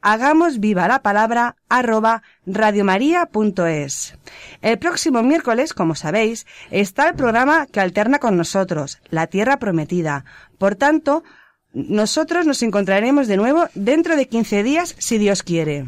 hagamos 0.00 0.60
viva 0.60 0.88
la 0.88 1.02
palabra 1.02 1.56
arroba 1.68 2.22
radiomaria.es. 2.46 4.14
El 4.62 4.78
próximo 4.78 5.22
miércoles, 5.22 5.74
como 5.74 5.94
sabéis, 5.94 6.46
está 6.70 7.08
el 7.08 7.14
programa 7.14 7.66
que 7.66 7.80
alterna 7.80 8.18
con 8.18 8.36
nosotros, 8.36 9.00
La 9.10 9.26
Tierra 9.26 9.58
Prometida. 9.58 10.24
Por 10.58 10.76
tanto, 10.76 11.24
nosotros 11.72 12.46
nos 12.46 12.62
encontraremos 12.62 13.26
de 13.28 13.36
nuevo 13.36 13.68
dentro 13.74 14.16
de 14.16 14.28
15 14.28 14.62
días, 14.62 14.94
si 14.98 15.18
Dios 15.18 15.42
quiere. 15.42 15.84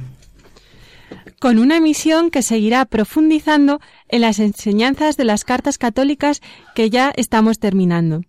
Con 1.41 1.59
una 1.59 1.77
emisión 1.79 2.31
que 2.31 2.43
seguirá 2.43 2.85
profundizando 2.85 3.81
en 4.09 4.21
las 4.21 4.39
enseñanzas 4.39 5.17
de 5.17 5.25
las 5.25 5.45
cartas 5.45 5.79
católicas 5.79 6.43
que 6.75 6.91
ya 6.91 7.13
estamos 7.17 7.59
terminando. 7.59 8.23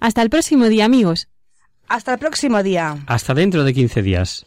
Hasta 0.00 0.22
el 0.22 0.30
próximo 0.30 0.66
día, 0.66 0.84
amigos. 0.84 1.28
Hasta 1.86 2.12
el 2.14 2.18
próximo 2.18 2.62
día. 2.62 2.98
Hasta 3.06 3.32
dentro 3.32 3.64
de 3.64 3.72
15 3.72 4.02
días. 4.02 4.46